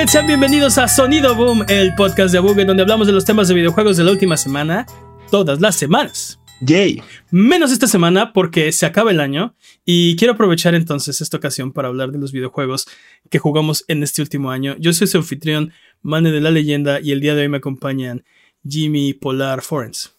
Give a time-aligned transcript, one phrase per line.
[0.00, 3.48] Buget, sean bienvenidos a Sonido Boom, el podcast de Buget donde hablamos de los temas
[3.48, 4.86] de videojuegos de la última semana,
[5.30, 6.40] todas las semanas.
[6.62, 7.02] Yay.
[7.30, 11.88] Menos esta semana porque se acaba el año y quiero aprovechar entonces esta ocasión para
[11.88, 12.88] hablar de los videojuegos
[13.28, 14.74] que jugamos en este último año.
[14.78, 18.24] Yo soy su anfitrión, Mane de la Leyenda, y el día de hoy me acompañan
[18.66, 20.14] Jimmy Polar Forens.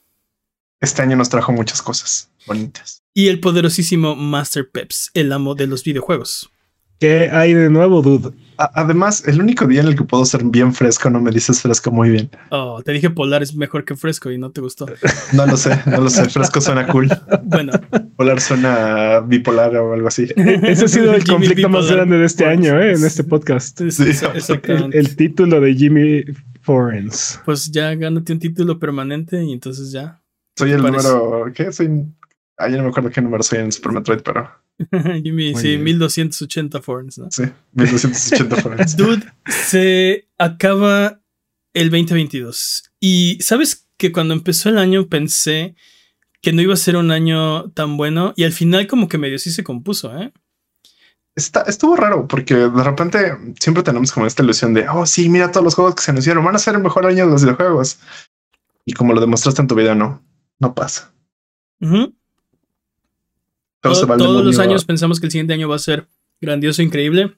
[0.79, 3.01] Este año nos trajo muchas cosas bonitas.
[3.15, 6.51] Y el poderosísimo Master Peps, el amo de los videojuegos.
[7.01, 8.31] ¿Qué hay de nuevo, dude?
[8.75, 11.89] además, el único día en el que puedo ser bien fresco, no me dices fresco
[11.89, 12.29] muy bien.
[12.51, 14.85] Oh, te dije polar es mejor que fresco y no te gustó.
[15.33, 16.29] No lo sé, no lo sé.
[16.29, 17.09] Fresco suena cool.
[17.45, 17.71] Bueno,
[18.17, 20.27] polar suena bipolar o algo así.
[20.35, 22.93] Ese ha sido el conflicto más grande de este año, ¿eh?
[22.93, 23.81] En este podcast.
[23.89, 24.03] Sí,
[24.35, 24.99] exactamente.
[24.99, 26.23] El, título de Jimmy
[26.61, 27.39] Forens.
[27.45, 30.21] Pues ya gánate un título permanente y entonces ya.
[30.55, 31.45] Soy el número.
[31.55, 31.71] ¿Qué?
[31.71, 32.05] Soy.
[32.57, 34.49] Ah, ya no me acuerdo qué número soy en Super Metroid, pero.
[35.23, 37.31] Jimmy, sí, 1280 forens, ¿no?
[37.31, 38.95] Sí, 1280 forens.
[38.97, 41.21] Dude, se acaba
[41.73, 42.91] el 2022.
[42.99, 45.75] Y sabes que cuando empezó el año pensé
[46.41, 49.37] que no iba a ser un año tan bueno y al final como que medio
[49.37, 50.31] sí se compuso, ¿eh?
[51.35, 55.51] Está, estuvo raro porque de repente siempre tenemos como esta ilusión de, oh sí, mira
[55.51, 57.99] todos los juegos que se anunciaron, van a ser el mejor año de los videojuegos.
[58.85, 60.21] Y como lo demostraste en tu video, no,
[60.59, 61.13] no pasa
[63.81, 66.07] todos los años pensamos que el siguiente año va a ser
[66.39, 67.35] grandioso, increíble.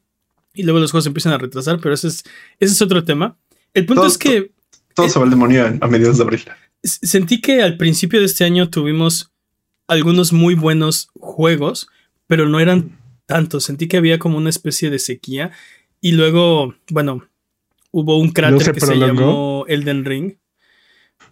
[0.53, 2.23] Y luego los juegos empiezan a retrasar, pero ese es,
[2.59, 3.38] ese es otro tema.
[3.73, 4.52] El punto es que.
[4.94, 6.44] Todo, se va al demonio a mediados de abril.
[6.83, 9.31] Sentí que al principio de este año tuvimos
[9.88, 11.88] algunos muy buenos juegos,
[12.28, 13.63] pero no eran tantos.
[13.63, 15.51] Sentí que había como una especie de sequía.
[16.01, 17.28] Y luego, bueno,
[17.89, 20.34] hubo un cráter que se llamó Elden Ring.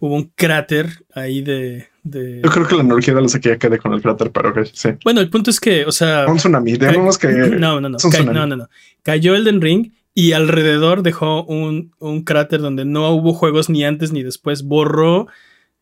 [0.00, 3.92] Hubo un cráter ahí de, yo creo que la energía de la sequía quede con
[3.92, 4.90] el cráter, pero que sí.
[5.04, 6.26] Bueno, el punto es que, o sea.
[6.26, 7.28] Un tsunami, digamos que.
[7.58, 7.98] No, no, no.
[7.98, 8.68] no, no, no.
[9.02, 14.12] Cayó Elden Ring y alrededor dejó un, un, cráter donde no hubo juegos ni antes
[14.12, 14.64] ni después.
[14.64, 15.28] Borró.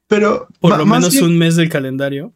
[0.08, 0.48] Pero.
[0.60, 2.34] Por lo menos un mes del calendario.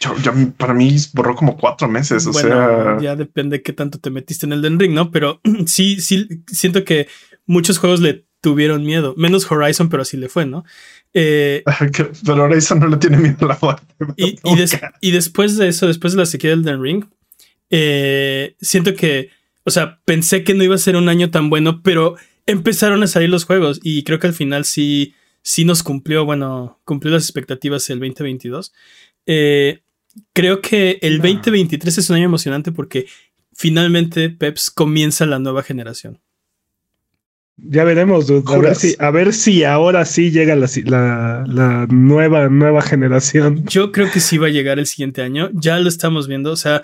[0.00, 2.26] Yo, para mí borró como cuatro meses.
[2.26, 2.98] O sea.
[3.00, 5.10] Ya depende qué tanto te metiste en Elden Ring, ¿no?
[5.10, 7.08] Pero sí, sí, siento que
[7.46, 9.14] muchos juegos le tuvieron miedo.
[9.16, 10.66] Menos Horizon, pero así le fue, ¿no?
[11.14, 11.64] Eh,
[12.26, 13.86] pero Horizon no le tiene miedo a la muerte.
[14.18, 14.36] Y,
[15.00, 17.06] y, después de eso, después de la sequía del Den Ring,
[17.70, 19.30] eh, siento que,
[19.64, 23.06] o sea, pensé que no iba a ser un año tan bueno, pero empezaron a
[23.06, 27.24] salir los juegos y creo que al final sí, sí nos cumplió, bueno, cumplió las
[27.24, 28.74] expectativas el 2022.
[29.24, 29.80] Eh,
[30.34, 33.06] creo que el 2023 es un año emocionante porque
[33.54, 36.20] finalmente Peps comienza la nueva generación.
[37.56, 42.82] Ya veremos, A ver, si, a ver si ahora sí llega la, la, nueva, nueva
[42.82, 43.64] generación.
[43.66, 45.50] Yo creo que sí va a llegar el siguiente año.
[45.52, 46.50] Ya lo estamos viendo.
[46.50, 46.82] O sea,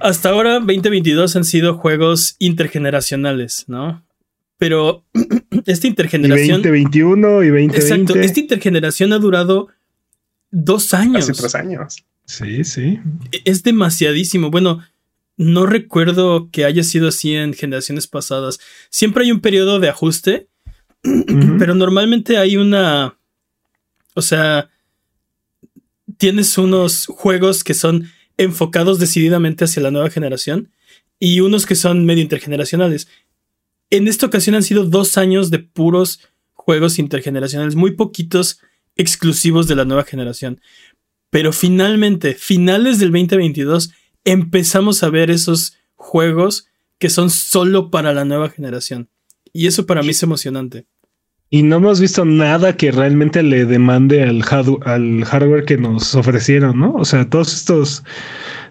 [0.00, 4.04] hasta ahora 2022 han sido juegos intergeneracionales, ¿no?
[4.58, 5.04] Pero
[5.66, 6.60] esta intergeneración.
[6.60, 7.76] Y 2021 y 2020.
[7.76, 8.14] Exacto.
[8.16, 9.68] Esta intergeneración ha durado
[10.50, 11.30] dos años.
[11.30, 12.04] Hace tres años.
[12.26, 13.00] Sí, sí.
[13.44, 14.50] Es demasiadísimo.
[14.50, 14.82] Bueno,
[15.36, 18.60] no recuerdo que haya sido así en generaciones pasadas.
[18.90, 20.48] Siempre hay un periodo de ajuste,
[21.58, 23.18] pero normalmente hay una...
[24.14, 24.70] O sea,
[26.18, 30.70] tienes unos juegos que son enfocados decididamente hacia la nueva generación
[31.18, 33.08] y unos que son medio intergeneracionales.
[33.90, 36.20] En esta ocasión han sido dos años de puros
[36.52, 38.60] juegos intergeneracionales, muy poquitos
[38.96, 40.60] exclusivos de la nueva generación.
[41.30, 43.92] Pero finalmente, finales del 2022,
[44.24, 46.66] empezamos a ver esos juegos
[46.98, 49.08] que son solo para la nueva generación.
[49.52, 50.86] Y eso para mí es emocionante.
[51.50, 54.42] Y no hemos visto nada que realmente le demande al,
[54.86, 56.94] al hardware que nos ofrecieron, ¿no?
[56.94, 58.04] O sea, todos estos,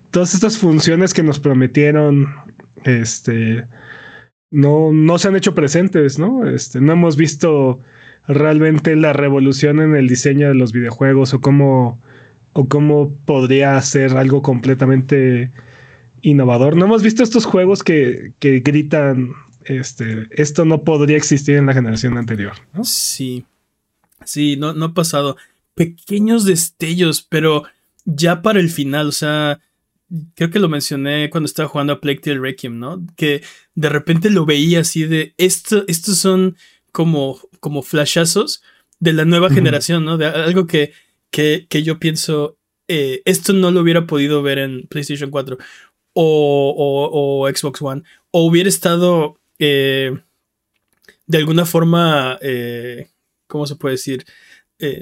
[0.10, 2.34] todas estas funciones que nos prometieron,
[2.84, 3.68] este,
[4.50, 6.50] no, no se han hecho presentes, ¿no?
[6.50, 7.82] Este, no hemos visto
[8.28, 12.02] realmente la revolución en el diseño de los videojuegos o cómo
[12.54, 15.52] o cómo podría ser algo completamente
[16.22, 16.76] innovador.
[16.76, 19.34] No hemos visto estos juegos que, que gritan,
[19.66, 22.54] este, esto no podría existir en la generación anterior.
[22.84, 23.46] Sí,
[24.26, 25.38] sí, no, no ha pasado.
[25.74, 27.64] Pequeños destellos, pero
[28.06, 29.60] ya para el final, o sea,
[30.36, 33.06] creo que lo mencioné cuando estaba jugando a Plague Tale Requiem, ¿no?
[33.16, 33.42] Que
[33.76, 36.58] de repente lo veía así de, esto, estos son
[36.92, 38.62] como, como flashazos
[39.00, 40.18] de la nueva generación, ¿no?
[40.18, 40.92] De algo que
[41.32, 42.58] que, yo pienso,
[42.88, 45.58] eh, esto no lo hubiera podido ver en PlayStation 4
[46.14, 50.18] o, Xbox One, o hubiera estado eh,
[51.26, 53.10] de alguna forma, eh,
[53.48, 54.26] ¿cómo se puede decir?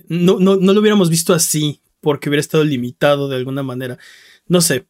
[0.10, 3.98] no, no, no, lo hubiéramos visto así, porque hubiera estado limitado de alguna manera.
[4.46, 4.88] No sé,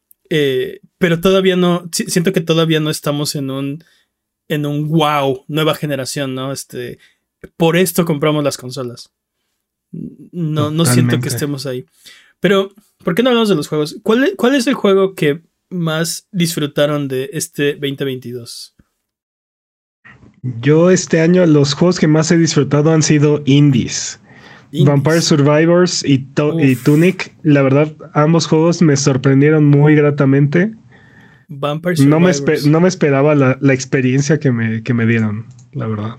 [0.97, 3.83] pero todavía no, siento que todavía no estamos en un
[4.49, 6.51] en un wow, nueva generación, ¿no?
[6.51, 6.97] Este,
[7.55, 9.13] por esto compramos las consolas.
[9.91, 11.85] No, no siento que estemos ahí.
[12.39, 12.71] Pero,
[13.03, 13.97] ¿por qué no hablamos de los juegos?
[14.03, 18.75] ¿Cuál, ¿Cuál es el juego que más disfrutaron de este 2022?
[20.41, 24.19] Yo este año los juegos que más he disfrutado han sido indies.
[24.71, 27.35] Vampire Survivors y, Tunic.
[27.43, 30.75] La verdad, ambos juegos me sorprendieron muy gratamente.
[31.47, 32.41] Vampire Survivors.
[32.41, 36.17] No me, no me esperaba la, experiencia que me, que me dieron, la verdad.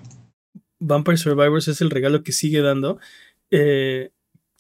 [0.80, 2.98] Vampire Survivors es el regalo que sigue dando.
[3.50, 4.10] Eh,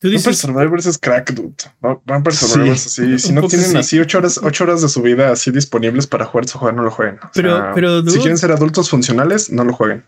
[0.02, 1.54] Vampire Survivors es crack, dude.
[1.80, 3.18] Vampire Survivors, así.
[3.18, 6.48] Si no tienen así ocho horas, ocho horas de su vida así disponibles para jugar
[6.48, 7.18] su juego, no lo jueguen.
[7.34, 10.04] pero, pero si quieren ser adultos funcionales, no lo jueguen.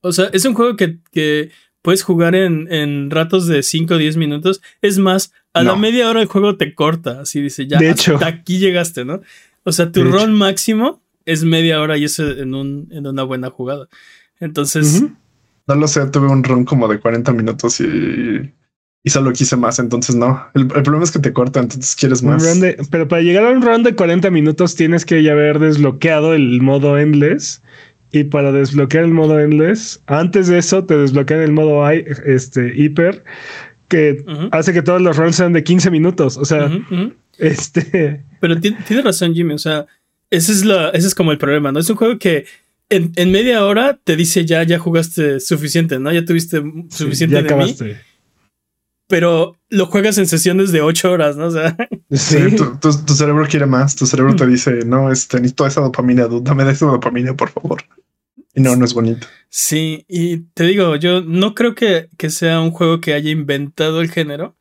[0.00, 1.50] O sea, es un juego que, que
[1.80, 4.60] puedes jugar en, en, ratos de 5 o 10 minutos.
[4.82, 7.20] Es más, a la media hora el juego te corta.
[7.20, 8.18] Así dice, ya de hecho.
[8.24, 9.20] aquí llegaste, ¿no?
[9.62, 13.50] O sea, tu rol máximo es media hora y eso en, un, en una buena
[13.50, 13.88] jugada.
[14.40, 15.04] Entonces.
[15.66, 18.52] No lo sé, tuve un run como de 40 minutos y
[19.06, 20.44] y solo quise más, entonces no.
[20.54, 22.42] El, problema es que te corta, entonces quieres más.
[22.90, 26.60] pero para llegar a un round de 40 minutos tienes que ya haber desbloqueado el
[26.60, 27.62] modo endless.
[28.10, 33.22] Y para desbloquear el modo endless, antes de eso te desbloquean el modo este, hiper,
[33.86, 36.36] que hace que todos los rounds sean de 15 minutos.
[36.36, 36.68] O sea,
[37.38, 38.24] este.
[38.40, 39.54] Pero tiene razón, Jimmy.
[39.54, 39.86] O sea,
[40.30, 41.78] ese es, la, ese es como el problema, ¿no?
[41.78, 42.46] Es un juego que
[42.88, 46.12] en, media hora te dice ya, ya jugaste suficiente, ¿no?
[46.12, 47.96] Ya tuviste suficiente ya de acabaste
[49.06, 51.46] pero lo juegas en sesiones de ocho horas, ¿no?
[51.46, 51.76] O sea,
[52.10, 52.38] sí,
[52.80, 53.94] tu, cerebro quiere más.
[53.94, 57.84] Tu cerebro te dice, no, este, necesito esa dopamina, dame esa dopamina, por favor.
[58.54, 59.26] Y no, no es bonito.
[59.48, 64.00] Sí, y te digo, yo no creo que, que sea un juego que haya inventado
[64.00, 64.56] el género,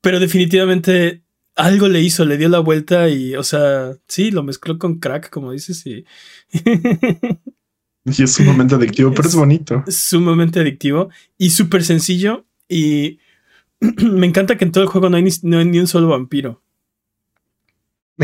[0.00, 1.22] pero definitivamente
[1.56, 5.30] algo le hizo, le dio la vuelta y, o sea, sí, lo mezcló con crack,
[5.30, 6.04] como dices, y.
[8.04, 9.84] y es sumamente adictivo, pero es bonito.
[9.88, 12.46] Sumamente adictivo y súper sencillo.
[12.68, 13.18] Y
[13.80, 16.62] me encanta que en todo el juego no hay ni, un solo vampiro.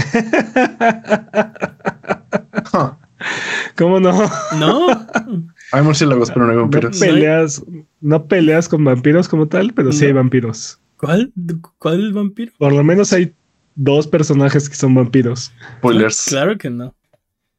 [3.76, 4.12] ¿Cómo no?
[4.58, 4.86] No.
[5.72, 6.98] Hay murciélagos, pero no hay vampiros.
[6.98, 7.62] No peleas,
[8.00, 10.80] no peleas con vampiros como tal, pero sí hay vampiros.
[10.98, 11.32] ¿Cuál?
[11.78, 12.52] ¿Cuál vampiro?
[12.58, 13.32] Por lo menos hay
[13.74, 15.52] dos personajes que son vampiros.
[15.78, 16.24] Spoilers.
[16.26, 16.94] Claro que no.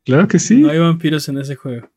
[0.05, 0.57] Claro que sí.
[0.57, 1.89] No hay vampiros en ese juego.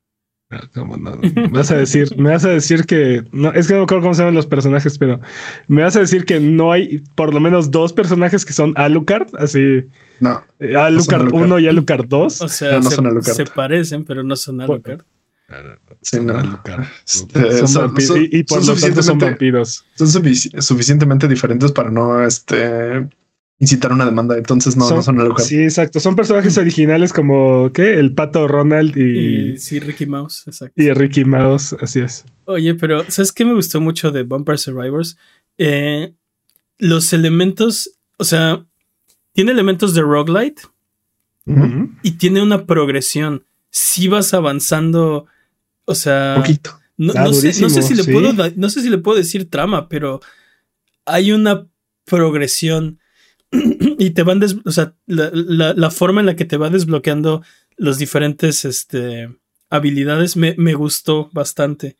[0.50, 4.02] Me vas a decir, me vas a decir que no, es que no me acuerdo
[4.02, 5.18] cómo se llaman los personajes, pero
[5.66, 9.28] me vas a decir que no hay por lo menos dos personajes que son Alucard,
[9.38, 9.84] así.
[10.20, 10.44] No.
[10.60, 12.42] Eh, Alucard 1 y Alucard 2.
[12.42, 13.34] O sea, no, se, son Alucard.
[13.34, 15.00] se, parecen, pero no son Alucard.
[16.00, 16.38] Sí, no.
[17.06, 17.94] Este, son,
[18.30, 19.84] y, por lo tanto son vampiros.
[19.94, 23.08] Son suficientemente diferentes para no este
[23.62, 26.00] incitar una demanda, entonces no son, no son Sí, exacto.
[26.00, 27.94] Son personajes originales como ¿qué?
[27.94, 29.56] El pato Ronald y.
[29.56, 30.82] sí, Ricky Mouse, exacto.
[30.82, 32.24] Y Ricky Mouse, así es.
[32.44, 35.16] Oye, pero ¿sabes qué me gustó mucho de Vampire Survivors?
[35.58, 36.12] Eh,
[36.78, 38.66] los elementos, o sea,
[39.32, 40.62] tiene elementos de roguelite
[42.02, 43.44] y tiene una progresión.
[43.70, 45.26] Si vas avanzando,
[45.84, 46.34] o sea.
[46.36, 46.78] Poquito.
[46.96, 49.88] No, ah, sé, no, sé, si le puedo, no sé si le puedo decir trama,
[49.88, 50.20] pero
[51.04, 51.66] hay una
[52.04, 53.00] progresión
[53.50, 57.42] y te van, o sea, la, forma en la que te va desbloqueando
[57.76, 59.34] los diferentes este,
[59.70, 61.96] habilidades me, gustó bastante.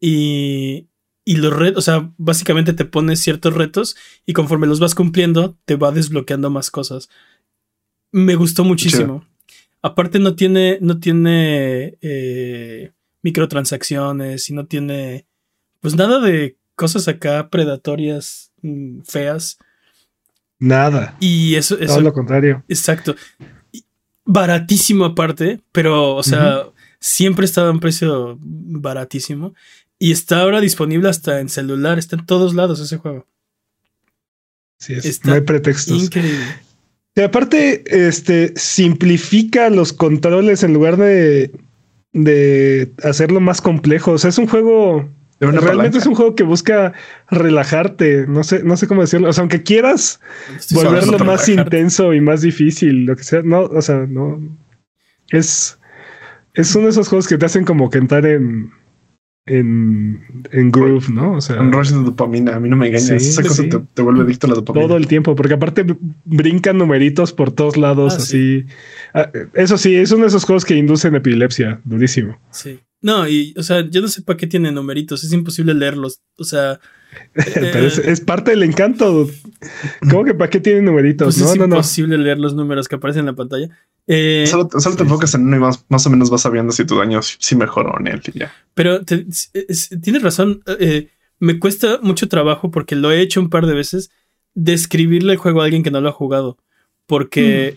[0.00, 0.88] Y,
[1.24, 5.56] y los retos, o sea, básicamente te pones ciertos retos y conforme los vas cumpliendo,
[5.64, 7.08] te va desbloqueando más cosas.
[8.12, 9.26] Me gustó muchísimo.
[9.82, 12.92] Aparte no tiene, no tiene eh,
[13.26, 15.26] microtransacciones y no tiene,
[15.80, 19.58] pues nada de cosas acá predatorias mm, feas.
[20.60, 21.16] Nada.
[21.18, 22.62] Y eso, es Todo lo contrario.
[22.68, 23.16] Exacto.
[24.24, 26.68] Baratísimo aparte, pero, o sea,
[27.00, 29.54] siempre estaba en precio baratísimo.
[29.98, 33.26] Y está ahora disponible hasta en celular, está en todos lados ese juego.
[34.78, 36.04] Sí, no hay pretextos.
[36.04, 36.44] Increíble.
[37.16, 41.50] Y aparte, este simplifica los controles en lugar de,
[42.16, 44.12] de hacerlo más complejo.
[44.12, 45.08] O sea, es un juego
[45.38, 46.94] Realmente es un juego que busca
[47.30, 49.28] relajarte, no sé, no sé cómo decirlo.
[49.28, 50.18] O sea, aunque quieras
[50.70, 54.40] volverlo más intenso y más difícil, lo que sea, no, o sea, no.
[55.28, 55.78] Es,
[56.54, 58.72] es uno de esos juegos que te hacen como que entrar en,
[59.46, 61.36] en, en groove, ¿no?
[61.36, 63.10] O sea, un rush de dopamina, a mí no me engañas.
[63.10, 63.62] Esa cosa
[63.94, 64.86] te, vuelve adicto a la dopamina.
[64.86, 65.86] Todo el tiempo, porque aparte
[66.24, 68.66] brincan numeritos por todos lados, ah, así.
[69.14, 72.38] Ah, eso sí, es uno de esos juegos que inducen epilepsia, durísimo.
[72.50, 72.80] Sí.
[73.00, 76.20] No, y, o sea, yo no sé para qué tiene numeritos, es imposible leerlos.
[76.38, 76.80] O sea.
[77.54, 79.28] Pero es, parte del encanto.
[80.10, 81.26] ¿Cómo que para qué tiene numeritos?
[81.26, 83.68] Pues no, es imposible leer los números que aparecen en la pantalla.
[84.06, 86.84] Eh, Solo, solo te enfocas en uno y más, más o menos vas sabiendo si
[86.84, 88.54] tu daño sí mejoró en él y ya.
[88.74, 90.62] Pero te- es- es- tienes razón.
[90.78, 91.08] eh,
[91.40, 94.10] me cuesta mucho trabajo porque lo he hecho un par de veces.
[94.54, 96.56] Describirle el juego a alguien que no lo ha jugado.
[97.06, 97.76] Porque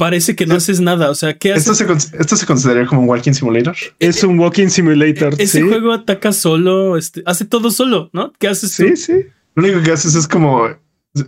[0.00, 1.10] parece que no haces nada.
[1.10, 2.04] O sea, ¿qué Esto haces?
[2.04, 3.76] se, esto se consideraría como un walking simulator.
[3.98, 5.34] Es un walking simulator.
[5.34, 5.68] Ese sí.
[5.68, 8.32] juego ataca solo, este, hace todo solo, ¿no?
[8.38, 8.84] ¿Qué haces tú?
[8.84, 9.26] Sí, sí.
[9.54, 10.68] Lo único que haces es como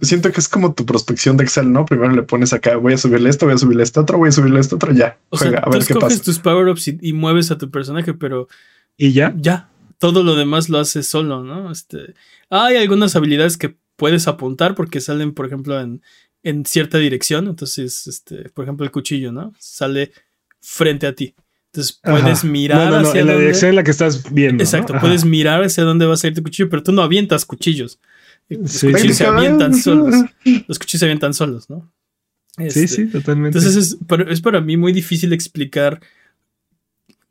[0.01, 1.85] siento que es como tu prospección de Excel, ¿no?
[1.85, 4.33] Primero le pones acá, voy a subirle esto, voy a subirle esto otro, voy a
[4.33, 5.19] subirle esto otro, ya.
[5.29, 6.25] O Juega, sea, a tú ver qué escoges pasa.
[6.25, 8.49] tus power-ups y, y mueves a tu personaje, pero
[8.97, 9.35] Y ya.
[9.37, 11.71] ya, todo lo demás lo haces solo, ¿no?
[11.73, 12.15] Este,
[12.49, 16.01] hay algunas habilidades que puedes apuntar porque salen, por ejemplo, en,
[16.43, 17.47] en cierta dirección.
[17.49, 19.53] Entonces, este, por ejemplo, el cuchillo, ¿no?
[19.59, 20.13] Sale
[20.61, 21.35] frente a ti.
[21.73, 22.47] Entonces puedes Ajá.
[22.49, 24.63] mirar No, no, no, hacia en la dónde- dirección en la que estás viendo.
[24.63, 27.99] Exacto, puedes mirar hacia dónde va a salir tu cuchillo, pero tú no avientas cuchillos.
[28.49, 29.81] Los Sí, cuchillos se avientan ¿eh?
[29.81, 30.15] solos.
[30.69, 31.91] Los cuchillos se avientan solos, ¿no?
[32.59, 33.57] Sí, Este, sí, totalmente.
[33.57, 36.01] Entonces es para, es para mí muy difícil explicar,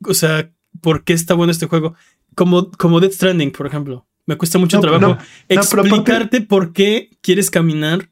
[0.04, 0.50] o sea,
[0.80, 1.94] por qué está bueno este juego.
[2.34, 4.06] Como, como Death Stranding, por ejemplo.
[4.26, 8.08] Me cuesta mucho No, trabajo no, pero aparte- explicarte por qué quieres caminar.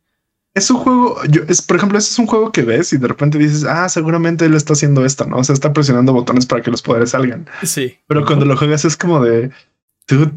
[0.55, 3.07] Es un juego, yo, es, por ejemplo, ese es un juego que ves y de
[3.07, 5.39] repente dices, ah, seguramente él está haciendo esto, ¿no?
[5.39, 7.47] O sea, está presionando botones para que los poderes salgan.
[7.63, 7.99] Sí.
[8.09, 9.51] Pero cuando lo juegas es como de,
[10.09, 10.33] dude,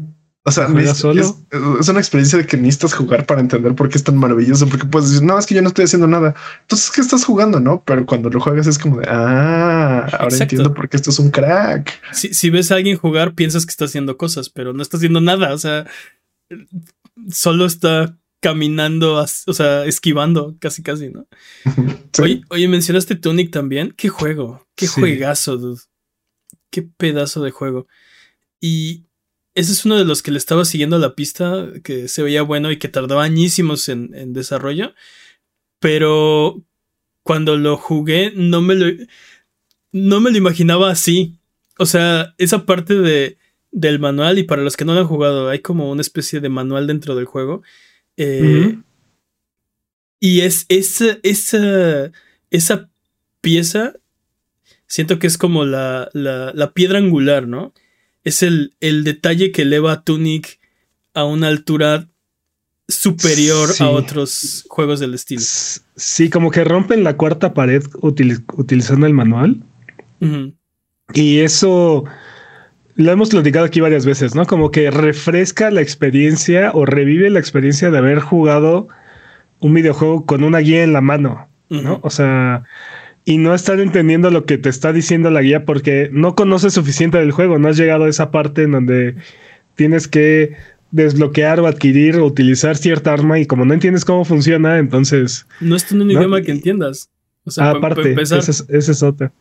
[0.46, 0.68] o sea.
[0.78, 4.68] Es, es una experiencia de que necesitas jugar para entender por qué es tan maravilloso,
[4.68, 6.34] porque puedes decir, no, es que yo no estoy haciendo nada.
[6.60, 7.60] Entonces, ¿qué estás jugando?
[7.60, 10.42] No, pero cuando lo juegas es como de, ah, ahora Exacto.
[10.42, 11.92] entiendo por qué esto es un crack.
[12.12, 15.22] Si, si ves a alguien jugar, piensas que está haciendo cosas, pero no está haciendo
[15.22, 15.54] nada.
[15.54, 15.86] O sea,
[17.30, 19.14] solo está caminando,
[19.46, 21.26] o sea, esquivando, casi, casi, ¿no?
[22.12, 22.22] Sí.
[22.22, 23.92] Oye, oye, mencionaste Tunic también.
[23.96, 25.00] Qué juego, qué Sí.
[25.00, 25.80] juegazo, dude.
[26.70, 27.86] Qué pedazo de juego.
[28.60, 29.04] Y
[29.54, 32.70] ese es uno de los que le estaba siguiendo la pista, que se veía bueno
[32.70, 34.92] y que tardó añísimos en, en desarrollo.
[35.80, 36.62] Pero
[37.22, 38.86] cuando lo jugué, no me lo,
[39.92, 41.38] no me lo imaginaba así.
[41.78, 43.38] O sea, esa parte de,
[43.72, 46.48] del manual, y para los que no lo han jugado, hay como una especie de
[46.50, 47.62] manual dentro del juego.
[48.16, 48.78] Eh,
[50.20, 52.10] y es esa, esa,
[52.50, 52.88] esa
[53.40, 53.94] pieza,
[54.86, 57.72] siento que es como la, la, la piedra angular, ¿no?
[58.22, 60.58] Es el, el detalle que eleva a Tunic
[61.12, 62.08] a una altura
[62.88, 63.82] superior Sí.
[63.84, 65.42] a otros juegos del estilo.
[65.96, 69.62] Sí, como que rompen la cuarta pared util- utilizando el manual.
[71.12, 72.04] Y eso
[72.96, 74.46] lo hemos platicado aquí varias veces, ¿no?
[74.46, 78.88] Como que refresca la experiencia o revive la experiencia de haber jugado
[79.58, 81.98] un videojuego con una guía en la mano, ¿no?
[82.02, 82.64] O sea,
[83.24, 87.18] y no estar entendiendo lo que te está diciendo la guía porque no conoces suficiente
[87.18, 89.16] del juego, no has llegado a esa parte en donde
[89.74, 90.56] tienes que
[90.90, 95.74] desbloquear o adquirir o utilizar cierta arma y como no entiendes cómo funciona, entonces No
[95.74, 97.10] es un No, idioma que entiendas.
[97.46, 99.32] O sea, Ah, aparte, esa es, esa es otra.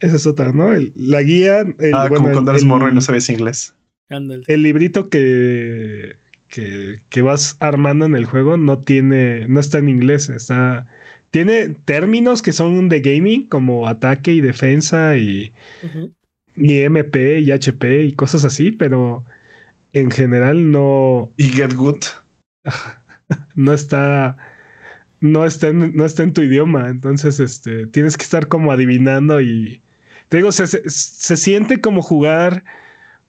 [0.00, 0.72] Esa es otra, ¿no?
[0.72, 1.60] El- la guía.
[1.60, 3.74] el- ah, bueno, como cuando el- eres morro y no sabes inglés.
[4.10, 4.44] ándale.
[4.46, 6.16] El librito que,
[6.48, 10.86] que, que vas armando en el juego no tiene, no está en inglés, está.
[11.30, 15.52] Tiene términos que son de gaming, como ataque y defensa y,
[15.84, 16.14] Ujú.
[16.56, 19.26] y MP y HP y cosas así, pero
[19.92, 21.98] en general no, Y Get Good.
[23.56, 24.36] no está.
[25.20, 26.88] No está, en, no está en tu idioma.
[26.88, 29.82] Entonces, este, tienes que estar como adivinando y.
[30.28, 32.64] Te digo, se, se, se siente como jugar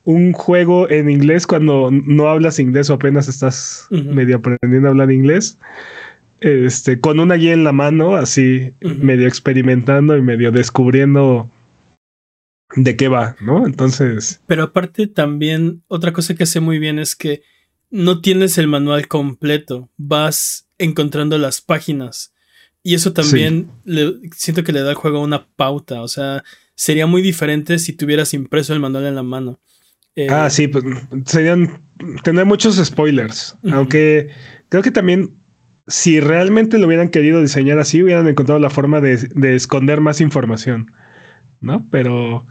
[0.04, 5.12] un juego en inglés cuando no hablas inglés o apenas estás medio aprendiendo a hablar
[5.12, 5.60] inglés.
[6.40, 11.52] Este, con una guía en la mano, así, medio experimentando y medio descubriendo
[12.76, 13.66] de qué va, ¿no?
[13.66, 17.44] Entonces, Pero aparte también otra cosa que hace muy bien es que
[17.92, 22.34] no tienes el manual completo, vas encontrando las páginas
[22.82, 26.44] y eso también le- siento que le da al juego una pauta, o sea,
[26.76, 29.60] sería muy diferente si tuvieras impreso el manual en la mano.
[30.16, 30.84] Eh, Ah, sí, pues
[31.26, 31.84] serían
[32.24, 33.56] tener muchos spoilers.
[33.72, 34.30] Aunque
[34.70, 35.36] creo que también,
[35.88, 40.20] si realmente lo hubieran querido diseñar así, hubieran encontrado la forma de, de esconder más
[40.22, 40.94] información.
[41.62, 41.88] ¿No?
[41.92, 42.48] Pero.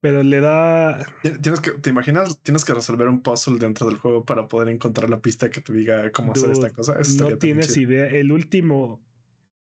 [0.00, 1.04] Pero le da.
[1.42, 2.40] Tienes que, ¿te imaginas?
[2.42, 5.72] Tienes que resolver un puzzle dentro del juego para poder encontrar la pista que te
[5.72, 6.98] diga cómo hacer esta cosa.
[7.00, 7.92] Eso No tienes chido.
[7.92, 8.06] idea.
[8.08, 9.04] El último,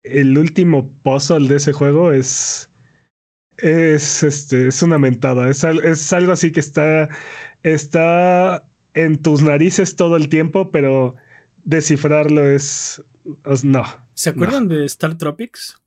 [0.04, 2.70] el último puzzle de ese juego es.
[3.58, 5.50] Es este, es una mentada.
[5.50, 5.64] Es
[6.14, 7.10] algo así que está.
[7.64, 11.16] Está en tus narices todo el tiempo, pero
[11.64, 13.04] descifrarlo es.
[13.46, 13.84] es- no.
[14.14, 15.82] ¿Se acuerdan de Star Tropics?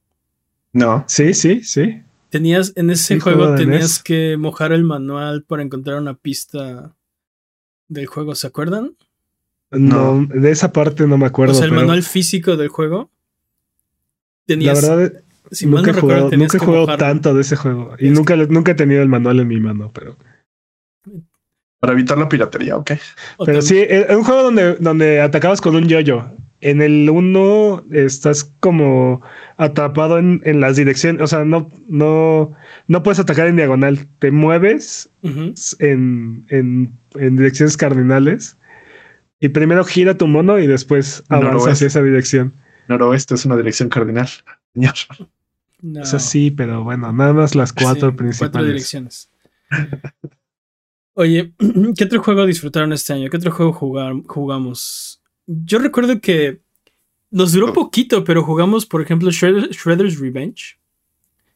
[0.75, 1.05] No.
[1.07, 2.03] Sí, sí, sí.
[2.33, 4.03] Tenías en ese Sí, juego tenías NES.
[4.03, 6.97] que mojar el manual para encontrar una pista
[7.89, 8.97] del juego, ¿se acuerdan?
[9.71, 11.53] No, de esa parte no me acuerdo.
[11.53, 13.11] o sea, el pero manual físico del juego.
[13.11, 15.13] la Tenías verdad,
[15.51, 17.95] Si mal nunca he no recuerdo, jugado, tenías nunca he jugado tanto de ese juego.
[17.99, 20.17] Y Es nunca, nunca he tenido el manual en mi mano, pero.
[21.81, 22.93] Para evitar la piratería, ok.
[23.37, 26.31] O Pero sí, es un juego donde, donde atacabas con un yoyo.
[26.63, 29.21] En el 1 estás como
[29.57, 31.21] atrapado en, en las direcciones.
[31.21, 32.53] O sea, no, no,
[32.87, 34.07] no puedes atacar en diagonal.
[34.21, 38.57] Te mueves en, en, en direcciones cardinales.
[39.41, 41.71] Y primero gira tu mono y después avanza Noroeste.
[41.73, 42.53] hacia esa dirección.
[42.89, 44.29] Noroeste es una dirección cardinal.
[44.75, 44.95] Señor.
[45.83, 46.03] No.
[46.03, 48.53] O sea, sí, pero bueno, nada más las cuatro Sí, principales.
[48.53, 49.29] Cuatro direcciones.
[51.15, 51.53] Oye,
[51.97, 53.29] ¿qué otro juego disfrutaron este año?
[53.31, 55.22] ¿Qué otro juego jugar- jugamos?
[55.47, 56.61] Yo recuerdo que
[57.31, 60.79] nos duró poquito, pero jugamos, por ejemplo, Shredder- Shredder's Revenge.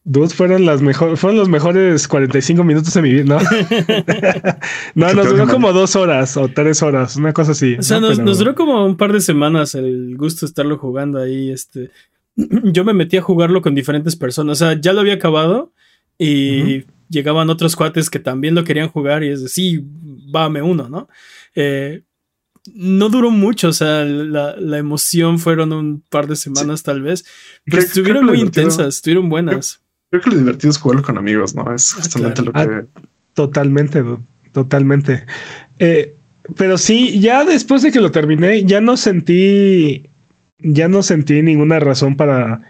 [0.09, 3.38] Dude, fueron las mejores, fueron los mejores 45 minutos de mi vida, ¿no?
[4.95, 7.75] no, nos duró como dos horas o tres horas, una cosa así.
[7.76, 8.09] O sea, ¿no?
[8.09, 11.50] nos, Pero- nos duró como un par de semanas el gusto de estarlo jugando ahí.
[11.50, 11.90] Este,
[12.37, 14.62] yo me metí a jugarlo con diferentes personas.
[14.62, 15.73] O sea, ya lo había acabado
[16.19, 20.88] y llegaban otros cuates que también lo querían jugar y es de sí, váme uno,
[20.88, 21.09] ¿no?
[21.55, 22.02] Eh,
[22.75, 27.25] no duró mucho, o sea, la, la emoción fueron un par de semanas tal vez,
[27.65, 29.81] pero Creo- estuvieron creo muy intensas, estuvieron buenas.
[30.11, 31.73] Creo que lo divertido es jugarlo con amigos, ¿no?
[31.75, 32.73] Es justamente claro.
[32.77, 32.89] lo que.
[33.35, 35.27] Totalmente, dude, totalmente.
[35.79, 36.15] Eh,
[36.57, 40.05] pero sí, ya después de que lo terminé, ya no sentí,
[40.59, 42.63] ya no sentí ninguna razón para,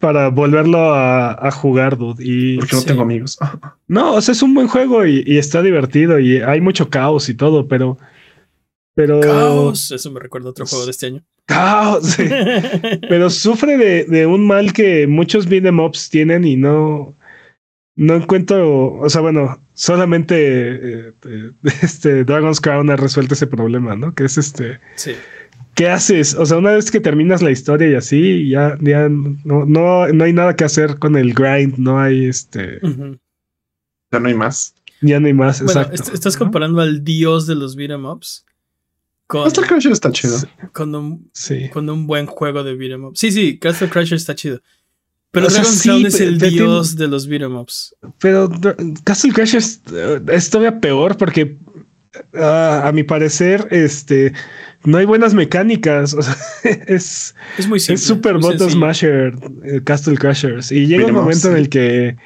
[0.00, 2.22] para volverlo a, a jugar, dude.
[2.24, 2.86] Y Porque no Sí.
[2.88, 3.38] tengo amigos.
[3.86, 7.28] no, o sea, es un buen juego y, y está divertido y hay mucho caos
[7.28, 7.98] y todo, pero,
[8.98, 11.24] pero Caos, eso me recuerda a otro juego de este año.
[11.46, 12.24] caos, sí.
[13.08, 17.16] pero sufre de, de un mal que muchos beat'em ups tienen y no,
[17.94, 23.94] no encuentro, o sea, bueno, solamente eh, eh, este Dragon's Crown ha resuelto ese problema,
[23.94, 24.14] ¿no?
[24.16, 25.12] Que es este, sí.
[25.76, 26.34] ¿qué haces?
[26.34, 30.24] O sea, una vez que terminas la historia y así, ya, ya no, no, no
[30.24, 32.80] hay nada que hacer con el grind, no hay este.
[34.12, 34.74] Ya no hay más.
[35.02, 35.94] ya no hay más, Bueno, exacto.
[36.02, 36.38] est- estás ¿no?
[36.40, 38.44] comparando al dios de los beat'em ups
[39.28, 40.38] con, el Crusher está chido.
[40.72, 41.68] con, un, Sí.
[41.68, 43.20] con un buen juego de beat'em ups.
[43.20, 44.60] Sí, sí, Castle Crusher está chido.
[45.30, 47.94] Pero O sea, sí, es el te- te- dios de los beat'em ups.
[48.18, 48.50] Pero
[49.04, 49.82] Castle Crash es,
[50.32, 51.58] es todavía peor porque
[52.34, 54.32] ah, a mi parecer este
[54.84, 56.14] no hay buenas mecánicas.
[56.18, 56.34] O sea,
[56.86, 57.94] es Es muy simple.
[57.96, 58.70] es super sencillo.
[58.70, 62.16] smasher eh, Castle Crashers y llega un momento en el que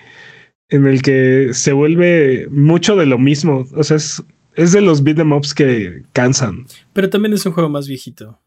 [0.68, 3.66] en el que se vuelve mucho de lo mismo.
[3.74, 4.22] O sea, es,
[4.54, 6.66] es de los beat'em ups que cansan.
[6.92, 8.38] Pero también es un juego más viejito.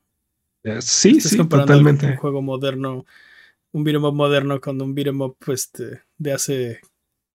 [0.64, 2.18] Eh, Sí, Estás sí, comparando algo- un totalmente.
[2.22, 3.06] juego moderno,
[3.72, 6.80] un beat'em up moderno con un beat'em up este, de hace.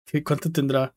[0.06, 0.94] ¿qué, ¿Cuánto tendrá?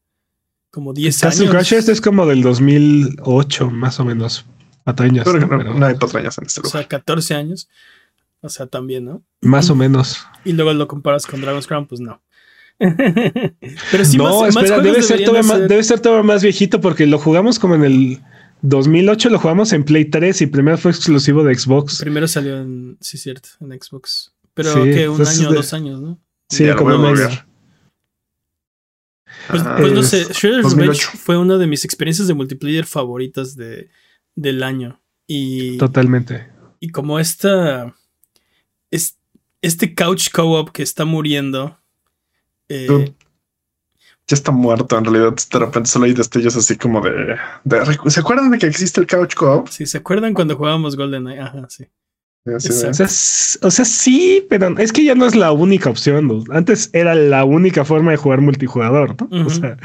[0.69, 1.51] Como 10 Castle años.
[1.55, 4.45] Crashers es como del 2008 más o menos.
[4.85, 5.47] Patrañas, Pero ¿no?
[5.47, 6.81] no, Pero no hay patrañas en este O lugar.
[6.81, 7.69] sea, 14 años.
[8.41, 9.21] O sea, también, ¿no?
[9.41, 10.25] más o menos.
[10.45, 12.21] Y luego lo comparas con Dragon's Crown, pues no.
[13.91, 16.41] Pero sí, no, más, más espera, juegos debe ser, todavía más, debe ser todavía más
[16.43, 18.19] viejito porque lo jugamos como en el
[18.63, 21.99] 2008, lo jugamos en Play 3 y primero fue exclusivo de Xbox.
[21.99, 24.33] Primero salió en, sí, cierto, en Xbox.
[24.53, 26.19] Pero Sí, que un año o de- dos años, ¿no?
[26.49, 27.15] Sí, Ya como un.
[29.47, 30.75] Pues, Ah, pues no sé, Shredder's 2008.
[30.91, 33.89] Revenge fue una de mis experiencias de multiplayer favoritas de,
[34.35, 35.01] del año.
[35.27, 36.47] Y, Totalmente.
[36.79, 37.95] y como esta.
[38.91, 39.17] Es,
[39.61, 41.79] este couch co-op que está muriendo.
[42.71, 43.13] Eh.
[44.27, 45.33] Ya está muerto en realidad.
[45.51, 49.07] De repente solo hay destellos así como de, de- ¿Se acuerdan de que existe el
[49.07, 49.67] Couch Co-op?
[49.67, 51.85] si se acuerdan cuando jugábamos GoldenEye, ajá, sí.
[52.45, 56.27] O sea, s- o sea, sí, pero es que ya no es la única opción.
[56.27, 56.43] ¿no?
[56.51, 59.45] Antes era la única forma de jugar multijugador, ¿no?
[59.45, 59.77] O sea,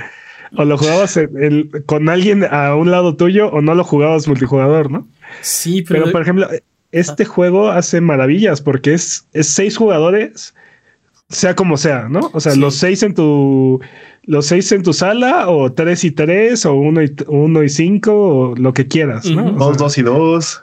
[0.57, 4.27] o lo jugabas en- en- con alguien a un lado tuyo o no lo jugabas
[4.29, 5.07] multijugador, ¿no?
[5.43, 6.49] Sí, pero, Pero, por ejemplo,
[6.93, 10.55] este juego hace maravillas porque es, es seis jugadores,
[11.29, 12.31] sea como sea, ¿no?
[12.33, 12.61] O sea, Sí.
[12.61, 13.81] los seis en tu
[14.25, 18.13] los seis en tu sala, o tres y tres, o uno y, uno y cinco,
[18.15, 19.53] o lo que quieras, ¿no?
[19.53, 20.63] Dos, sea, dos y dos.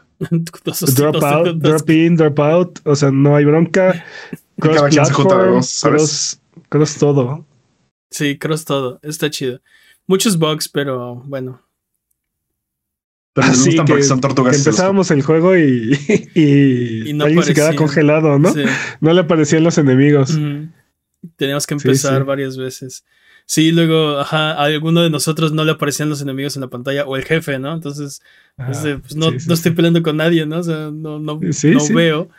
[0.95, 4.03] Drop out, drop in, drop out, o sea, no hay bronca.
[4.59, 6.39] Cross Cada quien se junta de dos, ¿sabes?
[6.53, 7.45] cross, cross todo.
[8.11, 8.99] Sí, cross todo.
[9.01, 9.59] Está chido.
[10.07, 11.59] Muchos bugs, pero bueno.
[13.33, 14.57] Pero les Así gustan porque que- son tortugas.
[14.57, 15.97] Empezábamos el juego y,
[16.35, 17.75] y, Y no alguien se quedaba aparecían.
[17.75, 18.53] congelado, ¿no?
[18.53, 18.61] Sí.
[19.01, 20.37] No le aparecían los enemigos.
[21.37, 22.27] Teníamos que empezar sí.
[22.27, 23.03] varias veces.
[23.45, 27.05] Sí, luego, ajá, a alguno de nosotros no le aparecían los enemigos en la pantalla
[27.05, 27.73] o el jefe, ¿no?
[27.73, 28.21] Entonces,
[28.57, 29.59] Ah, pues, no, sí, sí, no sí.
[29.59, 30.59] estoy peleando con nadie, ¿no?
[30.59, 31.93] O sea, no, no, Sí, no sí.
[31.93, 32.29] veo.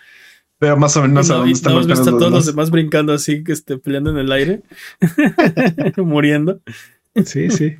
[0.61, 2.47] Veo más o menos a no, dónde están a golpeando todos los demás.
[2.47, 4.63] demás brincando así, que este, peleando en el aire,
[5.97, 6.61] muriendo.
[7.25, 7.77] Sí, sí.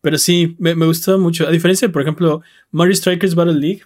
[0.00, 1.46] Pero sí, me, me gustó mucho.
[1.46, 3.82] A diferencia de, por ejemplo, Mario Strikers Battle League,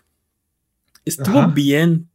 [1.05, 1.49] estuvo Ajá.
[1.49, 2.09] bien,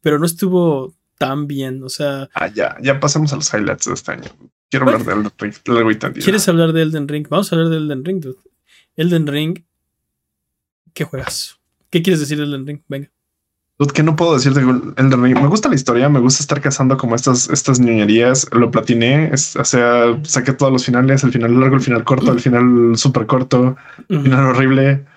[0.00, 1.82] pero no estuvo tan bien.
[1.82, 2.28] O sea.
[2.34, 4.30] Ah, ya, ya pasamos a los highlights de este año.
[4.68, 6.14] Quiero hablar de Elden Ring.
[6.22, 7.26] ¿Quieres hablar de Elden Ring?
[7.28, 8.38] Vamos a hablar de Elden Ring, dude.
[8.96, 9.64] Elden Ring.
[10.92, 11.58] ¿Qué juegas?
[11.90, 12.80] ¿Qué quieres decir de Elden Ring?
[12.88, 13.10] Venga.
[13.92, 15.40] ¿Qué no puedo decir de Elden Ring?
[15.40, 18.48] Me gusta la historia, me gusta estar cazando como estas, estas niñerías.
[18.52, 22.40] Lo platiné, o sea, saqué todos los finales, el final largo, el final corto, el
[22.40, 23.76] final súper corto,
[24.08, 25.04] el final horrible.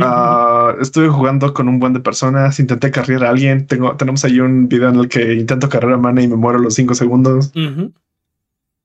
[0.00, 3.66] Ah, estuve jugando con un buen de personas, intenté cargar a alguien.
[3.66, 6.60] Tengo, tenemos ahí un video en el que intento cargar a Mana y me muero
[6.60, 7.52] los cinco segundos.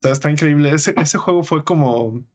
[0.02, 0.72] está increíble.
[0.72, 2.26] Ese, ese juego fue como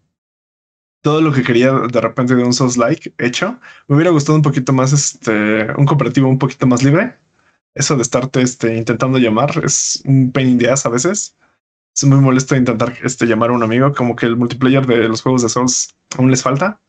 [1.03, 3.59] todo lo que quería de repente de un Souls like hecho.
[3.87, 7.15] Me hubiera gustado un poquito más este, un cooperativo un poquito más libre.
[7.75, 11.37] Eso de estarte este, intentando llamar es un pain in the ass a veces.
[11.97, 15.23] Es muy molesto intentar este, llamar a un amigo, como que el multiplayer de los
[15.23, 16.81] juegos de Souls aún les falta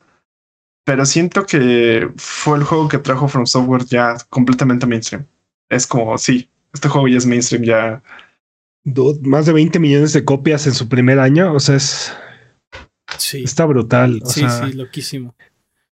[0.89, 5.23] pero siento que fue el juego que trajo From Software ya completamente mainstream.
[5.69, 8.01] Es como, sí, este juego ya es mainstream, ya.
[9.21, 12.11] más de 20 millones de copias en su primer año, o sea, es.
[13.19, 13.43] Sí.
[13.43, 14.21] Está brutal.
[14.25, 15.35] sí, sí, loquísimo.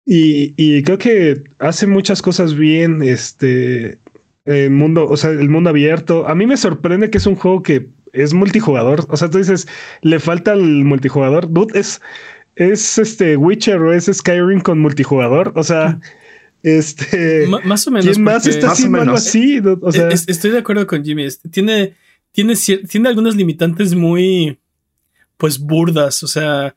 [0.05, 3.03] Y, y, creo que hace muchas cosas bien.
[3.03, 4.01] Este.
[4.45, 6.29] El mundo, o sea, el mundo abierto.
[6.29, 9.05] A mí me sorprende que es un juego que es multijugador.
[9.09, 9.67] O sea, tú dices,
[10.03, 11.53] le falta el multijugador.
[11.53, 12.01] Dude, es
[12.57, 15.53] es este Witcher o es Skyrim con multijugador.
[15.55, 16.01] O sea,
[16.63, 17.47] este.
[17.65, 18.07] más o menos.
[18.07, 19.61] ¿Quién más está haciendo algo así?
[19.81, 21.29] O sea, estoy de acuerdo con Jimmy.
[21.51, 21.95] Tiene,
[22.33, 24.59] tiene, tiene algunas limitantes muy,
[25.37, 26.23] pues, burdas.
[26.23, 26.75] O sea,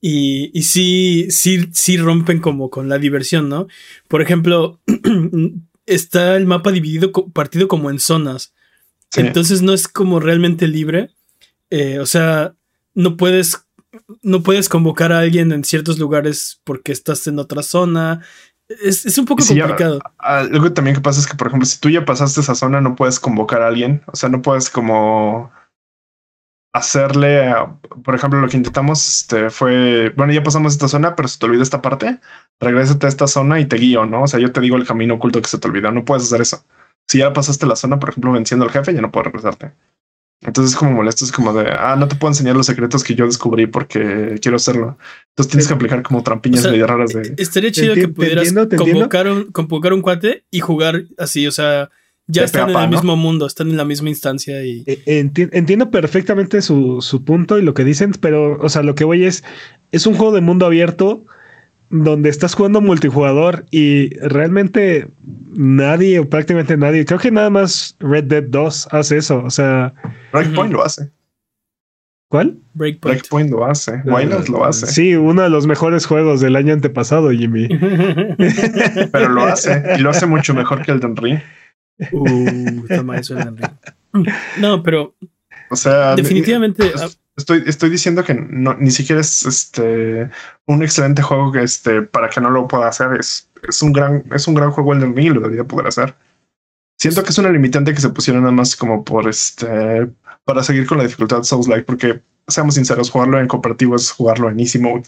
[0.00, 3.66] y, y sí, sí, sí rompen como con la diversión, ¿no?
[4.08, 4.80] Por ejemplo,
[5.86, 8.54] está el mapa dividido, partido como en zonas.
[9.16, 11.10] Entonces no es como realmente libre.
[11.68, 12.54] Eh, o sea,
[12.94, 13.66] no puedes
[14.22, 18.22] no puedes convocar a alguien en ciertos lugares porque estás en otra zona.
[18.68, 19.98] Es, un poco complicado.
[20.18, 22.94] algo también que pasa es que, por ejemplo, si tú ya pasaste esa zona, no
[22.94, 24.02] puedes convocar a alguien.
[24.06, 25.50] O sea, no puedes como
[26.72, 27.52] hacerle,
[28.04, 31.46] por ejemplo, lo que intentamos este, fue, bueno, ya pasamos esta zona, pero se te
[31.46, 32.20] olvida esta parte,
[32.60, 34.22] regrésate a esta zona y te guío, ¿no?
[34.22, 36.40] O sea, yo te digo el camino oculto que se te olvidó, no puedes hacer
[36.40, 36.64] eso.
[37.08, 39.72] Si ya pasaste la zona, por ejemplo, venciendo al jefe, ya no puedes regresarte.
[40.42, 43.14] Entonces es como molesto, es como de, ah, no te puedo enseñar los secretos que
[43.14, 44.96] yo descubrí porque quiero hacerlo.
[45.30, 47.34] Entonces tienes que aplicar como trampiñas medio raras de...
[47.36, 51.90] Estaría chido que pudieras convocar, un, convocar un cuate y jugar así, o sea,
[52.30, 54.84] ya están en el mismo mundo, están en la misma instancia y...
[54.86, 59.04] E, entiendo perfectamente su, su punto y lo que dicen, pero, o sea, lo que
[59.04, 59.44] voy es,
[59.92, 61.24] es un juego de mundo abierto
[61.90, 65.08] donde estás jugando multijugador y realmente
[65.54, 69.92] nadie o prácticamente nadie, creo que nada más Red Dead 2 hace eso, o sea...
[70.32, 71.10] Breakpoint lo hace.
[72.30, 72.58] ¿Cuál?
[72.74, 73.50] Breakpoint.
[73.50, 74.02] lo hace.
[74.04, 74.86] Wildlands lo hace.
[74.86, 77.66] Sí, uno de los mejores juegos del año antepasado, Jimmy.
[79.12, 79.82] Pero lo hace.
[79.98, 81.40] Y lo hace mucho mejor que el Den Ring.
[82.12, 84.28] Uh, toma eso el Ring.
[84.58, 85.14] No, pero...
[85.70, 86.14] O sea...
[86.16, 86.92] Definitivamente...
[87.36, 90.28] Estoy, estoy diciendo que no, ni siquiera es este
[90.66, 93.14] un excelente juego que este para que no lo pueda hacer.
[93.18, 96.14] Es, es un gran, es un gran juego el de mí lo debería poder hacer.
[96.98, 100.10] Siento que es una limitante que se pusieron nada más como por este
[100.44, 104.50] para seguir con la dificultad Souls Like, porque seamos sinceros, jugarlo en cooperativo es jugarlo
[104.50, 105.04] en easy mode.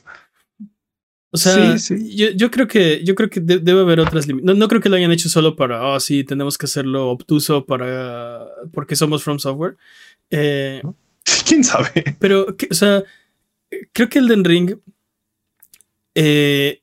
[1.35, 4.59] O sea, Yo, yo, creo que yo creo que debe haber otras limitaciones.
[4.59, 8.47] No, creo que lo hayan hecho solo para, oh, sí, tenemos que hacerlo obtuso para
[8.73, 9.79] porque somos From Software.
[10.31, 10.83] Eh,
[11.49, 12.17] ¿Quién sabe?
[12.19, 13.03] Pero, o sea,
[13.95, 14.77] creo que Elden Ring,
[16.15, 16.83] eh,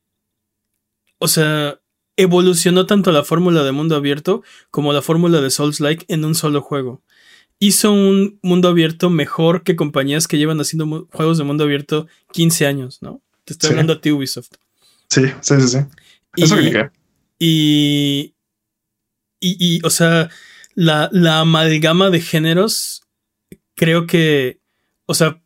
[1.20, 1.80] o sea,
[2.18, 6.64] evolucionó tanto la fórmula de mundo abierto como la fórmula de Souls-like en un solo
[6.64, 7.04] juego.
[7.60, 12.66] Hizo un mundo abierto mejor que compañías que llevan haciendo juegos de mundo abierto 15
[12.66, 13.22] años, ¿no?
[13.50, 14.52] Te estoy hablando a ti, Ubisoft.
[15.10, 15.78] Sí, sí, sí, sí.
[16.36, 16.92] Eso y, que
[17.40, 18.36] y,
[19.40, 20.30] y, y, o sea,
[20.76, 23.02] la, la amalgama de géneros
[23.76, 24.60] creo que,
[25.08, 25.42] o sea,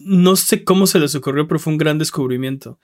[0.00, 2.80] no sé cómo se les ocurrió, pero fue un gran descubrimiento.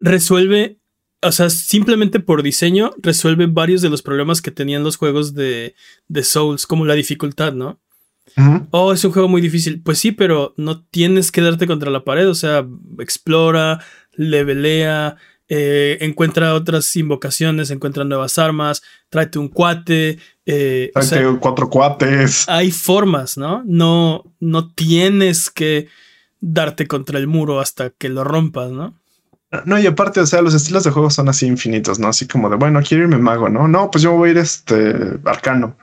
[0.00, 0.78] Resuelve,
[1.20, 5.74] o sea, simplemente por diseño, resuelve varios de los problemas que tenían los juegos de,
[6.08, 7.78] de Souls, como la dificultad, ¿no?
[8.70, 9.82] Oh, es un juego muy difícil.
[9.82, 12.66] Pues sí, pero no tienes que darte contra la pared, o sea,
[12.98, 13.80] explora,
[14.12, 15.16] levelea,
[15.48, 20.18] eh, encuentra otras invocaciones, encuentra nuevas armas, tráete un cuate.
[20.44, 22.48] Eh, tráete cuatro cuates.
[22.48, 23.62] Hay formas, ¿no?
[23.64, 25.88] No, no tienes que
[26.40, 28.98] darte contra el muro hasta que lo rompas, ¿no?
[29.64, 32.08] No, y aparte, o sea, los estilos de juego son así infinitos, ¿no?
[32.08, 33.68] Así como de, bueno, quiero irme mago, ¿no?
[33.68, 35.76] No, pues yo voy a ir este arcano.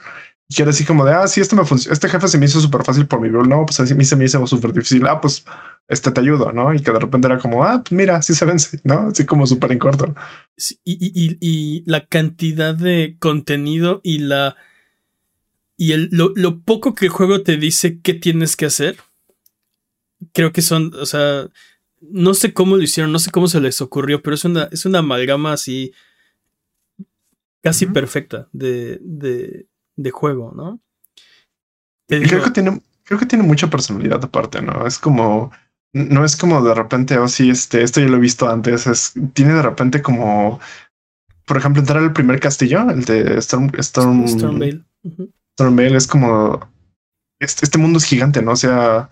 [0.49, 1.93] Y era así como de, ah, sí, esto me funciona.
[1.93, 3.47] Este jefe se me hizo súper fácil por mi build.
[3.47, 5.05] No, pues así se me hizo súper difícil.
[5.07, 5.45] Ah, pues
[5.87, 6.73] este te ayudo, ¿no?
[6.73, 9.07] Y que de repente era como, ah, pues mira, sí se vence, ¿no?
[9.07, 10.13] Así como súper en corto.
[10.83, 14.55] y, y, y, la cantidad de contenido y la
[15.77, 18.97] y el, lo, lo, poco que el juego te dice qué tienes que hacer,
[20.31, 21.49] creo que son, o sea,
[21.99, 24.85] no sé cómo lo hicieron, no sé cómo se les ocurrió, pero es una, es
[24.85, 25.93] una amalgama así
[27.61, 30.79] casi perfecta de, de, de, juego, ¿no?
[32.07, 34.85] creo, que tiene, creo que tiene mucha personalidad aparte, ¿no?
[34.85, 35.51] Es como,
[35.93, 39.13] no es como de repente, oh sí, este, esto yo lo he visto antes, es,
[39.33, 40.59] tiene de repente como,
[41.45, 44.83] por ejemplo, entrar al primer castillo, el de Storm, Storm, Stormvale.
[45.53, 46.59] Stormvale es como,
[47.39, 48.51] este, este mundo es gigante, ¿no?
[48.51, 49.09] O sea,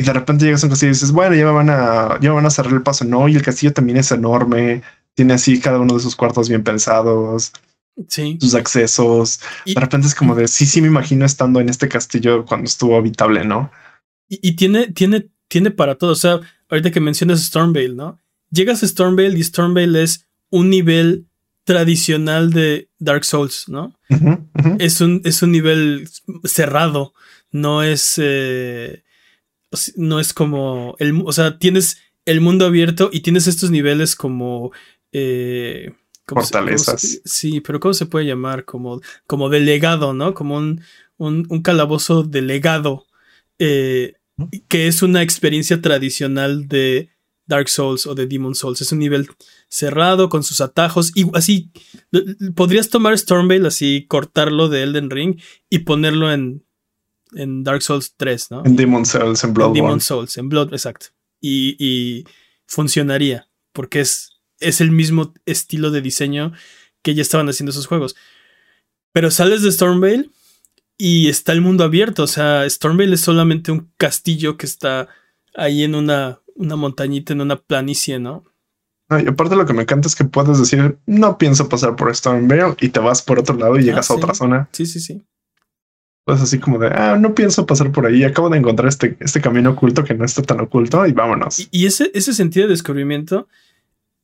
[0.00, 2.32] y de repente llegas a un castillo y dices, bueno, ya me van a, ya
[2.32, 3.04] van a cerrar el paso.
[3.04, 4.80] No, y el castillo también es enorme.
[5.14, 7.52] Tiene así cada uno de sus cuartos bien pensados.
[8.08, 8.38] Sí.
[8.40, 9.40] Sus accesos.
[9.66, 12.96] de repente es como de sí, sí me imagino estando en este castillo cuando estuvo
[12.96, 13.70] habitable, ¿no?
[14.28, 16.12] Y, tiene, tiene, tiene para todo.
[16.12, 18.20] O sea, ahorita que mencionas Stormvale, ¿no?
[18.50, 21.26] Llegas a Stormvale y Stormvale es un nivel
[21.64, 23.98] tradicional de Dark Souls, ¿no?
[24.78, 26.08] Es, un, es un nivel
[26.44, 27.12] cerrado.
[27.50, 28.14] No es.
[28.18, 29.02] Eh,
[29.96, 34.72] no es como el, o sea, tienes el mundo abierto y tienes estos niveles como
[35.12, 35.92] eh,
[36.34, 37.20] fortalezas.
[37.24, 38.64] sí, pero ¿cómo se puede llamar?
[38.64, 40.34] Como, como delegado, ¿no?
[40.34, 40.82] Como un,
[41.16, 43.06] un, un calabozo delegado,
[43.58, 44.14] eh,
[44.68, 47.10] que es una experiencia tradicional de
[47.46, 48.80] Dark Souls o de Demon Souls.
[48.80, 49.28] Es un nivel
[49.68, 51.70] cerrado con sus atajos y así
[52.54, 56.64] podrías tomar Stormvale así cortarlo de Elden Ring y ponerlo en
[57.34, 58.62] en Dark Souls 3, ¿no?
[58.64, 59.68] En Demon Souls, en Blood.
[59.68, 61.06] En Demon Souls, en Blood, exacto.
[61.40, 62.24] Y,
[62.66, 66.52] funcionaría, porque es, es el mismo estilo de diseño
[67.02, 68.16] que ya estaban haciendo esos juegos.
[69.12, 70.30] Pero sales de Stormvale
[70.96, 72.24] y está el mundo abierto.
[72.24, 75.08] O sea, Stormvale es solamente un castillo que está
[75.54, 78.44] ahí en una, una montañita, en una planicie, ¿no?
[79.18, 82.76] y aparte lo que me encanta es que puedes decir, no pienso pasar por Stormvale
[82.80, 84.68] y te vas por otro lado y llegas ah, a otra zona.
[84.70, 85.24] Sí, sí, sí.
[86.24, 89.40] Pues así como de, ah, no pienso pasar por ahí, acabo de encontrar este, este
[89.40, 91.66] camino oculto que no está tan oculto y vámonos.
[91.72, 93.48] Y, ese, ese sentido de descubrimiento,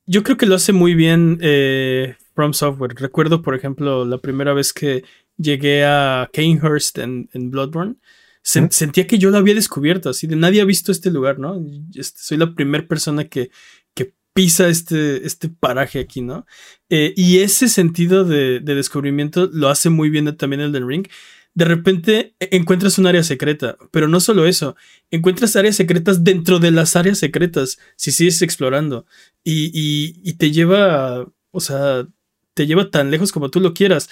[0.06, 2.94] yo creo que lo hace muy bien eh, From Software.
[2.94, 5.04] Recuerdo, por ejemplo, la primera vez que
[5.36, 7.96] llegué a Kanehurst en, en Bloodborne,
[8.42, 11.60] sentía que yo lo había descubierto, así de nadie ha visto este lugar, ¿no?
[11.94, 13.50] Este, soy la primera persona que,
[13.92, 16.46] que pisa este, este paraje aquí, ¿no?
[16.88, 21.08] Eh, y ese sentido de, de, descubrimiento lo hace muy bien también el del Ring
[21.56, 24.76] de repente e, encuentras un área secreta, pero no solo eso,
[25.10, 29.06] encuentras áreas secretas dentro de las áreas secretas, si sigues explorando,
[29.42, 32.06] y, y, y te lleva, o sea,
[32.52, 34.10] te lleva tan lejos como tú lo quieras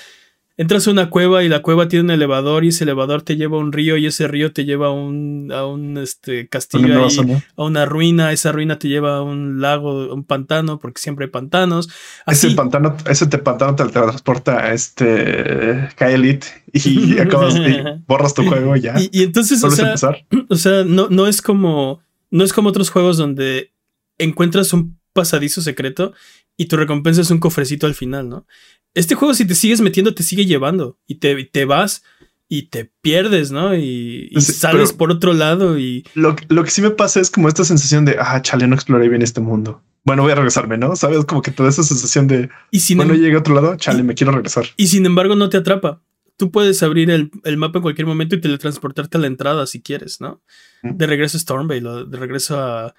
[0.57, 3.57] entras a una cueva y la cueva tiene un elevador y ese elevador te lleva
[3.57, 7.43] a un río y ese río te lleva a un, a un este, castillo ahí,
[7.57, 11.31] a una ruina, esa ruina te lleva a un lago, un pantano, porque siempre hay
[11.31, 11.89] pantanos.
[12.27, 18.47] Ese pantano, ese te pantano te transporta a este Kaelit y acabas de borras tu
[18.47, 18.95] juego ya.
[18.99, 19.95] Y, entonces, o sea,
[20.49, 23.73] o sea, no, no es como, no es como otros juegos donde
[24.19, 26.13] encuentras un pasadizo secreto
[26.57, 28.47] y tu recompensa es un cofrecito al final, ¿no?
[28.95, 32.03] Este juego, si te sigues metiendo, te sigue llevando y te, te vas
[32.49, 33.75] y te pierdes, ¿no?
[33.75, 36.07] Y, sales por otro lado y...
[36.15, 39.23] Lo, que sí me pasa es como esta sensación de, ah, chale, no exploré bien
[39.23, 39.83] este mundo.
[40.05, 40.95] Bueno, voy a regresarme, ¿no?
[40.97, 44.03] Sabes, como que toda esa sensación de, y bueno, em- llegué a otro lado, chale,
[44.03, 44.67] me quiero regresar.
[44.77, 46.03] Y sin embargo, no te atrapa.
[46.37, 50.21] Tú puedes abrir el, mapa en cualquier momento y teletransportarte a la entrada si quieres,
[50.21, 50.43] ¿no?
[50.83, 52.95] De regreso a Stormvale o de regreso a,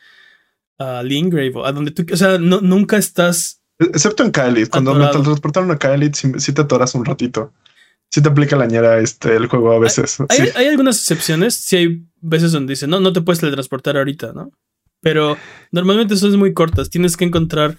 [0.80, 2.06] a Lingrave o a donde tú...
[2.12, 4.70] O sea, no, nunca estás Excepto en Kaelit.
[4.70, 7.54] Cuando me transportaron a Kaelit, sí, te atoras un ratito.
[8.10, 10.18] Sí te aplica la ñera este, el juego a veces.
[10.30, 11.56] Hay, algunas excepciones.
[11.56, 14.52] Sí hay veces donde dice, no, no te puedes teletransportar ahorita, ¿no?
[15.02, 15.38] Pero
[15.72, 16.90] normalmente son muy cortas.
[16.90, 17.78] Tienes que encontrar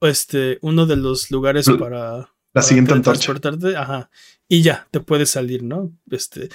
[0.00, 2.28] este, uno de los lugares para...
[2.52, 3.34] La siguiente antorcha.
[3.76, 4.10] Ajá.
[4.48, 5.92] Y ya, te puedes salir, ¿no?
[6.10, 6.48] Este...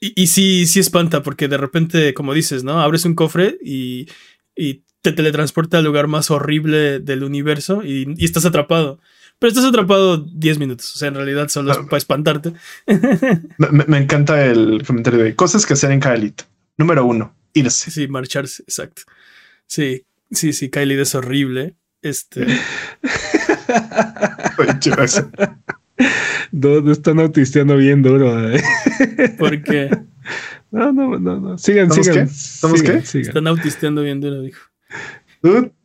[0.00, 2.80] Y, y sí, sí espanta porque de repente, como dices, ¿no?
[2.80, 4.06] Abres un cofre y,
[4.54, 9.00] y te teletransporta al lugar más horrible del universo y, estás atrapado.
[9.38, 10.94] Pero estás atrapado 10 minutos.
[10.96, 11.84] O sea, en realidad solo es ah.
[11.84, 12.52] para espantarte.
[13.58, 16.42] me, encanta el comentario de cosas que hacer en Kaelit.
[16.76, 17.90] Número uno, irse.
[17.90, 19.02] Sí, marcharse, exacto.
[19.66, 21.76] Sí, sí, sí, Kaelit es horrible.
[22.02, 22.46] Este.
[26.50, 28.50] Dos están autisteando bien duro.
[28.50, 28.62] ¿eh?
[29.38, 29.90] ¿Por qué?
[30.70, 31.58] No, no, no, no.
[31.58, 32.14] Sigan, sigan.
[32.14, 32.20] Qué?
[32.32, 33.02] ¿Estamos qué?
[33.20, 34.67] Están autisteando bien duro, dijo.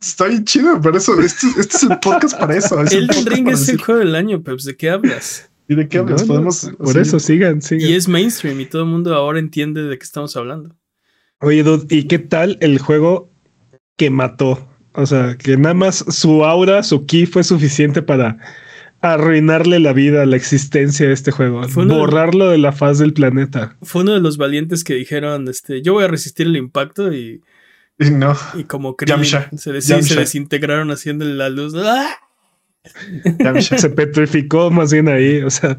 [0.00, 1.18] Está bien chido, por eso.
[1.20, 2.80] Este, este, es el podcast para eso.
[2.80, 4.64] el Ring es el juego del año, Peps.
[4.64, 5.50] ¿De qué hablas?
[5.68, 6.24] ¿Y de qué hablas?
[6.24, 6.70] Podemos.
[6.78, 7.88] por eso, sigan, sigan.
[7.88, 10.74] Y es mainstream y todo el mundo ahora entiende de qué estamos hablando.
[11.40, 13.30] Oye, Dude, ¿y qué tal el juego
[13.96, 14.68] que mató?
[14.92, 18.38] O sea, que nada más su aura, su ki fue suficiente para
[19.00, 23.76] arruinarle la vida, la existencia de este juego, borrarlo de la faz del planeta.
[23.82, 27.42] Fue uno de los valientes que dijeron, este, yo voy a resistir el impacto y
[28.12, 28.36] no.
[28.54, 31.74] Y como Krillin se, se, desintegraron haciendo la luz.
[31.78, 32.16] ¡Ah!
[33.60, 35.78] se petrificó más bien ahí, o sea,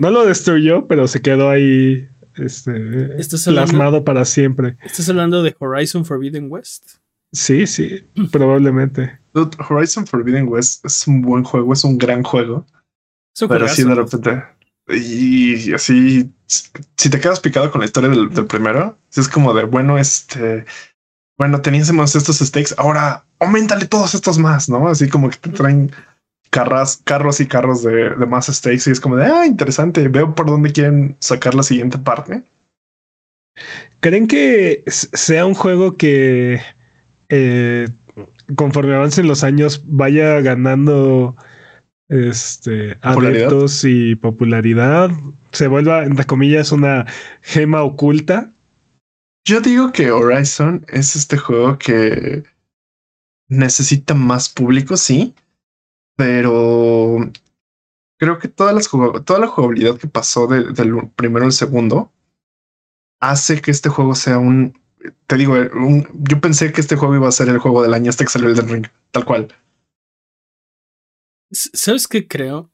[0.00, 2.72] no lo destruyó, pero se quedó ahí este,
[3.46, 4.76] plasmado para siempre.
[4.82, 6.96] ¿Estás hablando de Horizon Forbidden West?
[7.32, 9.18] Sí, sí, probablemente.
[9.68, 12.66] Horizon Forbidden West es un buen juego, es un gran juego.
[13.48, 14.42] pero sí, de repente.
[14.88, 19.62] Y así, si te quedas picado con la historia del, del primero, es como de
[19.62, 20.64] bueno, este
[21.40, 24.86] bueno, teníamos estos stakes, ahora aumentale todos estos más, ¿no?
[24.88, 25.90] Así como que te traen
[26.50, 30.44] carras, carros y carros de, más stakes y es como de, ah, interesante, veo por
[30.44, 32.42] dónde quieren sacar la siguiente parte.
[34.00, 36.60] ¿Creen que sea un juego que
[37.30, 37.88] eh,
[38.54, 41.36] conforme avancen los años vaya ganando
[42.10, 45.08] este, adeptos y popularidad?
[45.52, 47.06] ¿Se vuelva, entre comillas, una
[47.40, 48.52] gema oculta?
[49.44, 52.44] Yo digo que Horizon es este juego que
[53.48, 55.34] necesita más público, sí,
[56.16, 57.30] pero
[58.18, 62.12] creo que toda, la jugabilidad que pasó del primero al segundo
[63.20, 64.78] hace que este juego sea un.
[65.26, 68.24] Te digo, yo pensé que este juego iba a ser el juego del año hasta
[68.24, 69.48] que salió el del ring, tal cual.
[71.50, 72.70] ¿Sabes qué creo?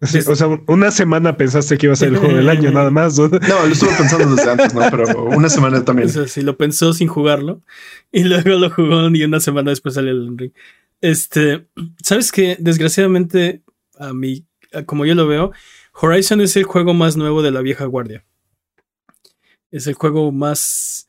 [0.00, 3.18] O sea, una semana pensaste que iba a ser el juego del año, nada más.
[3.18, 4.82] No, lo estuve pensando desde antes, ¿no?
[4.90, 6.08] Pero una semana también.
[6.08, 7.62] O sí, lo pensó sin jugarlo.
[8.12, 10.52] Y luego lo jugó y una semana después salió el ring.
[11.00, 11.66] Este,
[12.02, 13.62] ¿sabes que Desgraciadamente,
[13.98, 14.44] a mí,
[14.84, 15.52] como yo lo veo,
[15.94, 18.24] Horizon es el juego más nuevo de la vieja guardia.
[19.70, 21.08] Es el juego más.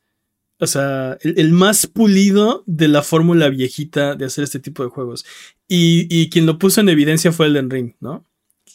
[0.60, 5.26] O sea, el, más pulido de la fórmula viejita de hacer este tipo de juegos.
[5.68, 8.26] Y, y quien lo puso en evidencia fue el Ring, ¿no?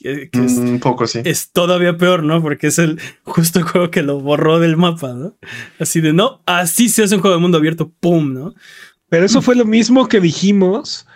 [0.05, 1.21] Es, un poco sí.
[1.25, 2.43] Es todavía peor, ¿no?
[2.43, 5.37] Porque es el justo el juego que lo borró del mapa, ¿no?
[5.79, 8.33] Así de no, así se hace un juego de mundo abierto, ¡pum!
[8.33, 8.55] ¿no?
[9.09, 11.07] Pero eso fue lo mismo que dijimos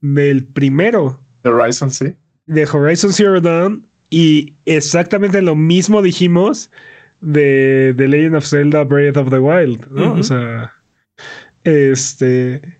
[0.00, 1.22] del primero.
[1.42, 2.14] De Horizon, sí.
[2.46, 3.88] De Horizon Zero Dawn.
[4.08, 6.70] Y exactamente lo mismo dijimos
[7.20, 10.14] de The Legend of Zelda Breath of the Wild, ¿no?
[10.14, 10.72] O sea,
[11.64, 12.78] este.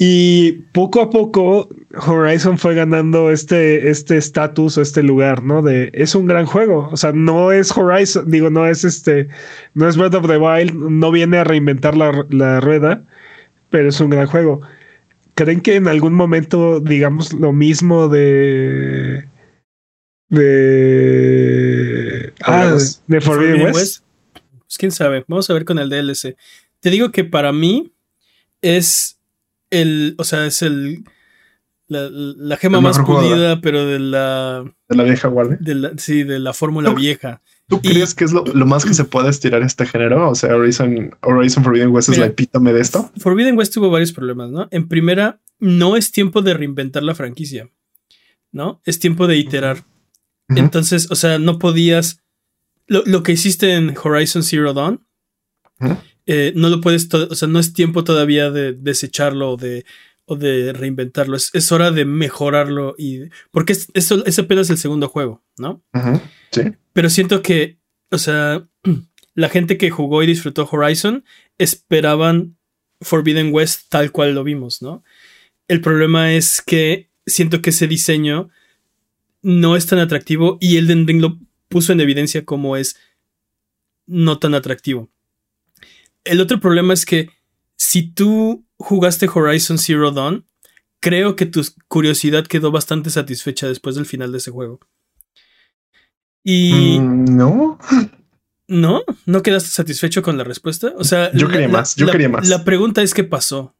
[0.00, 1.68] Y poco a poco
[2.06, 5.60] Horizon fue ganando este este estatus o este lugar, ¿no?
[5.60, 9.26] De es un gran juego, o sea, no es Horizon, digo, no es este,
[9.74, 13.04] no es Breath of the Wild, no viene a reinventar la, la rueda,
[13.70, 14.60] pero es un gran juego.
[15.34, 19.26] ¿Creen que en algún momento digamos lo mismo de
[20.28, 24.04] de ah, de Forbidden, West?
[24.60, 26.36] Pues quién sabe, vamos a ver con el DLC.
[26.78, 27.92] Te digo que para mí
[28.62, 29.17] es
[29.70, 31.04] el, o sea, es el
[31.88, 35.56] la, gema más pulida, pero de la de la vieja guardia.
[35.60, 37.42] De la, sí, de la fórmula vieja.
[37.66, 40.30] ¿Tú crees que es lo, más que se puede estirar este género?
[40.30, 43.10] O sea, Horizon, Horizon Forbidden West es la epítome de esto.
[43.18, 44.68] Forbidden West tuvo varios problemas, ¿no?
[44.70, 47.70] En primera, no es tiempo de reinventar la franquicia,
[48.52, 48.80] ¿no?
[48.84, 49.84] Es tiempo de iterar.
[50.48, 52.22] Entonces, o sea, no podías.
[52.86, 55.06] Lo, que hiciste en Horizon Zero Dawn,
[56.30, 59.86] eh, no lo puedes, o sea, no es tiempo todavía de desecharlo o de,
[60.26, 61.38] o de reinventarlo.
[61.38, 63.30] Es, hora de mejorarlo y.
[63.50, 65.82] Porque es, es, apenas el segundo juego, ¿no?
[66.50, 66.64] Sí.
[66.92, 67.78] Pero siento que,
[68.10, 68.68] o sea,
[69.34, 71.24] la gente que jugó y disfrutó Horizon
[71.56, 72.58] esperaban
[73.00, 75.02] Forbidden West tal cual lo vimos, ¿no?
[75.66, 78.50] El problema es que siento que ese diseño
[79.40, 81.38] no es tan atractivo y Elden Ring lo
[81.68, 82.96] puso en evidencia como es
[84.06, 85.10] no tan atractivo
[86.28, 87.30] el otro problema es que
[87.76, 90.44] si tú jugaste Horizon Zero Dawn,
[91.00, 94.80] creo que tu curiosidad quedó bastante satisfecha después del final de ese juego.
[96.44, 96.98] Y.
[96.98, 97.78] Mm, no.
[98.68, 99.02] ¿No?
[99.26, 100.92] ¿No quedaste satisfecho con la respuesta?
[100.96, 101.32] O sea.
[101.32, 102.48] Yo quería más, yo quería más.
[102.48, 103.74] La pregunta es: ¿qué pasó?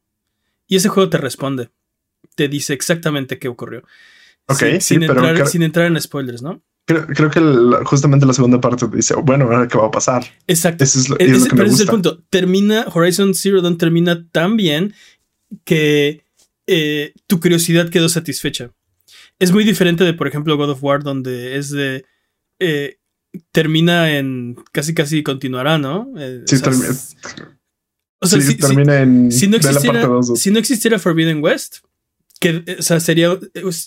[0.67, 1.69] Y ese juego te responde.
[2.35, 3.83] Te dice exactamente qué ocurrió.
[4.47, 6.61] Ok, sin, entrar, sin entrar en spoilers, ¿no?
[6.85, 7.39] Creo, que
[7.85, 10.25] justamente la segunda parte dice, bueno, ¿qué va a pasar?
[10.47, 10.83] Exacto.
[10.83, 12.18] Ese es, lo, que pero ese es el punto.
[12.29, 14.93] Termina, Horizon Zero Dawn termina tan bien
[15.63, 16.23] que
[16.67, 18.71] eh, tu curiosidad quedó satisfecha.
[19.39, 22.05] Es muy diferente de, por ejemplo, God of War, donde es de...
[22.59, 22.97] Eh,
[23.51, 24.57] termina en...
[24.71, 26.11] Casi, casi continuará, ¿no?
[26.17, 26.89] Eh, sí, termina.
[28.19, 29.31] O sea, si, termina en...
[29.31, 31.77] Si no, existiera, si no existiera Forbidden West,
[32.39, 33.37] que, o sea, sería...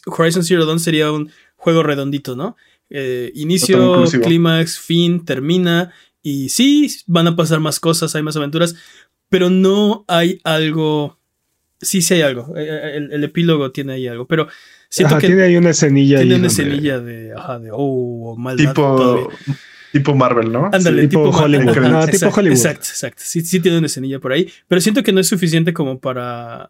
[0.06, 2.56] Horizon Zero Dawn sería un juego redondito, ¿no?
[2.90, 5.92] Eh, inicio, clímax, fin, termina.
[6.22, 8.76] Y sí, van a pasar más cosas, hay más aventuras,
[9.28, 11.18] pero no hay algo.
[11.80, 12.56] Sí, sí hay algo.
[12.56, 14.26] Eh, eh, el, epílogo tiene ahí algo.
[14.26, 14.46] Pero
[14.88, 16.18] Siento que tiene ahí una escenilla.
[16.18, 18.68] Tiene una donde- escenilla de, ajá, de, oh, maldad.
[18.68, 19.26] Tipo, todavía.
[19.90, 20.66] tipo Marvel, ¿no?
[20.72, 21.68] Ándale, Sí, tipo, tipo Hollywood.
[21.70, 22.56] Ajá, No, tipo exacto, Hollywood.
[22.56, 23.22] Exacto, exacto.
[23.24, 26.68] Sí, sí tiene una escenilla por ahí, pero siento que no es suficiente como para...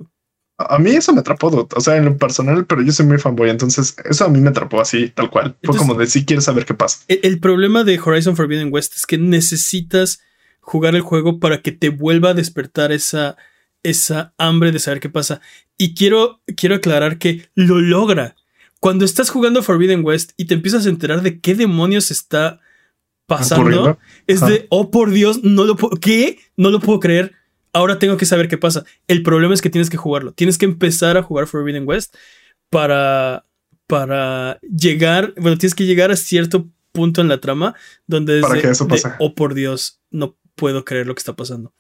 [0.58, 3.50] A mí eso me atrapó, o sea, en lo personal, pero yo soy muy fanboy,
[3.50, 5.56] entonces eso a mí me atrapó así, tal cual.
[5.62, 7.04] Fue como de si quieres saber qué pasa.
[7.08, 10.20] El, el problema de Horizon Forbidden West es que necesitas
[10.60, 13.36] jugar el juego para que te vuelva a despertar esa,
[13.82, 15.40] esa hambre de saber qué pasa.
[15.76, 18.36] Y quiero, quiero aclarar que lo logra.
[18.80, 22.60] Cuando estás jugando Forbidden West y te empiezas a enterar de qué demonios está
[23.26, 23.98] pasando, Ocurriendo.
[24.26, 26.38] es de, oh por Dios, no lo puedo, ¿qué?
[26.56, 27.32] No lo puedo creer.
[27.72, 28.84] Ahora tengo que saber qué pasa.
[29.08, 30.32] El problema es que tienes que jugarlo.
[30.32, 32.14] Tienes que empezar a jugar Forbidden West
[32.70, 33.44] para,
[33.86, 37.74] para llegar, bueno, tienes que llegar a cierto punto en la trama
[38.06, 39.08] donde Para de- que eso de, pase.
[39.18, 41.72] oh por Dios, no puedo creer lo que está pasando.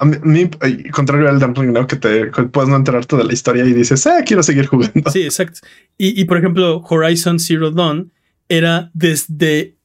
[0.00, 0.48] A mí,
[0.92, 1.86] contrario al Ring, ¿no?
[1.86, 5.10] Que te que puedes no enterarte de la historia y dices, eh, quiero seguir jugando.
[5.10, 5.60] Sí, exacto.
[5.96, 8.12] Y, y, por ejemplo, Horizon Zero Dawn
[8.48, 9.76] era desde,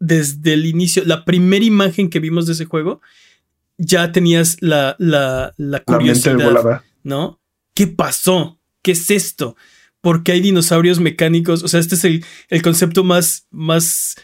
[0.00, 3.00] desde el inicio, la primera imagen que vimos de ese juego,
[3.80, 5.54] ya tenías la, la,
[5.84, 6.82] curiosidad.
[7.02, 7.40] ¿no?
[7.74, 8.58] ¿Qué pasó?
[8.82, 9.56] ¿Qué es esto?
[10.00, 11.62] ¿Por qué hay dinosaurios mecánicos?
[11.62, 14.16] O sea, este es el, el concepto más, más,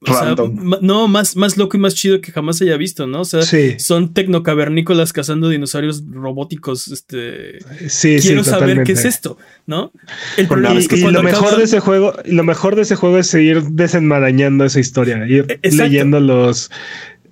[0.00, 0.34] o sea,
[0.80, 3.20] no, más, más loco y más chido que jamás haya visto, ¿no?
[3.22, 7.58] O sea, Sí, son tecnocavernícolas cazando dinosaurios robóticos, este...
[7.88, 8.28] sí, sí.
[8.28, 9.92] Quiero saber qué es esto, ¿no?
[10.36, 12.94] El problema es que y lo mejor acaba- de ese juego, lo mejor de ese
[12.94, 15.84] juego es seguir desenmarañando esa historia, ir E- exacto.
[15.84, 16.70] leyendo los,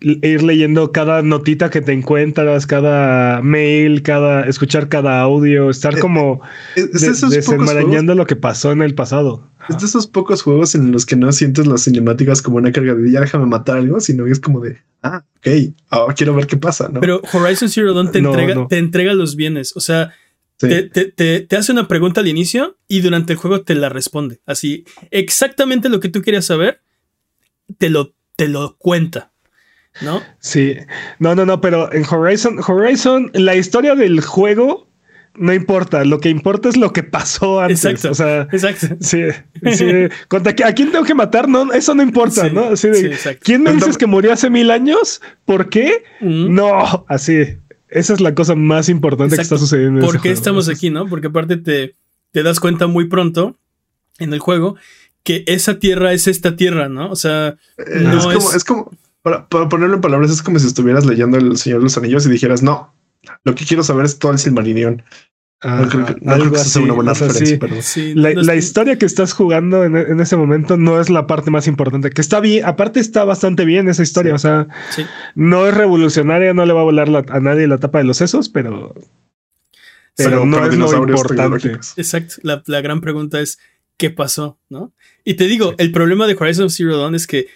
[0.01, 6.01] ir leyendo cada notita que te encuentras, cada mail, cada, escuchar cada audio, estar Eh,
[6.01, 6.41] como
[6.75, 9.47] Es, es de- esos pocos juegos, desenmarañando lo que pasó en el pasado.
[9.69, 12.95] es de esos pocos juegos en los que no sientes las cinemáticas como una carga
[12.95, 16.47] de ya déjame matar algo, sino que es como de, ah, ok, ahora quiero ver
[16.47, 17.01] qué pasa, ¿no?
[17.01, 18.67] Pero Horizon Zero Dawn te, No, entrega, no.
[18.69, 20.13] te entrega los bienes, o sea,
[20.59, 20.69] Sí.
[20.69, 23.89] te, te- te- te hace una pregunta al inicio y durante el juego te la
[23.91, 24.41] responde.
[24.47, 26.81] Así, exactamente lo que tú querías saber,
[27.79, 29.33] te lo, te lo cuenta,
[30.03, 30.23] ¿no?
[30.39, 30.77] Sí,
[31.19, 34.89] no, no, no, pero en Horizon, Horizon, la historia del juego
[35.37, 37.85] no importa, lo que importa es lo que pasó antes.
[37.85, 38.11] Exacto.
[38.11, 38.97] O sea, Exacto.
[39.01, 39.23] sí,
[39.73, 39.87] sí.
[40.29, 41.49] Contra ¿A quién tengo que matar?
[41.49, 42.65] No, eso no importa, Sí, ¿no?
[42.65, 43.41] Así de, sí, exacto.
[43.45, 45.23] ¿Quién me dices que murió hace mil años?
[45.45, 46.03] ¿Por qué?
[46.21, 46.53] Mm.
[46.55, 47.57] No, así.
[47.89, 50.01] Esa es la cosa más importante que está sucediendo.
[50.01, 50.39] en ¿Por ese qué juego.
[50.41, 51.07] estamos aquí, no?
[51.07, 51.95] Porque aparte te,
[52.33, 53.57] te das cuenta muy pronto
[54.19, 54.77] en el juego
[55.23, 57.09] que esa tierra es esta tierra, ¿no?
[57.11, 58.91] O sea, no es como, es- es como,
[59.23, 62.27] para, para ponerlo en palabras, es como si estuvieras leyendo El Señor de los Anillos
[62.27, 62.95] y dijeras, no,
[63.45, 65.03] lo que quiero saber es todo el Silmarillion.
[65.63, 67.57] Ajá, No creo que, no creo que sea una buena referencia, sí.
[67.59, 70.99] pero sí, La, no la es- historia que estás jugando en, en ese momento no
[70.99, 74.35] es la parte más importante, que está bien, aparte está bastante bien esa historia, Sí.
[74.37, 75.05] o sea, sí.
[75.35, 78.17] no es revolucionaria, no le va a volar la- a nadie la tapa de los
[78.17, 78.95] sesos, pero,
[80.17, 81.73] pero Pero- no es lo dinosaurios importante.
[81.97, 82.37] Exacto.
[82.43, 83.59] La, la gran pregunta es,
[83.99, 84.59] ¿qué pasó?
[84.71, 84.95] ¿No?
[85.25, 87.49] Y te digo, el problema de Horizon Zero Dawn es que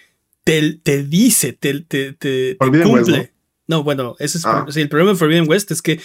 [0.45, 3.33] te, te dice, te, te, te- West, cumple.
[3.67, 3.83] ¿no?
[3.83, 4.65] bueno, ese es Ah.
[4.69, 5.99] sí, el problema de Forbidden West es que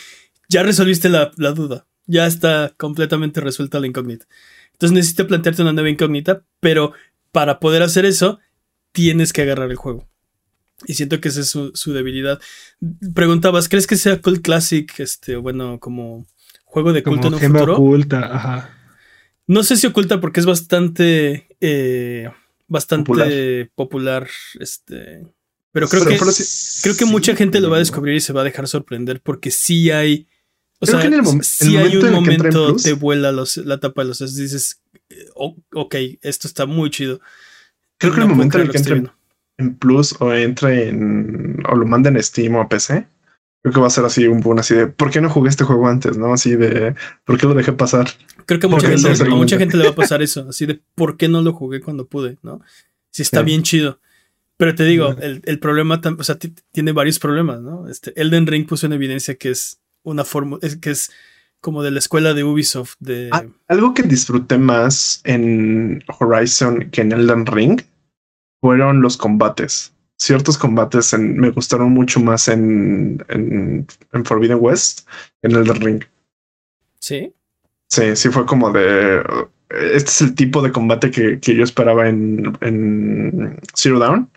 [0.48, 1.86] ya resolviste la, la duda.
[2.06, 4.26] Ya está completamente resuelta la incógnita.
[4.72, 6.92] Entonces necesitas plantearte una nueva incógnita, pero
[7.30, 8.40] para poder hacer eso,
[8.92, 10.08] tienes que agarrar el juego.
[10.86, 12.40] Y siento que esa es su, su debilidad.
[13.14, 14.90] Preguntabas, ¿crees que sea Cult Classic?
[14.98, 16.26] Este, bueno, como
[16.64, 17.74] juego de culto Como en un futuro?
[17.74, 18.76] oculta, ajá.
[19.46, 21.48] No sé si oculta porque es bastante.
[21.60, 22.30] eh,
[22.70, 24.26] bastante popular.
[24.58, 25.26] este.
[25.72, 26.18] Pero creo Pero- que.
[26.18, 28.66] pero sí- creo que mucha gente lo va a descubrir y se va a dejar
[28.66, 30.26] sorprender porque sí hay.
[30.80, 32.94] O Creo sea, que en el sí el hay un en en momento Plus- te
[32.94, 34.36] vuela los, la tapa de los sesos.
[34.36, 37.20] Dices, eh, o- ok, esto está muy chido.
[37.98, 39.02] Creo que No el momento en el que entre
[39.58, 43.06] en Plus o entre en o lo manden en Steam o a PC,
[43.62, 45.64] creo que va a ser así un boom así de ¿por qué no jugué este
[45.64, 46.16] juego antes?
[46.16, 46.94] No así de
[47.26, 48.08] ¿por qué lo dejé pasar?
[48.50, 50.80] Creo que a mucha gente, a mucha gente le va a pasar eso, así de
[50.96, 52.60] por qué no lo jugué cuando pude, ¿no?
[53.12, 53.44] Si está Sí.
[53.44, 54.00] bien chido.
[54.56, 57.88] Pero te digo, el, el problema, o sea, ti- tiene varios problemas, ¿no?
[57.88, 61.12] Este, Elden Ring puso en evidencia que es una forma, es, que es
[61.60, 63.28] como de la escuela de Ubisoft, de...
[63.32, 67.80] Ah, algo que disfruté más en Horizon que en Elden Ring
[68.60, 69.92] fueron los combates.
[70.18, 75.06] Ciertos combates en- me gustaron mucho más en, en, en Forbidden West
[75.40, 76.02] que en Elden Ring.
[76.98, 77.32] Sí.
[77.90, 79.22] Sí, sí fue como de.
[79.68, 84.28] Este es el tipo de combate que, que yo esperaba en, en Zero Down.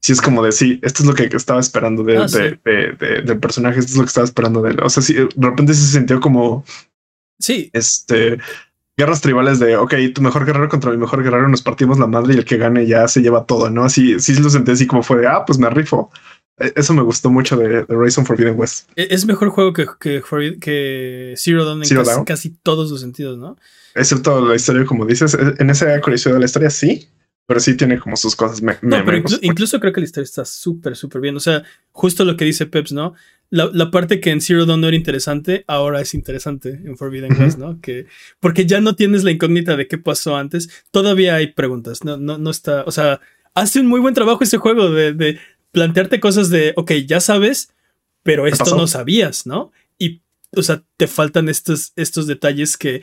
[0.00, 2.58] Sí, es como de sí, esto es lo que estaba esperando de, Ah, de- sí.
[2.64, 4.80] de- de- del personaje, esto es lo que estaba esperando de él.
[4.82, 6.64] O sea, sí, de repente se sintió como
[7.40, 8.38] Sí, este
[8.96, 12.34] guerras tribales de ok, tu mejor guerrero contra mi mejor guerrero, nos partimos la madre
[12.34, 13.84] y el que gane ya se lleva todo, ¿no?
[13.84, 16.10] Así, sí lo sentí así como fue de ah, pues me rifo.
[16.62, 18.88] E, eso me gustó mucho de, de Horizon Forbidden West.
[18.96, 20.22] E, es mejor juego que, que,
[20.60, 23.56] que Zero Dawn en Zero casi, todos los sentidos, ¿no?
[23.94, 27.08] Excepto la historia, como dices, e- en esa curiosidad de la historia sí,
[27.46, 28.62] pero sí tiene como sus cosas.
[28.62, 29.38] Me, me- No, pero me gustó.
[29.42, 31.36] incluso creo que la historia está súper, súper bien.
[31.36, 33.14] O sea, justo lo que dice Peps, ¿no?
[33.50, 37.38] La, la parte que en Zero Dawn no era interesante, ahora es interesante en Forbidden.
[37.38, 37.80] West, ¿no?
[37.82, 38.06] Que,
[38.40, 40.70] porque ya no tienes la incógnita de qué pasó antes.
[40.90, 42.02] Todavía hay preguntas.
[42.02, 42.84] No, no, no está.
[42.86, 43.20] O sea,
[43.54, 45.38] hace un muy buen trabajo ese juego de, de
[45.72, 47.70] plantearte cosas de, ok, ya sabes,
[48.22, 49.72] pero esto no sabías, ¿no?
[49.98, 50.22] Y,
[50.54, 53.02] o sea, te faltan estos, estos detalles que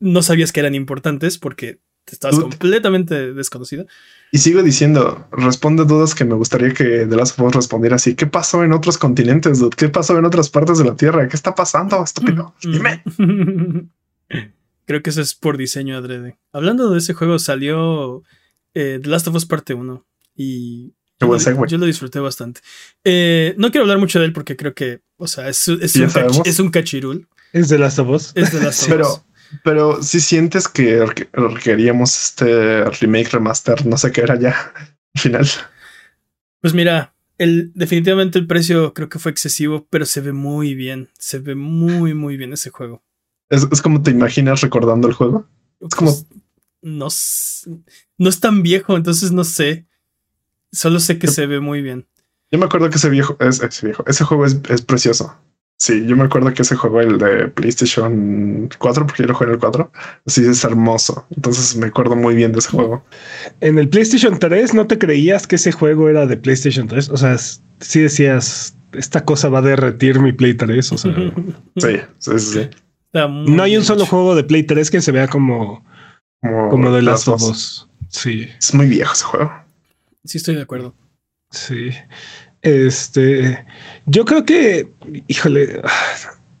[0.00, 1.80] no sabías que eran importantes porque
[2.12, 3.86] estabas completamente desconocido.
[4.32, 8.14] Y sigo diciendo, responde dudas que me gustaría que The Last of Us respondiera así.
[8.14, 9.58] ¿Qué pasó en otros continentes?
[9.58, 9.76] dude?
[9.76, 11.28] ¿Qué pasó en otras partes de la Tierra?
[11.28, 12.54] ¿Qué está pasando, estúpido?
[12.64, 12.72] Mm.
[12.72, 13.02] Dime.
[14.86, 16.38] Creo que eso es por diseño adrede.
[16.52, 18.22] Hablando de ese juego, salió
[18.74, 21.58] eh, The Last of Us Parte 1 y Qué yo buen lo, segue.
[21.68, 22.60] yo lo disfruté bastante.
[23.04, 26.46] Eh, no quiero hablar mucho de él porque creo que, o sea, es, un, cach-
[26.46, 27.28] es un cachirul.
[27.52, 28.32] Es de Last of Us.
[28.34, 29.24] Es de Last of Pero,
[29.64, 34.72] pero si sientes que reque- requeríamos este remake, remaster, no sé qué era ya
[35.14, 35.48] al final.
[36.60, 41.08] Pues mira, el, definitivamente el precio creo que fue excesivo, pero se ve muy bien.
[41.18, 43.02] Se ve muy, muy bien ese juego.
[43.48, 45.48] Es, es como te imaginas recordando el juego.
[45.80, 46.26] Es como- Pues,
[46.82, 47.68] no, s-
[48.18, 49.86] no es tan viejo, entonces no sé.
[50.72, 52.06] Solo sé que se ve muy bien.
[52.50, 55.36] Yo me acuerdo que ese viejo, es, ese viejo, ese juego es, es precioso.
[55.80, 59.46] Sí, yo me acuerdo que ese juego, el de PlayStation 4, porque yo lo jugué
[59.50, 59.92] en el 4,
[60.26, 61.24] sí es hermoso.
[61.36, 63.04] Entonces me acuerdo muy bien de ese juego.
[63.60, 67.10] En el PlayStation 3 no te creías que ese juego era de PlayStation 3.
[67.10, 70.92] O sea, sí decías, esta cosa va a derretir mi Play 3.
[70.92, 71.14] O sea,
[71.76, 72.38] Sí, sí, sí.
[72.40, 72.70] sí.
[73.12, 74.10] Está muy no hay un solo hecho.
[74.10, 75.84] juego de Play 3 que se vea como,
[76.42, 77.88] Como, como de las dos.
[78.08, 79.52] Sí, Es muy viejo ese juego.
[80.28, 80.94] Sí, estoy de acuerdo.
[81.50, 81.90] sí.
[82.60, 83.64] Este,
[84.06, 84.88] yo creo que,
[85.28, 85.80] híjole,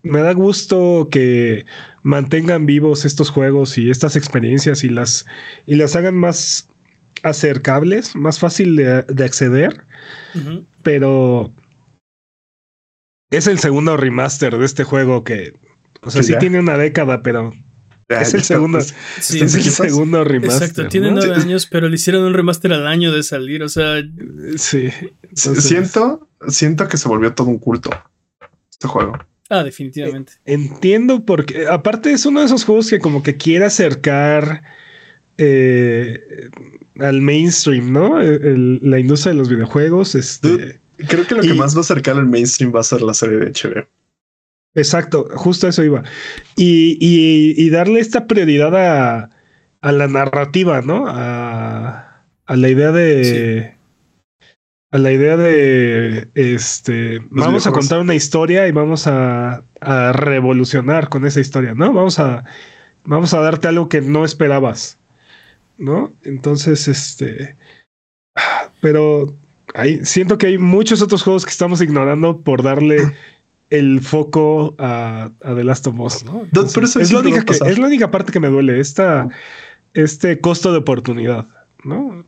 [0.02, 1.66] me da gusto que
[2.02, 5.26] mantengan vivos estos juegos y estas experiencias y las,
[5.66, 6.68] y las hagan más
[7.24, 9.84] acercables, más fácil de, de acceder.
[10.82, 11.52] Pero
[13.30, 15.54] es el segundo remaster de este juego que,
[16.02, 17.52] o sea, sí tiene una década, pero
[18.08, 20.68] es el segundo, pues, Sí, es el segundo remaster.
[20.68, 23.62] Exacto, tiene nueve años, pero le hicieron un remaster al año de salir.
[23.62, 24.02] O sea,
[24.56, 24.88] Sí.
[25.22, 27.90] Entonces, Siento, siento que se volvió todo un culto
[28.70, 29.12] este juego.
[29.50, 30.32] ah, definitivamente.
[30.44, 34.62] Entiendo porque, aparte es uno de esos juegos que como que quiere acercar
[35.36, 36.48] eh,
[36.98, 38.20] al mainstream, ¿no?
[38.20, 40.48] El- la industria de los videojuegos, este...
[40.48, 40.80] Dude.
[41.08, 43.14] Creo que lo que Y- más va a acercar al mainstream va a ser la
[43.14, 43.86] serie de HBO.
[44.74, 46.02] Exacto, justo eso iba.
[46.56, 49.30] Y, y- y darle esta prioridad a,
[49.80, 51.06] a la narrativa, ¿no?
[51.08, 53.74] A, a la idea de.
[54.90, 56.28] A la idea de.
[56.34, 57.20] Este.
[57.30, 61.92] vamos a contar una historia y vamos a, a revolucionar con esa historia, ¿no?
[61.92, 62.44] Vamos a.
[63.04, 64.98] Vamos a darte algo que no esperabas.
[65.76, 66.12] ¿No?
[66.24, 67.56] Entonces, este.
[68.80, 69.34] Pero
[69.74, 72.98] hay, siento que hay muchos otros juegos que estamos ignorando por darle
[73.70, 76.46] el foco a, a The Last of Us, ¿no?
[76.52, 77.68] Pero eso es, la única a que, pasar.
[77.68, 79.28] es la única parte que me duele, esta,
[79.94, 81.46] este costo de oportunidad,
[81.84, 82.24] ¿no?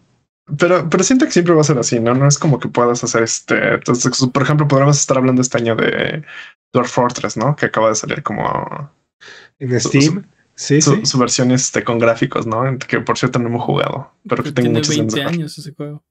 [0.59, 2.15] Pero, pero siento que siempre va a ser así, ¿no?
[2.15, 3.75] No es como que puedas hacer este.
[3.75, 6.25] Entonces, por ejemplo, podríamos estar hablando este año de
[6.73, 7.55] Dwarf Fortress, ¿no?
[7.55, 8.91] Que acaba de salir como
[9.59, 10.27] En Su- Steam.
[10.57, 11.07] Sí, su, sí.
[11.07, 12.65] su versión este, con gráficos, ¿no?
[12.79, 15.59] Que por cierto no hemos jugado, pero que tengo Tiene muchos 20 ganas de años
[15.59, 16.03] ese juego.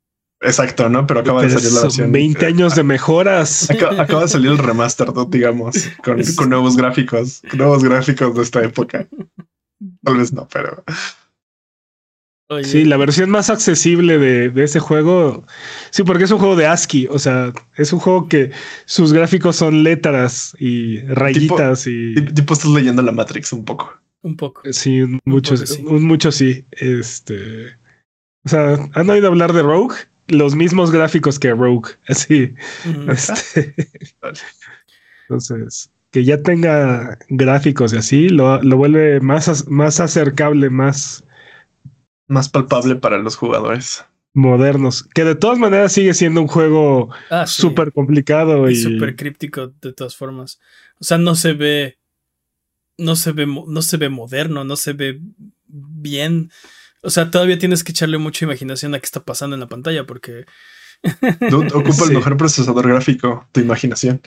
[0.42, 1.06] Exacto, ¿no?
[1.06, 2.12] Pero acaba de salir la versión.
[2.12, 3.70] 20 eh, años de mejoras.
[3.72, 5.26] Acaba, acaba de salir el remaster, ¿no?
[5.26, 9.08] digamos, con, nuevos gráficos, con nuevos gráficos de esta época.
[10.04, 10.84] Tal vez no, pero
[12.52, 15.46] Oye, Sí, la versión más accesible de, de ese juego.
[15.92, 17.08] Sí, porque es un juego de ASCII.
[17.12, 18.52] O sea, es un juego que
[18.86, 22.16] sus gráficos son letras y rayitas y.
[22.16, 23.94] ti- tipo estás leyendo la Matrix un poco.
[24.24, 24.62] un poco.
[24.72, 25.84] Sí, un mucho, poco sí.
[25.86, 26.66] un mucho sí.
[26.72, 27.68] Este.
[28.44, 29.96] O sea, ¿han oído hablar de Rogue?
[30.30, 31.92] Los mismos gráficos que Rogue.
[32.08, 32.54] Así.
[33.10, 33.76] Este,
[35.24, 41.24] entonces, que ya tenga gráficos y así, lo, lo vuelve más, más acercable, más
[42.28, 44.06] Más palpable para los jugadores.
[44.34, 45.04] modernos.
[45.04, 47.62] Que de todas maneras sigue siendo un juego Ah, sí.
[47.62, 50.60] súper complicado Y y súper críptico de todas formas.
[51.00, 51.98] O sea, no se ve.
[52.98, 55.22] No se ve, no se ve moderno, no se ve
[55.68, 56.52] bien.
[57.02, 60.06] O sea, todavía tienes que echarle mucha imaginación a qué está pasando en la pantalla,
[60.06, 60.46] porque
[61.50, 62.10] Dude, ocupa Sí.
[62.10, 64.22] el mejor procesador gráfico, tu imaginación.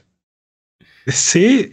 [1.06, 1.70] Sí,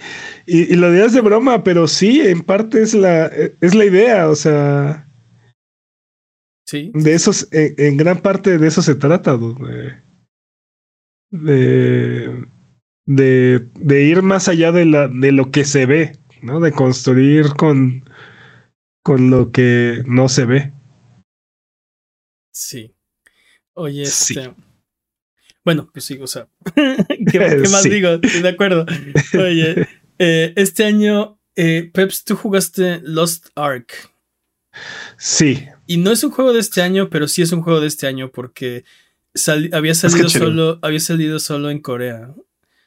[0.47, 4.27] y, y lo dirás de broma, pero sí, en parte es la, es la idea,
[4.27, 5.07] o sea,
[6.65, 6.91] sí.
[6.95, 9.33] de esos, en, en gran parte de eso se trata.
[9.33, 10.01] dude.
[11.31, 12.43] de,
[13.05, 16.59] de, ir más allá de, la, de lo que se ve, ¿no?
[16.59, 18.03] De construir con,
[19.03, 20.73] con lo que no se ve.
[22.51, 22.93] Sí.
[23.73, 24.53] Oye, este.
[25.63, 26.47] Bueno, pues sí, o sea,
[27.31, 27.39] ¿qué,
[27.69, 28.09] más digo?
[28.21, 28.85] Estoy de acuerdo.
[29.37, 29.87] Oye,
[30.19, 33.93] eh, este año, eh, Peps, tú jugaste Lost Ark.
[35.17, 35.67] Sí.
[35.87, 38.07] Y no es un juego de este año, pero sí es un juego de este
[38.07, 38.83] año porque
[39.71, 42.33] había salido solo, había salido solo en Corea.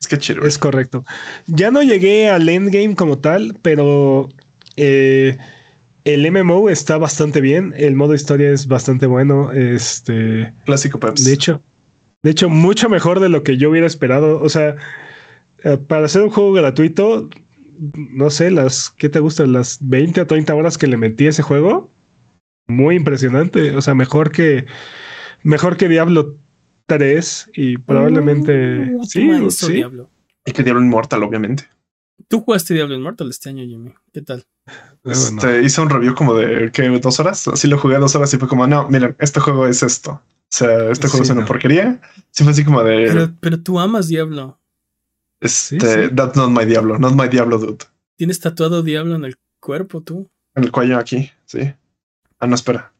[0.01, 0.45] Es que chido.
[0.45, 1.05] Es correcto.
[1.47, 4.29] Ya no llegué al endgame como tal, pero
[4.77, 5.39] eh,
[6.05, 7.75] el MMO está bastante bien.
[7.77, 9.53] El modo historia es bastante bueno.
[9.53, 10.53] Este.
[10.65, 11.25] Clásico Peps.
[11.25, 11.63] De hecho,
[12.23, 14.41] de hecho, mucho mejor de lo que yo hubiera esperado.
[14.41, 14.77] O sea,
[15.65, 17.29] eh, para hacer un juego gratuito,
[17.95, 19.53] no sé, las, ¿qué te gustan?
[19.53, 21.91] Las 20 o 30 horas que le metí a ese juego.
[22.67, 23.77] Muy impresionante.
[23.77, 24.67] O sea, mejor que,
[25.43, 26.37] mejor que Diablo
[26.87, 28.95] 3 y probablemente...
[28.95, 29.73] Uh, sí, sí.
[29.75, 30.11] Diablo.
[30.45, 31.65] Y que Diablo Immortal, obviamente.
[32.29, 33.95] Tú jugaste Diablo Immortal este año, Jimmy.
[34.13, 34.45] ¿Qué tal?
[35.05, 37.49] Este, hice un review como de ¿qué, dos horas.
[37.49, 40.13] Así lo jugué dos horas y fue como, no, miren, este juego es esto.
[40.13, 42.01] O sea, este juego es una porquería.
[42.31, 43.07] Sí, fue así como de.
[43.09, 44.61] Pero, pero tú amas Diablo.
[45.41, 47.85] Este, that's not my Diablo, not my Diablo, dude.
[48.17, 50.31] Tienes tatuado Diablo en el cuerpo, tú.
[50.55, 51.73] En el cuello aquí, sí.
[52.39, 52.93] Ah, no, espera.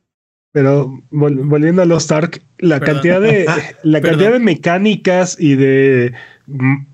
[0.53, 3.47] Pero volviendo a los Ark, la cantidad de
[3.83, 6.15] la cantidad de mecánicas y de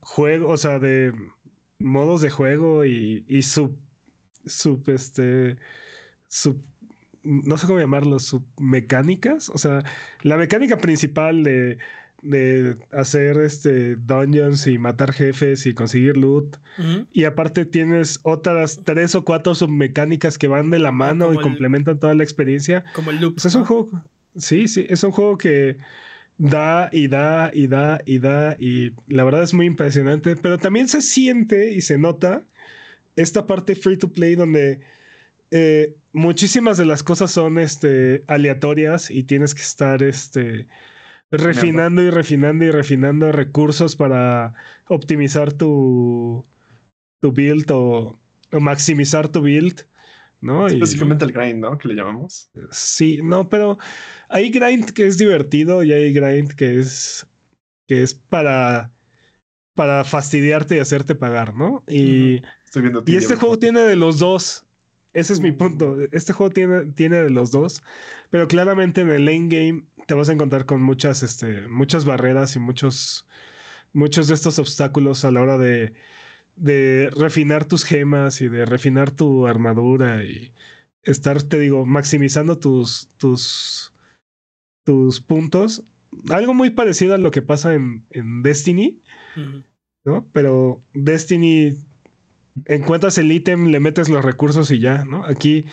[0.00, 1.12] juego, o sea, de
[1.78, 3.78] modos de juego y, y sub,
[4.46, 5.58] sub, este,
[6.28, 6.60] sub,
[7.22, 9.48] no sé cómo llamarlo, sub mecánicas.
[9.48, 9.84] O sea,
[10.22, 11.78] la mecánica principal de,
[12.22, 16.56] de hacer este dungeons y matar jefes y conseguir loot.
[17.12, 21.38] Y aparte tienes otras tres o cuatro submecánicas que van de la ah, mano y
[21.38, 22.84] complementan toda la experiencia.
[22.94, 23.34] Como el loop.
[23.34, 24.04] Pues es un juego.
[24.36, 25.78] Sí, sí, es un juego que
[26.38, 30.88] da y da y da y da y la verdad es muy impresionante, pero también
[30.88, 32.44] se siente y se nota
[33.16, 34.80] esta parte free to play donde
[35.50, 40.68] eh, muchísimas de las cosas son este, aleatorias y tienes que estar este,
[41.30, 44.54] refinando y refinando y refinando recursos para
[44.88, 46.44] optimizar tu,
[47.20, 48.18] tu build o,
[48.52, 49.86] maximizar tu build.
[50.40, 50.66] ¿No?
[50.66, 51.78] Es básicamente el grind, ¿no?
[51.78, 52.50] Que le llamamos.
[52.70, 53.78] Sí, no, pero
[54.28, 57.26] hay grind que es divertido y hay grind que es
[57.86, 58.92] que es para
[59.74, 61.84] para fastidiarte y hacerte pagar, ¿no?
[61.86, 62.40] Y,
[63.06, 64.66] y este juego tiene de los dos.
[65.12, 65.96] Ese es mi punto.
[66.12, 67.82] Este juego tiene, tiene de los dos,
[68.30, 72.56] pero claramente en el lane game te vas a encontrar con muchas, este, muchas barreras
[72.56, 73.26] y muchos,
[73.92, 75.94] muchos de estos obstáculos a la hora de,
[76.58, 80.52] de refinar tus gemas y de refinar tu armadura y
[81.02, 83.92] estar, te digo, maximizando tus, tus,
[84.84, 85.84] tus puntos.
[86.30, 89.00] Algo muy parecido a lo que pasa en, en Destiny,
[90.04, 90.26] ¿no?
[90.32, 91.76] Pero Destiny
[92.66, 95.24] encuentras el ítem, le metes los recursos y ya, ¿no?
[95.24, 95.64] Aquí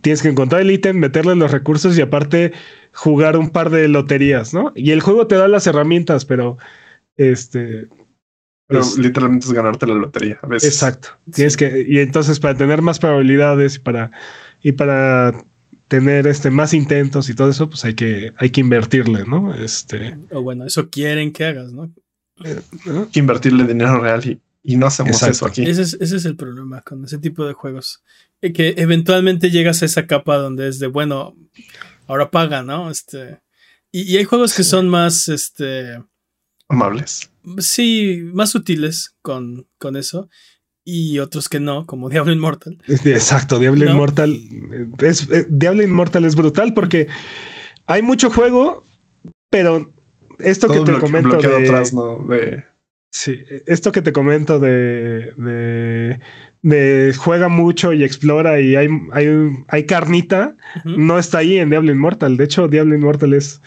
[0.00, 2.52] tienes que encontrar el ítem, meterle los recursos y aparte
[2.94, 4.72] jugar un par de loterías, ¿no?
[4.74, 6.56] Y el juego te da las herramientas, pero
[7.16, 7.88] este
[8.72, 10.74] pero literalmente es ganarte la lotería a veces.
[10.74, 11.08] Exacto.
[11.32, 14.10] Tienes que, y entonces para tener más probabilidades y para,
[14.62, 15.32] y para
[15.88, 19.54] tener este más intentos y todo eso, pues hay que, hay que invertirle, ¿no?
[19.54, 20.16] Este.
[20.30, 21.92] O bueno, eso quieren que hagas, ¿no?
[22.44, 22.60] Eh,
[23.12, 25.62] que invertirle dinero real y, y no hacemos eso aquí.
[25.62, 28.02] Ese es, ese es, el problema con ese tipo de juegos.
[28.40, 31.36] Que eventualmente llegas a esa capa donde es de, bueno,
[32.06, 32.90] ahora paga, ¿no?
[32.90, 33.40] Este.
[33.92, 35.98] Y, y hay juegos que son más, este
[36.72, 37.30] amables.
[37.58, 40.28] Sí, más sutiles con, con eso.
[40.84, 42.82] Y otros que no, como Diablo Immortal.
[42.86, 44.38] Exacto, Diablo Immortal.
[44.98, 47.08] Es, eh, Diablo Immortal es brutal porque
[47.86, 48.82] hay mucho juego,
[49.50, 49.92] pero
[50.38, 51.36] esto que te comento.
[51.38, 52.64] De,
[53.14, 56.18] Sí, esto que te comento de, de,
[56.62, 59.28] de, juega mucho y explora y hay, hay,
[59.68, 62.38] hay carnita, no está ahí en Diablo Immortal.
[62.38, 63.60] De hecho, Diablo Immortal es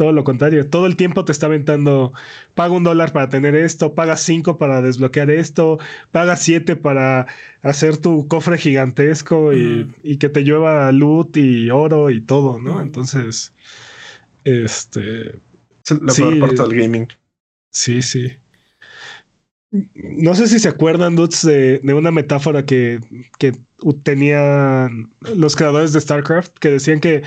[0.00, 2.14] todo lo contrario, todo el tiempo te está aventando,
[2.54, 5.78] paga un dólar para tener esto, paga cinco para desbloquear esto,
[6.10, 7.26] paga siete para
[7.60, 12.80] hacer tu cofre gigantesco y, que te llueva luz y oro y todo, ¿no?
[12.80, 13.52] Entonces,
[14.44, 15.38] este...
[16.00, 17.08] La sí, parte del gaming.
[17.70, 18.38] Sí, sí.
[19.72, 22.98] No sé si se acuerdan, Dudes, de, una metáfora que,
[23.38, 23.52] que
[24.02, 27.22] tenían los creadores de StarCraft, que decían que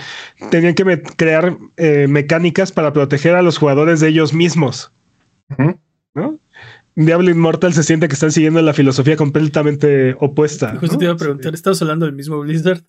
[0.52, 4.92] tenían que crear eh, mecánicas para proteger a los jugadores de ellos mismos.
[6.16, 6.40] ¿No?
[6.96, 10.76] Diablo Immortal se siente que están siguiendo la filosofía completamente opuesta.
[10.80, 12.84] Justo te iba a preguntar, ¿estás hablando del mismo Blizzard?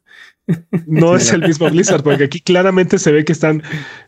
[0.87, 3.63] No es el mismo Blizzard, porque aquí claramente se ve que están,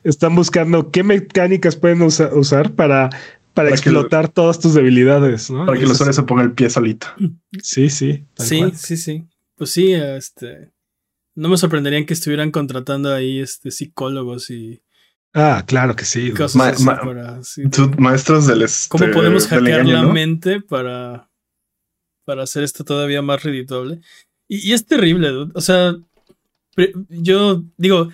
[0.05, 3.09] están buscando qué mecánicas pueden usar para
[3.57, 5.65] para, explotar todas tus debilidades, ¿no?
[5.65, 7.07] Para que el usuario se ponga el pie solito.
[7.63, 8.27] Sí, sí.
[8.37, 9.27] Sí, sí, sí.
[9.55, 10.71] Pues sí, este.
[11.35, 14.83] No me sorprenderían que estuvieran contratando ahí este psicólogos y.
[15.33, 16.35] Ah, claro que sí.
[17.99, 21.31] maestros del este, ¿Cómo podemos hackear la mente para,
[22.27, 24.01] para hacer esto todavía más redituable?
[24.49, 25.97] Y, y es terrible, o sea,
[27.09, 28.11] yo digo,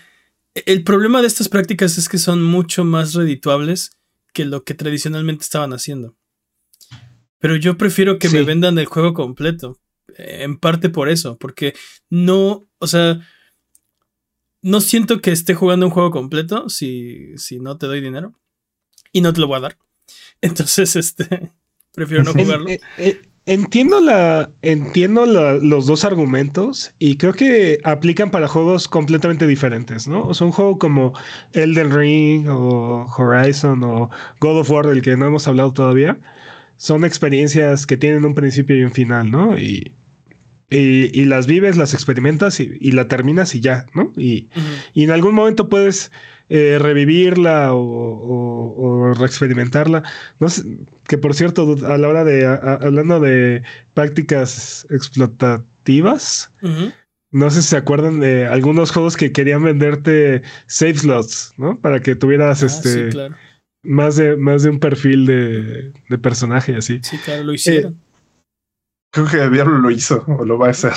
[0.54, 3.90] el problema de estas prácticas es que son mucho más redituables
[4.32, 6.16] que lo que tradicionalmente estaban haciendo.
[7.38, 9.78] Pero yo prefiero que me vendan el juego completo.
[10.16, 11.74] En parte por eso, porque
[12.10, 13.26] no, o sea,
[14.60, 18.38] no siento que esté jugando un juego completo si, si no te doy dinero.
[19.10, 19.78] Y no te lo voy a dar.
[20.40, 21.52] Entonces, este,
[21.92, 22.68] prefiero no jugarlo.
[23.44, 30.28] Entiendo la, entiendo los dos argumentos y creo que aplican para juegos completamente diferentes, ¿no?
[30.28, 31.12] O sea, un juego como
[31.52, 36.20] Elden Ring o Horizon o God of War, del que no hemos hablado todavía,
[36.76, 39.58] son experiencias que tienen un principio y un final, ¿no?
[39.58, 39.92] Y,
[40.72, 44.12] y, las vives, las experimentas y, la terminas y ya, ¿no?
[44.16, 44.48] Y,
[44.94, 46.10] y en algún momento puedes
[46.48, 50.02] eh, revivirla o, reexperimentarla.
[50.40, 50.64] No sé,
[51.06, 53.62] que por cierto, a la hora de, hablando de
[53.94, 56.52] prácticas explotativas,
[57.30, 61.78] no sé si se acuerdan de algunos juegos que querían venderte save slots, ¿no?
[61.80, 63.10] Para que tuvieras ah, este...
[63.84, 67.00] Más de, más de un perfil de, de personaje así.
[67.02, 67.94] Sí, claro, lo hicieron.
[67.94, 68.11] Eh,
[69.12, 70.94] creo que Diablo lo hizo o lo va a hacer.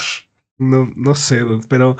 [0.58, 1.98] No, no sé, pero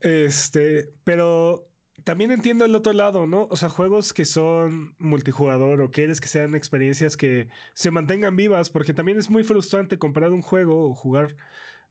[0.00, 1.64] este, pero
[2.04, 3.48] también entiendo el otro lado, ¿no?
[3.50, 8.70] O sea, juegos que son multijugador o quieres que sean experiencias que se mantengan vivas,
[8.70, 11.36] porque también es muy frustrante comprar un juego o jugar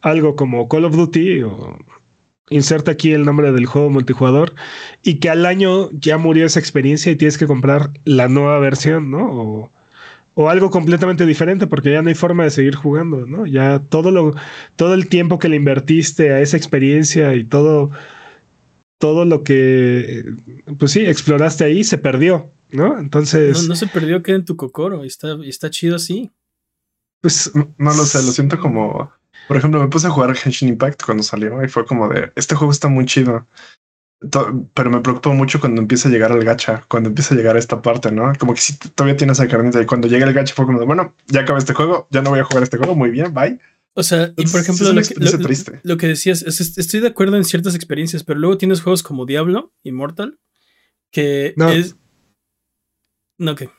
[0.01, 1.77] algo como Call of Duty o
[2.49, 4.53] inserta aquí el nombre del juego multijugador
[5.01, 9.09] y que al año ya murió esa experiencia y tienes que comprar la nueva versión,
[9.09, 9.71] ¿no?
[10.35, 13.45] O algo completamente diferente porque ya no hay forma de seguir jugando, ¿no?
[13.45, 14.35] Ya todo lo
[14.75, 17.91] todo el tiempo que le invertiste a esa experiencia y todo
[18.97, 20.33] todo lo que,
[20.77, 22.97] pues sí, exploraste ahí se perdió, ¿no?
[22.97, 23.67] Entonces...
[23.67, 26.31] No, se perdió, queda en tu cocoro y está, está chido así.
[27.21, 29.11] Pues no lo sé, lo siento como...
[29.47, 32.55] Por ejemplo, me puse a jugar Genshin Impact cuando salió y fue como de, este
[32.55, 33.45] juego está muy chido.
[34.19, 37.59] Pero me preocupó mucho cuando empieza a llegar al gacha, cuando empieza a llegar a
[37.59, 38.33] esta parte, ¿no?
[38.39, 40.85] Como que si todavía tienes esa carnita y cuando llega el gacha fue como de,
[40.85, 43.59] bueno, ya acabé este juego, ya no voy a jugar este juego, muy bien, bye.
[43.97, 48.39] O sea, y por ejemplo, lo, que, decías, estoy de acuerdo en ciertas experiencias, pero
[48.39, 50.37] luego tienes juegos como Diablo, Immortal,
[51.11, 51.95] que es.
[53.37, 53.69] No, que.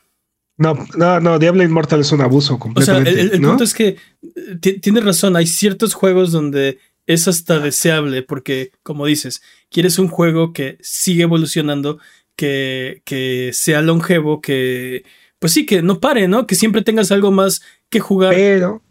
[0.57, 3.11] No, no, no, Diablo Immortal es un abuso completamente.
[3.11, 3.97] O sea, el, punto es que
[4.35, 9.41] eh, tienes razón, hay ciertos juegos donde es hasta deseable, porque, como dices,
[9.71, 11.99] quieres un juego que sigue evolucionando,
[12.35, 15.03] que, que sea longevo, que.
[15.39, 16.47] Pues sí, que no pare, ¿no?
[16.47, 18.33] Que siempre tengas algo más que jugar.
[18.33, 18.81] Pero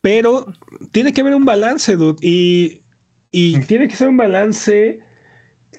[0.00, 0.52] pero
[0.92, 2.16] tiene que haber un balance, dude.
[2.26, 2.82] Y,
[3.30, 5.00] y tiene que ser un balance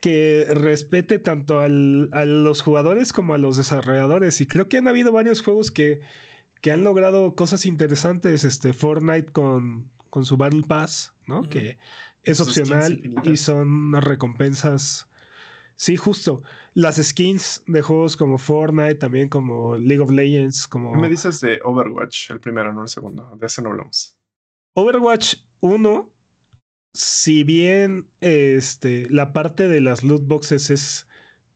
[0.01, 4.39] que respete tanto a los jugadores como a los desarrolladores.
[4.41, 6.01] Y creo que han habido varios juegos que,
[6.61, 8.43] que han logrado cosas interesantes.
[8.43, 11.49] Este Fortnite con, con su Battle Pass, ¿no?
[11.49, 11.77] Que
[12.23, 15.09] es opcional y son unas recompensas
[15.79, 16.43] Sí, justo.
[16.73, 20.93] Las skins de juegos como Fortnite, también como League of Legends, como.
[20.93, 23.31] me dices de Overwatch, el primero, no el segundo?
[23.39, 24.13] De ese no hablamos.
[24.73, 26.13] Overwatch 1,
[26.93, 31.07] si bien este, la parte de las loot boxes es,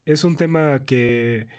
[0.06, 1.50] es un tema que,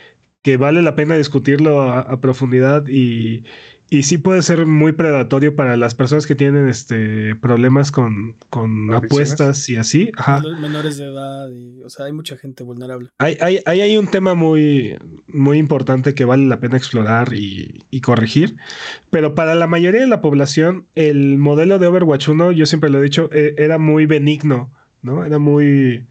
[0.44, 3.42] que vale la pena discutirlo a profundidad y,
[3.90, 8.92] y sí puede ser muy predatorio para las personas que tienen este problemas con, con
[8.92, 10.10] apuestas y así.
[10.16, 10.42] Ajá.
[10.58, 13.10] menores de edad, y, o sea, hay mucha gente vulnerable.
[13.18, 14.96] Hay, hay, hay, un tema muy,
[15.28, 18.56] muy importante que vale la pena explorar y, y, corregir.
[19.10, 22.98] Pero para la mayoría de la población, el modelo de Overwatch 1, yo siempre lo
[22.98, 24.72] he dicho, e, era muy benigno,
[25.02, 25.24] ¿no?
[25.24, 26.06] Era muy,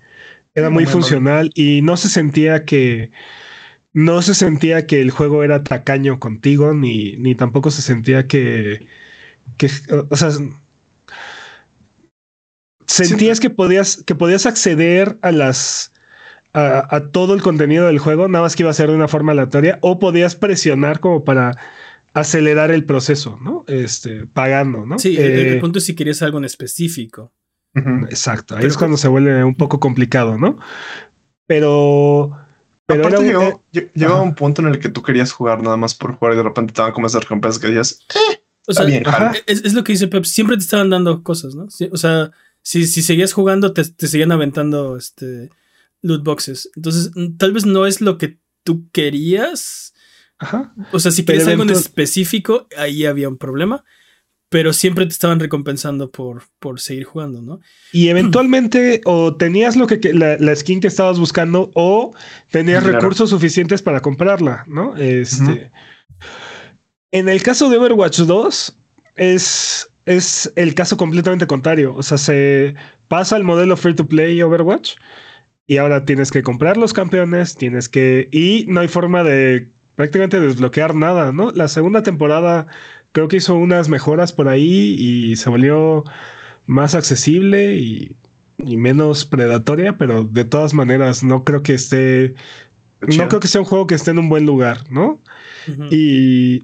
[0.56, 3.12] era muy funcional y no se sentía que
[3.94, 8.88] no se sentía que el juego era tacaño contigo, ni, ni tampoco se sentía que,
[9.58, 9.70] que
[10.10, 10.32] o sea,
[12.88, 15.94] sentías que podías, que podías acceder a las,
[16.54, 19.32] a, todo el contenido del juego, nada más que iba a ser de una forma
[19.32, 21.56] aleatoria, o podías presionar como para
[22.14, 23.64] acelerar el proceso, ¿no?
[23.68, 25.00] Este, pagando, ¿no?
[25.00, 27.32] Sí, el, eh, punto es si querías algo en específico.
[27.76, 30.60] Exacto, ahí es cuando se vuelve un poco complicado, ¿no?
[31.48, 32.43] Pero
[32.86, 35.96] pero Aparte llegó, llegó a un punto en el que tú querías jugar nada más
[35.96, 38.86] por jugar y de repente te daban como esas recompensas que decías, eh, o sea,
[38.86, 39.04] bien,
[39.46, 41.68] es, lo que dice Pep, siempre te estaban dando cosas, ¿no?
[41.92, 42.32] o sea,
[42.62, 45.50] si, si seguías jugando, te, te, seguían aventando este
[46.02, 46.70] loot boxes.
[46.76, 49.94] Entonces, tal vez no es lo que tú querías,
[50.38, 50.74] Ajá.
[50.92, 53.86] O sea, si quieres algo en específico, ahí había un problema
[54.54, 57.60] pero siempre te estaban recompensando por, por seguir jugando, ¿no?
[57.92, 62.14] Y eventualmente o tenías lo que, la, skin que estabas buscando o
[62.52, 64.96] tenías recursos suficientes para comprarla, ¿no?
[64.96, 65.72] Este.
[67.10, 68.78] En el caso de Overwatch 2,
[69.16, 71.96] es, es el caso completamente contrario.
[71.96, 72.76] O sea, se
[73.08, 74.98] pasa el modelo free to play Overwatch
[75.66, 78.30] y ahora tienes que comprar los campeones, tienes que.
[78.32, 81.50] Y no hay forma de prácticamente desbloquear nada, ¿no?
[81.50, 82.68] La segunda temporada
[83.14, 86.04] creo que hizo unas mejoras por ahí y se volvió
[86.66, 88.18] más accesible y,
[88.58, 92.36] menos predatoria, pero de todas maneras no creo que esté,
[93.02, 95.20] no creo que sea un juego que esté en un buen lugar, ¿no?
[95.90, 96.64] y,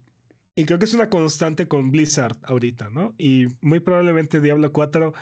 [0.56, 3.16] y creo que es una constante con Blizzard ahorita, ¿no?
[3.18, 5.14] Y muy probablemente Diablo 4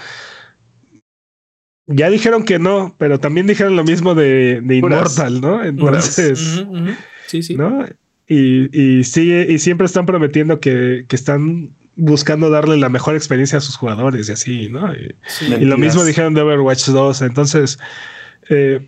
[1.88, 5.64] ya dijeron que no, pero también dijeron lo mismo de, de Immortal, ¿no?
[5.64, 6.66] Entonces,
[7.28, 7.56] sí, sí.
[7.56, 7.86] ¿no?
[8.28, 13.58] Y, y, sigue, y siempre están prometiendo que, que, están buscando darle la mejor experiencia
[13.58, 14.94] a sus jugadores y así, ¿no?
[14.94, 15.16] Y,
[15.66, 17.22] lo mismo dijeron de Overwatch 2.
[17.24, 17.80] Entonces,
[18.50, 18.86] eh,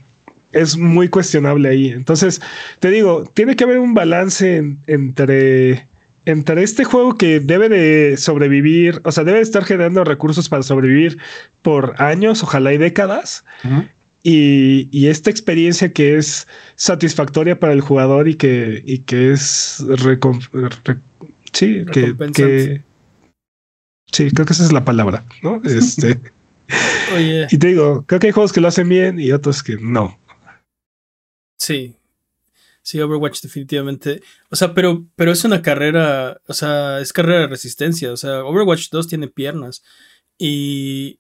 [0.52, 1.90] es muy cuestionable ahí.
[1.90, 2.42] Entonces,
[2.80, 5.88] te digo, tiene que haber un balance entre,
[6.26, 10.64] entre este juego que debe de sobrevivir, o sea, debe de estar generando recursos para
[10.64, 11.18] sobrevivir
[11.62, 13.44] por años, ojalá y décadas,
[14.24, 19.84] y, esta experiencia que es satisfactoria para el jugador y que, y que es
[21.54, 22.84] sí, que,
[24.12, 25.62] sí, creo que esa es la palabra, ¿no?
[25.66, 26.20] Este
[27.52, 30.20] y te digo, creo que hay juegos que lo hacen bien y otros que no.
[31.58, 31.96] Sí.
[32.82, 34.22] Sí, Overwatch definitivamente.
[34.50, 38.12] O sea, pero, pero es una carrera, o sea, es carrera de resistencia.
[38.12, 39.84] O sea, Overwatch 2 tiene piernas
[40.38, 41.20] y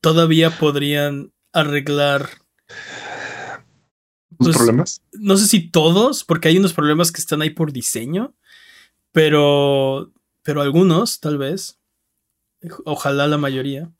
[0.00, 2.28] todavía podrían arreglar
[4.38, 5.02] los pues, problemas.
[5.12, 8.34] No sé si todos, porque hay unos problemas que están ahí por diseño,
[9.12, 11.78] pero, pero algunos, tal vez.
[12.84, 13.92] Ojalá la mayoría.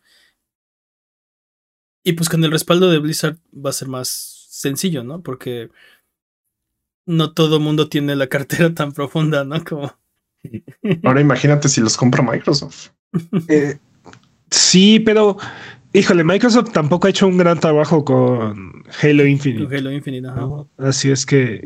[2.03, 5.23] Y pues con el respaldo de Blizzard va a ser más sencillo, ¿no?
[5.23, 5.71] Porque
[7.07, 9.63] no todo mundo tiene la cartera tan profunda, ¿no?
[9.65, 9.93] Como.
[11.05, 12.91] Ahora imagínate si los compra Microsoft.
[13.49, 13.79] Eh,
[14.51, 15.39] sí, pero
[15.95, 19.77] Híjole, Microsoft tampoco ha hecho un gran trabajo con Halo Infinite.
[19.77, 20.29] Halo Infinite,
[20.77, 21.65] Así es que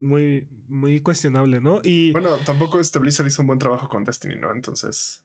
[0.00, 1.80] muy, muy cuestionable, ¿no?
[1.84, 4.52] Y bueno, tampoco este Blizzard hizo un buen trabajo con Destiny, ¿no?
[4.52, 5.24] Entonces.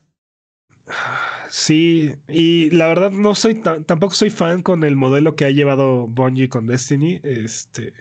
[1.50, 6.06] Sí, y la verdad no soy tampoco soy fan con el modelo que ha llevado
[6.08, 7.20] Bungie con Destiny.
[7.24, 7.94] Este,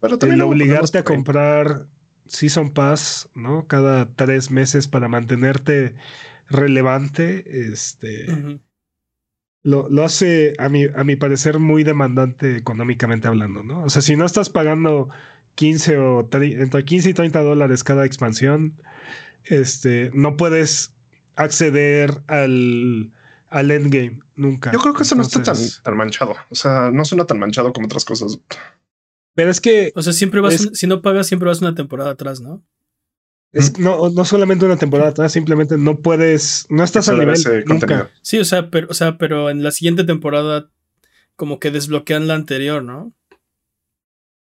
[0.00, 1.86] pero también el obligarte a comprar
[2.26, 3.68] Season Pass, ¿no?
[3.68, 5.94] Cada tres meses para mantenerte
[6.48, 7.44] relevante.
[7.70, 8.26] Este
[9.64, 13.82] lo, lo, hace, a mi, a mi parecer, muy demandante económicamente hablando, ¿no?
[13.82, 15.08] O sea, si no estás pagando
[15.54, 18.80] 15 o entre 15 y 30 dólares cada expansión,
[19.44, 20.94] este, no puedes
[21.36, 23.12] acceder al,
[23.48, 24.70] al endgame nunca.
[24.70, 26.36] Yo creo que eso no está tan, tan, manchado.
[26.50, 28.38] O sea, no suena tan manchado como otras cosas.
[29.34, 29.92] Pero es que.
[29.94, 32.62] O sea, siempre vas, si no pagas, siempre vas una temporada atrás, ¿no?
[33.54, 38.10] Es, no, no solamente una temporada simplemente no puedes, no estás al nivel nunca.
[38.20, 40.70] Sí, o sea, pero, o sea, pero en la siguiente temporada
[41.36, 43.12] como que desbloquean la anterior, ¿no?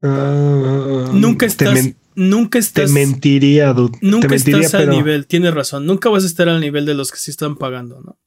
[0.02, 2.88] Nunca estás, nunca estás.
[2.88, 3.98] Te mentiría, dude.
[4.02, 5.86] Nunca estás al nivel, tienes razón.
[5.86, 8.18] Nunca vas a estar al nivel de los que sí están pagando, ¿no?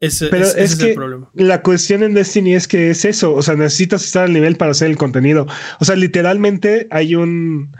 [0.00, 1.28] Ese, pero es, que el problema.
[1.34, 3.34] La cuestión en Destiny es que es eso.
[3.34, 5.46] O sea, necesitas estar al nivel para hacer el contenido.
[5.80, 7.72] O sea, literalmente hay un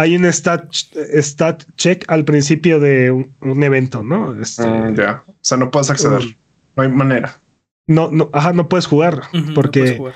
[0.00, 0.72] hay un stat,
[1.20, 4.40] stat check al principio de un, evento, ¿no?
[4.40, 5.22] Este, mm, ya.
[5.26, 6.22] O sea, no puedes acceder.
[6.74, 7.36] no hay manera.
[7.86, 9.22] No, no, ajá, no puedes jugar
[9.54, 10.12] porque no,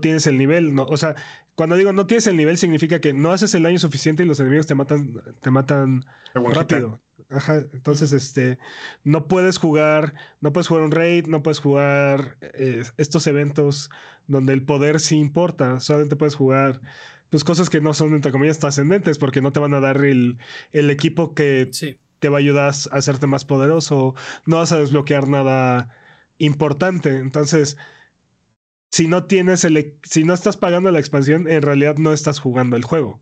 [0.00, 0.74] tienes el nivel.
[0.74, 1.14] No, o sea,
[1.54, 4.40] cuando digo no tienes el nivel, significa que no haces el daño suficiente y los
[4.40, 6.02] enemigos te matan, te matan
[6.34, 6.98] rápido.
[7.28, 7.58] Ajá.
[7.72, 8.58] Entonces, este,
[9.04, 13.90] no puedes jugar, no puedes jugar un raid, no puedes jugar eh, estos eventos
[14.26, 15.80] donde el poder sí importa.
[15.80, 16.80] Solamente puedes jugar
[17.28, 20.38] pues cosas que no son entre comillas trascendentes porque no te van a dar el,
[20.72, 21.70] el equipo que
[22.18, 24.14] te va a ayudar a hacerte más poderoso,
[24.46, 25.90] no vas a desbloquear nada
[26.38, 27.16] importante.
[27.18, 27.76] Entonces,
[28.90, 32.76] si no tienes el, si no estás pagando la expansión, en realidad no estás jugando
[32.76, 33.20] el juego,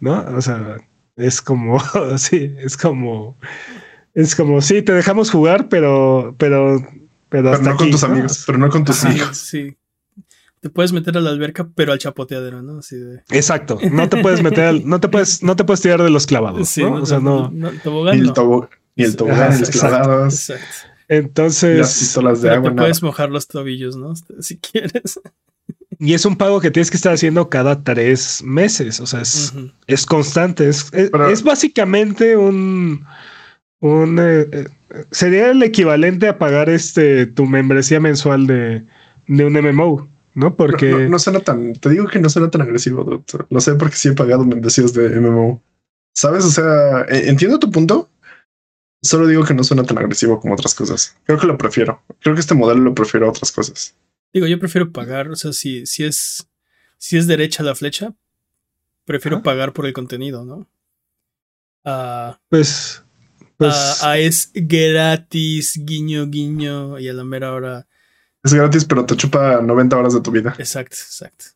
[0.00, 0.24] ¿no?
[0.36, 0.76] O sea,
[1.16, 1.80] es como,
[2.18, 3.36] sí, es como,
[4.14, 6.86] es como, sí, te dejamos jugar, pero, pero,
[7.28, 9.36] pero, hasta no con tus amigos, pero no con tus hijos.
[9.36, 9.76] Sí
[10.60, 12.78] te puedes meter a la alberca, pero al chapoteadero, ¿no?
[12.78, 13.22] Así de...
[13.30, 13.78] Exacto.
[13.92, 16.68] No te puedes meter, no te puedes, no te puedes tirar de los clavados.
[16.68, 16.94] Sí, ¿no?
[16.94, 17.50] o sea, no.
[17.50, 20.52] no, tobogán, ni el, tobo, ni el tobogán, los clavados.
[21.08, 21.78] Entonces.
[21.78, 22.70] Las pistolas de agua.
[22.70, 24.14] Te puedes mojar los tobillos, ¿no?
[24.40, 25.20] Si quieres.
[25.98, 29.00] Y es un pago que tienes que estar haciendo cada tres meses.
[29.00, 29.52] O sea, es,
[29.88, 30.68] es constante.
[30.68, 33.04] Es, es, básicamente un.
[33.80, 34.68] un eh, eh,
[35.10, 38.84] sería el equivalente a pagar este tu membresía mensual de,
[39.26, 40.08] de un MMO.
[40.38, 40.54] ¿no?
[40.54, 41.08] Porque.
[41.08, 41.72] No, suena tan.
[41.74, 43.46] Te digo que no suena tan agresivo, doctor.
[43.50, 45.60] Lo sé porque sí he pagado membresías de MMO.
[46.14, 46.44] ¿Sabes?
[46.44, 48.08] O sea, e, entiendo tu punto.
[49.02, 51.16] Solo digo que no suena tan agresivo como otras cosas.
[51.24, 52.02] Creo que lo prefiero.
[52.20, 53.96] Creo que este modelo lo prefiero a otras cosas.
[54.32, 55.28] Digo, yo prefiero pagar.
[55.30, 56.48] O sea, si, si es.
[57.00, 58.12] Si es derecha la flecha,
[59.04, 60.68] prefiero pagar por el contenido, ¿no?
[61.84, 63.04] Ah, pues.
[63.56, 67.86] pues ah, es gratis, guiño, guiño, y a la mera hora
[68.44, 70.54] es gratis, pero te chupa 90 horas de tu vida.
[70.58, 71.46] Exacto, exacto.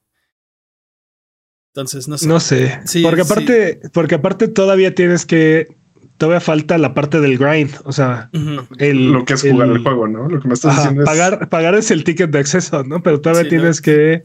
[1.69, 2.27] Entonces, no sé.
[2.27, 2.81] No sé.
[3.03, 5.75] porque aparte, porque aparte todavía tienes que.
[6.23, 7.73] Todavía falta la parte del grind.
[7.83, 10.29] O sea, lo que es jugar el, juego, ¿no?
[10.29, 11.49] Lo que me estás diciendo pagar, es.
[11.49, 13.03] Pagar es el ticket de acceso, ¿no?
[13.03, 14.23] Pero todavía tienes que.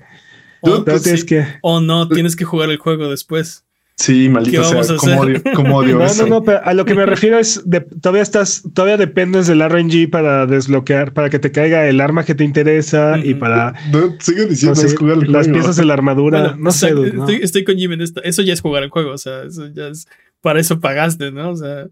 [0.61, 1.47] O, tienes que.
[1.63, 3.65] O no, tienes que jugar el juego después.
[3.95, 6.21] Sí, maldito sea, como odio, como odio no, eso.
[6.21, 9.67] No, no, pero a lo que me refiero es de, todavía estás, todavía dependes del
[9.67, 13.73] RNG para desbloquear, para que te caiga el arma que te interesa y para.
[13.91, 16.55] No, sigue diciendo es jugar el las piezas de la armadura.
[16.59, 16.93] no sé.
[17.41, 18.21] estoy, con Jim en esto.
[18.21, 19.13] Eso ya es jugar el juego.
[19.13, 20.07] O sea, eso ya es.
[20.41, 21.51] Para eso pagaste, ¿no?
[21.51, 21.87] O sea.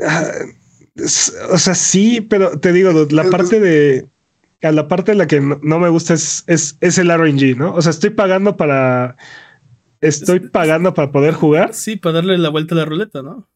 [0.00, 0.30] Ah,
[1.50, 4.08] o sea, sí, pero te digo, la parte de.
[4.62, 7.56] A la parte de la que no, no me gusta es, es, es el RNG,
[7.58, 7.74] ¿no?
[7.74, 9.16] O sea, estoy pagando para
[10.08, 11.74] estoy pagando para poder jugar.
[11.74, 13.48] Sí, para darle la vuelta a la ruleta, ¿no?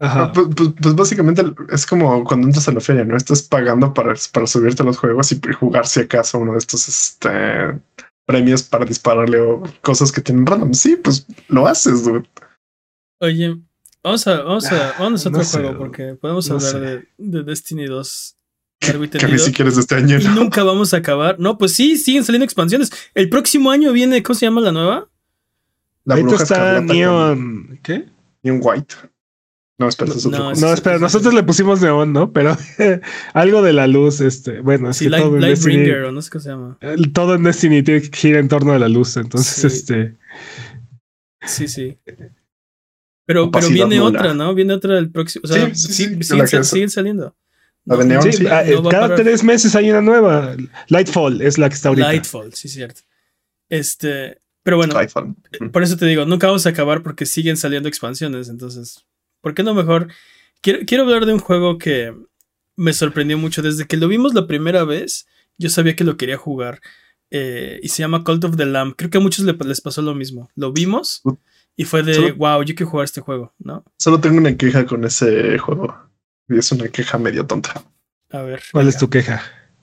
[0.00, 0.24] Ajá.
[0.24, 3.16] Ah, pues, pues, pues, básicamente es como cuando entras a la feria, ¿no?
[3.16, 6.88] Estás pagando para, para subirte a los juegos y jugar si acaso uno de estos
[6.88, 7.80] este,
[8.26, 10.74] premios para dispararle o cosas que tienen random.
[10.74, 12.28] Sí, pues lo haces, dude.
[13.22, 13.56] Oye,
[14.02, 17.86] vamos a, vamos a, ah, vamos a otro juego porque podemos hablar de, de, Destiny
[17.86, 18.36] 2.
[18.80, 20.18] Que ni siquiera es de este año.
[20.18, 21.38] Y nunca vamos a acabar.
[21.38, 22.90] No, pues sí, siguen saliendo expansiones.
[23.14, 25.08] El próximo año viene, ¿cómo se llama la nueva?
[26.04, 27.78] La bruja está Neon.
[27.84, 28.06] ¿Qué?
[28.42, 28.96] Neon White.
[29.78, 32.32] No, espera, no, no, espera, nosotros le pusimos neón, ¿no?
[32.32, 32.56] Pero
[33.34, 36.40] algo de la luz, este, bueno, es que todo en Destiny, o no sé qué
[36.40, 36.76] se llama.
[37.12, 40.16] Todo en Destiny gira en torno a la luz, entonces, este.
[41.44, 41.98] Sí, sí.
[43.32, 44.54] Pero, pero viene otra, ¿no?
[44.54, 45.42] Viene otra del próximo.
[45.44, 47.34] O sea, sí, sí, sí, siguen, saliendo.
[47.86, 50.54] La de Neon, sí, ah, cada tres meses hay una nueva.
[50.88, 52.08] Lightfall es la que está ahorita.
[52.08, 53.00] Lightfall, sí, cierto.
[53.70, 55.08] Este, pero bueno, eh,
[55.72, 58.50] por eso te digo, nunca vamos a acabar porque siguen saliendo expansiones.
[58.50, 59.06] Entonces,
[59.40, 60.08] ¿por qué no mejor?
[60.60, 62.14] Quiero, quiero hablar de un juego que
[62.76, 63.62] me sorprendió mucho.
[63.62, 65.26] Desde que lo vimos la primera vez,
[65.56, 66.82] yo sabía que lo quería jugar.
[67.30, 68.94] Eh, y se llama Cult of the Lamb.
[68.94, 70.50] Creo que a muchos les pasó lo mismo.
[70.54, 71.22] Lo vimos
[71.76, 73.84] y fue de, wow, yo quiero jugar este juego, ¿no?
[73.98, 75.96] Solo tengo una queja con ese juego.
[76.48, 77.82] Y es una queja medio tonta.
[78.30, 78.62] A ver.
[78.72, 79.42] ¿Cuál es tu queja?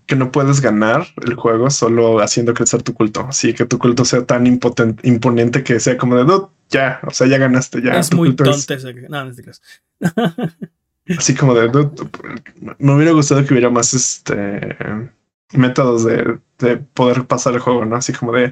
[0.10, 3.28] que no puedes ganar el juego solo haciendo crecer tu culto.
[3.30, 7.38] Así que tu culto sea tan imponente que sea como de ya, o sea, ya
[7.38, 8.00] ganaste, ya.
[8.00, 8.76] Es muy tonto
[9.08, 9.32] No, no
[11.18, 11.70] Así como de
[12.80, 15.12] me hubiera gustado que hubiera más este
[15.54, 17.96] métodos de, poder pasar el juego, ¿no?
[17.96, 18.52] Así como de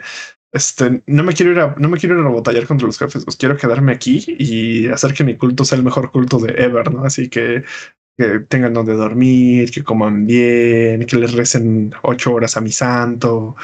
[0.52, 3.26] este, no me quiero ir a, no me quiero ir a batallar contra los jefes,
[3.26, 6.92] pues quiero quedarme aquí y hacer que mi culto sea el mejor culto de ever,
[6.92, 7.04] ¿no?
[7.04, 7.64] Así que
[8.18, 13.56] que tengan donde dormir, que coman bien, que les recen ocho horas a mi santo,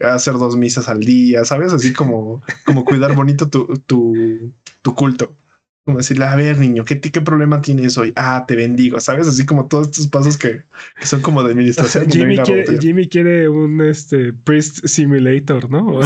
[0.00, 1.72] hacer dos misas al día, ¿sabes?
[1.72, 5.36] Así como, como cuidar bonito tu, tu, tu culto.
[5.84, 8.14] Como decirle, a ver, niño, ¿qué, ¿qué problema tienes hoy?
[8.16, 9.28] Ah, te bendigo, ¿sabes?
[9.28, 10.62] Así como todos estos pasos que,
[11.02, 12.10] son como de administración.
[12.10, 16.00] Jimmy, quiere, Jimmy, quiere, un este, Priest Simulator, ¿no?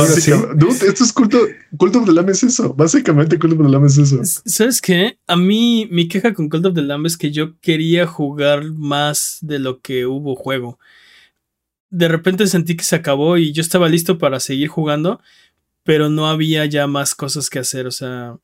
[0.56, 1.38] Dude, esto es culto,
[1.76, 2.74] culto of the Lamb es eso.
[2.74, 4.20] Básicamente, culto of the Lamb es eso.
[4.24, 5.16] ¿Sabes qué?
[5.28, 9.38] A mí, mi queja con Cult of the Lamb es que yo quería jugar más
[9.42, 10.80] de lo que hubo juego.
[11.88, 15.20] De repente sentí que se acabó y yo estaba listo para seguir jugando,
[15.84, 18.38] pero no había ya más cosas que hacer, o sea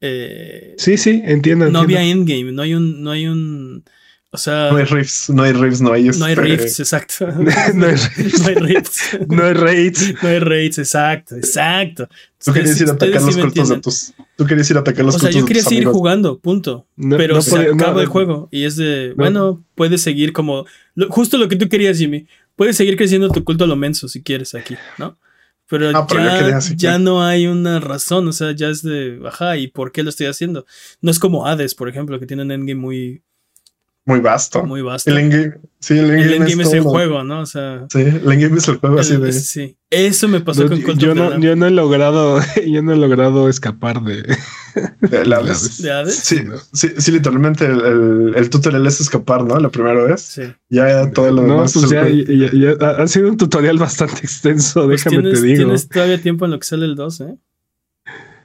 [0.00, 1.70] eh, sí, sí, entiendo.
[1.70, 3.84] No había endgame, no hay un, no hay un.
[4.30, 4.70] O sea.
[4.70, 6.04] No hay riffs, no hay riffs, no hay.
[6.04, 7.26] No hay este riffs, exacto.
[7.74, 8.40] no hay riffs.
[8.40, 9.18] no hay riffs.
[9.28, 10.14] no hay raids.
[10.22, 12.08] No hay raids, exacto, exacto.
[12.44, 14.12] Tú querías ir a atacar los cortos de tus.
[14.36, 16.86] Tú querías ir a atacar los O sea, yo quería seguir jugando, punto.
[16.96, 18.48] pero se acaba el juego.
[18.52, 19.14] Y es de.
[19.16, 20.66] Bueno, puedes seguir como.
[21.08, 22.26] justo lo que tú querías, Jimmy.
[22.54, 25.16] Puedes seguir creciendo tu culto a lo menso si quieres aquí, ¿no?
[25.68, 29.68] Pero, ah, ya, ya no hay una razón, o sea, ya es de, ajá, ¿y
[29.68, 30.64] por qué lo estoy haciendo?
[31.02, 33.22] No es como Hades, por ejemplo, que tiene un endgame muy...
[34.08, 34.64] muy vasto.
[34.64, 35.10] Muy vasto.
[35.10, 36.90] El endgame, sí, el El endgame es, el todo.
[36.90, 37.40] juego, ¿no?
[37.42, 37.86] O sea.
[37.92, 39.32] Sí, el endgame es el juego así el- de.
[39.32, 39.76] sí.
[39.90, 42.92] Eso me pasó No, con yo, Cult yo no, yo no he logrado, yo no
[42.92, 44.22] he logrado escapar de.
[45.00, 46.14] de la- de- ¿De Hades?
[46.16, 46.38] Sí,
[46.72, 49.58] sí, sí, literalmente el, el, el tutorial es escapar, ¿no?
[49.60, 50.20] La primera vez.
[50.22, 50.42] Sí.
[50.70, 51.72] Ya todo lo No, demás.
[51.74, 55.22] pues es ya, el- ya- ya- ha- ha sido un tutorial bastante extenso, Pues déjame
[55.22, 55.62] tienes, te digo.
[55.64, 57.36] tienes todavía tiempo en lo que sale el 2, ¿eh?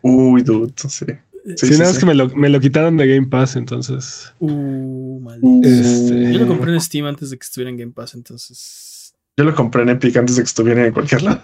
[0.01, 1.05] Uy, dude, sí.
[1.45, 1.99] Sí, Sí, sí, nada más sí.
[1.99, 4.33] que me lo, me lo quitaron de Game Pass, entonces.
[4.39, 5.67] Uh, maldito.
[5.67, 9.13] Este- Yo lo compré en Steam antes de que estuviera en Game Pass, entonces.
[9.35, 11.43] Yo lo compré en Epic antes de que estuviera en cualquier lado.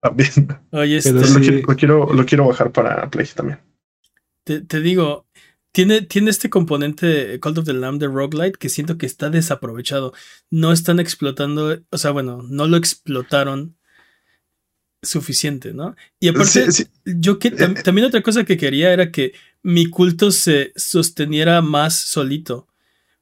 [0.00, 0.30] También.
[0.70, 3.58] Oye, este, lo, quiero, lo, quiero, lo quiero bajar para Play también.
[4.44, 5.26] te, te digo,
[5.72, 10.12] tiene, tiene este componente Cult of the Lamb de roguelite que siento que está desaprovechado.
[10.50, 13.76] No están explotando, o sea, bueno, no lo explotaron
[15.02, 15.94] suficiente, ¿no?
[16.20, 16.86] Y aparte, Sí, sí.
[17.04, 19.32] yo que tam- también otra cosa que quería era que
[19.62, 22.66] mi culto se sosteniera más solito,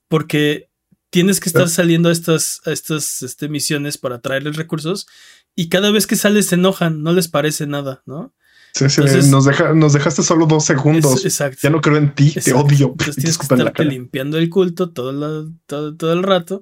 [0.09, 0.71] porque
[1.11, 5.07] tienes que estar saliendo a estas, a estas este, misiones para traerles recursos
[5.55, 8.33] y cada vez que sales se enojan, no les parece nada, ¿no?
[8.75, 11.19] Sí, sí, Entonces- nos, deja, nos dejaste solo dos segundos.
[11.21, 11.59] Es- exacto.
[11.63, 12.89] ya no creo en ti, te odio.
[12.91, 16.61] Entonces tienes que estarte limpiando el culto todo, la- todo, todo el rato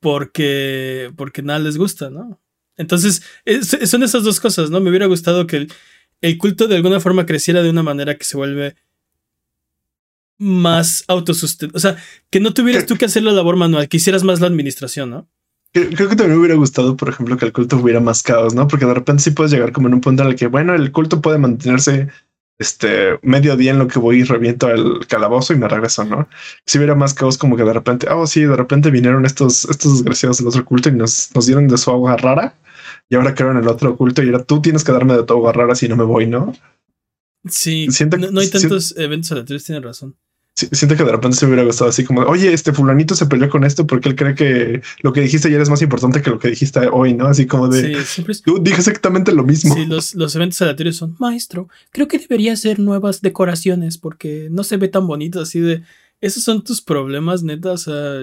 [0.00, 2.40] porque, porque nada les gusta, ¿no?
[2.76, 4.80] Entonces, es- son esas dos cosas, ¿no?
[4.80, 5.72] Me hubiera gustado que el,
[6.20, 8.76] el culto de alguna forma creciera de una manera que se vuelve
[10.38, 11.76] más autosustentable.
[11.76, 11.96] O sea,
[12.30, 15.28] que no tuvieras tú que hacer la labor manual, que hicieras más la administración, ¿no?
[15.72, 18.54] Creo, creo que también me hubiera gustado, por ejemplo, que el culto hubiera más caos,
[18.54, 18.68] ¿no?
[18.68, 20.92] Porque de repente sí puedes llegar como en un punto en el que, bueno, el
[20.92, 22.08] culto puede mantenerse
[22.58, 26.28] este medio día en lo que voy y reviento el calabozo y me regreso, ¿no?
[26.64, 29.94] Si hubiera más caos, como que de repente, oh, sí, de repente vinieron estos, estos
[29.98, 32.54] desgraciados del otro culto y nos, nos dieron de su agua rara
[33.08, 35.34] y ahora quedaron en el otro culto y ahora tú tienes que darme de tu
[35.34, 36.52] agua rara si no me voy, ¿no?
[37.48, 40.16] Sí, Siento- no, no hay siento- tantos eventos aleatorios, tienes razón.
[40.54, 43.50] Siento que de repente se me hubiera gustado así como, oye, este fulanito se peleó
[43.50, 46.38] con esto porque él cree que lo que dijiste ayer es más importante que lo
[46.38, 47.26] que dijiste hoy, ¿no?
[47.26, 49.74] Así como de, Sí, siempre es- tú dije exactamente lo mismo.
[49.74, 54.64] Sí, los, los eventos aleatorios son, maestro, creo que debería hacer nuevas decoraciones porque no
[54.64, 55.82] se ve tan bonito así de,
[56.22, 58.14] esos son tus problemas, neta, o sea,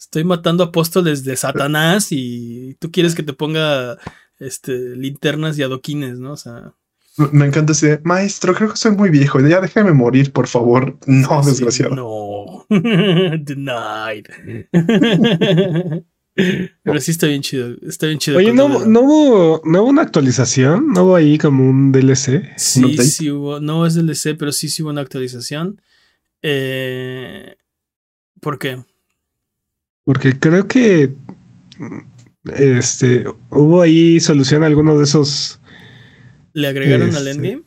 [0.00, 3.98] estoy matando apóstoles de Satanás y tú quieres que te ponga
[4.38, 6.32] este linternas y adoquines, ¿no?
[6.32, 6.72] O sea,
[7.16, 10.98] Me- encanta de, maestro, creo que soy muy viejo, ya déjame morir, por favor.
[11.06, 11.94] No, sí, desgraciado.
[11.94, 12.66] No.
[12.70, 14.26] Denied.
[16.82, 18.38] Pero sí está bien chido, está bien chido.
[18.38, 20.86] Oye, ¿no, no, hubo, ¿no hubo una actualización?
[20.88, 22.54] ¿No hubo ahí como un DLC?
[22.56, 25.82] Sí, sí hubo, no es DLC, pero sí, sí hubo una actualización.
[26.40, 27.56] Eh,
[28.40, 28.82] ¿Por qué?
[30.04, 31.12] Porque creo que
[32.56, 35.60] este hubo ahí solución a algunos de esos.
[36.52, 37.62] ¿Le agregaron al Este, endgame?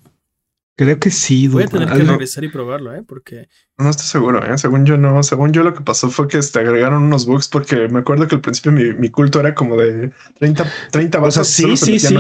[0.75, 1.47] Creo que sí.
[1.47, 3.03] Voy a tener que Algo- regresar y probarlo, ¿eh?
[3.07, 4.57] Porque No estoy seguro, ¿eh?
[4.57, 5.21] Según yo no.
[5.21, 8.35] Según yo lo que pasó fue que este, agregaron unos bugs porque me acuerdo que
[8.35, 11.53] al principio mi, mi culto era como de 30, 30 O sea, bases.
[11.55, 12.15] sí, sí, sí.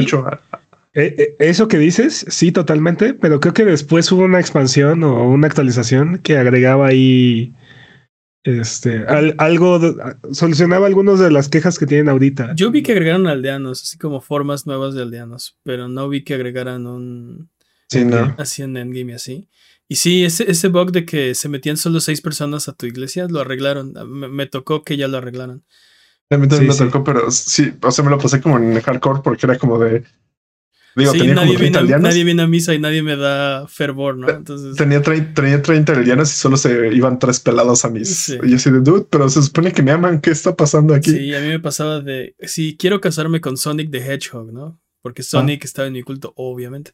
[0.95, 5.27] Eh, eh, eso que dices, sí, totalmente, pero creo que después hubo una expansión o
[5.27, 7.51] una actualización que agregaba ahí
[8.43, 9.79] este al- algo,
[10.31, 12.53] solucionaba algunas de las quejas que tienen ahorita.
[12.55, 16.33] yo vi que agregaron aldeanos, así como formas nuevas de aldeanos, pero no vi que
[16.33, 17.49] agregaran un
[17.89, 18.35] Sí, no.
[18.39, 19.49] así en endgame y así.
[19.87, 23.27] Y sí, ese, ese bug de que se metían solo seis personas a tu iglesia,
[23.29, 23.93] lo arreglaron.
[24.09, 25.63] Me, me tocó que ya lo arreglaran.
[26.31, 26.91] A mí también Sí, me sí.
[26.91, 30.03] tocó, pero sí, o sea, me lo pasé como en hardcore porque era como de.
[30.95, 33.67] Digo, sí, tenía nadie como 30 viene, nadie viene a misa y nadie me da
[33.67, 34.29] fervor, ¿no?
[34.29, 38.15] Entonces, Tenía 30, tenía 30 aldeanos y solo se iban tres pelados a mis.
[38.15, 38.37] Sí.
[38.43, 40.21] Y yo así de dude, pero se supone que me aman.
[40.21, 41.11] ¿Qué está pasando aquí?
[41.11, 44.79] sí, a mí me pasaba de, si quiero casarme con Sonic the Hedgehog, ¿no?
[45.01, 46.91] Porque Sonic estaba en mi culto, obviamente.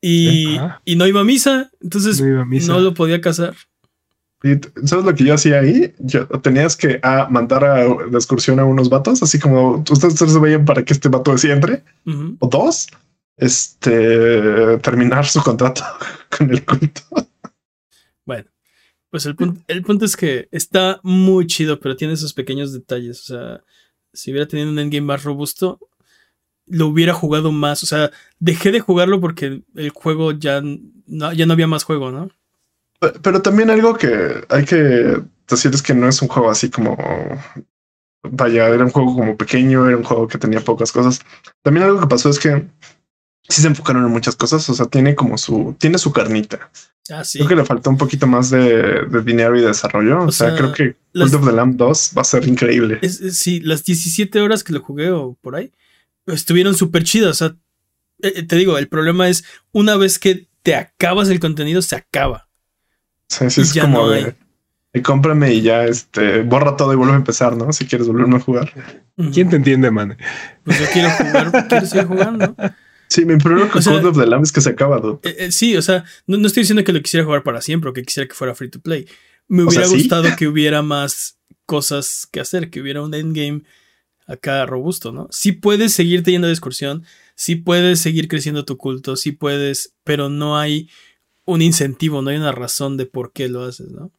[0.00, 0.82] Y, Ajá.
[0.84, 2.72] y no iba a misa, entonces No iba a misa.
[2.72, 3.54] no lo podía casar.
[4.42, 4.50] Y
[4.86, 5.94] ¿Sabes lo que yo hacía ahí?
[5.98, 10.38] Yo tenías que ah, mandar a, de excursión a unos vatos, así como ustedes se
[10.38, 11.82] veían para que este vato sí entre,
[12.38, 12.88] o dos,
[13.36, 15.82] este, terminar su contrato
[16.36, 17.02] con el culto.
[18.24, 18.48] Bueno,
[19.10, 23.20] pues el punto, el punto es que está muy chido, pero tiene esos pequeños detalles.
[23.30, 23.64] O sea,
[24.12, 25.78] si hubiera tenido un endgame más robusto,
[26.66, 27.82] lo hubiera jugado más.
[27.82, 28.10] O sea,
[28.40, 32.30] dejé de jugarlo porque el juego ya no, ya no había más juego, ¿no?
[33.00, 36.70] Pe- Pero también algo que hay que decir es que no es un juego así
[36.70, 36.96] como,
[38.22, 41.20] vaya, era un juego como pequeño, era un juego que tenía pocas cosas.
[41.62, 42.66] También algo que pasó es que
[43.48, 46.70] sí se enfocaron en muchas cosas, o sea, tiene como su, tiene su carnita.
[47.10, 47.38] Ah, sí.
[47.38, 50.20] Creo que le faltó un poquito más de, de dinero y desarrollo.
[50.22, 52.46] O, O sea, sea, creo que las- Cult of the Lamb 2 va a ser
[52.48, 52.98] increíble.
[53.02, 55.70] Es- es- sí, las 17 horas que lo jugué o por ahí
[56.26, 57.30] estuvieron súper chidas.
[57.30, 57.56] O sea,
[58.22, 61.94] eh, eh, te digo, el problema es una vez que te acabas el contenido, se
[61.94, 62.48] acaba.
[63.28, 64.34] Sí, sí, es como no de.
[65.04, 67.72] cómprame y ya este borra todo y vuelve a empezar, ¿no?
[67.72, 68.72] Si quieres volverme a jugar.
[69.32, 70.16] ¿Quién te entiende, man?
[70.64, 72.56] Pues yo quiero jugar, quiero seguir jugando.
[73.08, 75.00] Sí, mi problema con Code of the Lamb es que se acaba.
[75.22, 77.92] Eh, eh, sí, o sea, no, estoy diciendo que lo quisiera jugar para siempre o
[77.92, 79.06] que quisiera que fuera free to play.
[79.48, 83.62] Me hubiera gustado que hubiera más cosas que hacer, que hubiera un endgame
[84.26, 85.28] acá robusto, ¿no?
[85.30, 87.04] Sí puedes seguirte yendo de excursión,
[87.36, 90.88] sí puedes seguir creciendo tu culto, sí puedes, pero no hay
[91.44, 94.10] un incentivo, no hay una razón de por qué lo haces, ¿no?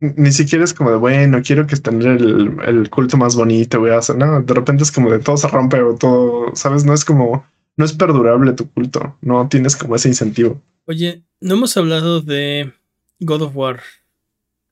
[0.00, 3.90] Ni siquiera es como de, bueno, quiero que tener el, el culto más bonito, voy
[3.90, 6.84] a hacer, no, de repente es como de todo se rompe o todo, ¿sabes?
[6.84, 7.44] No es como
[7.78, 10.60] no es perdurable tu culto, no tienes como ese incentivo.
[10.84, 12.72] Oye, no hemos hablado de
[13.20, 13.80] God of War.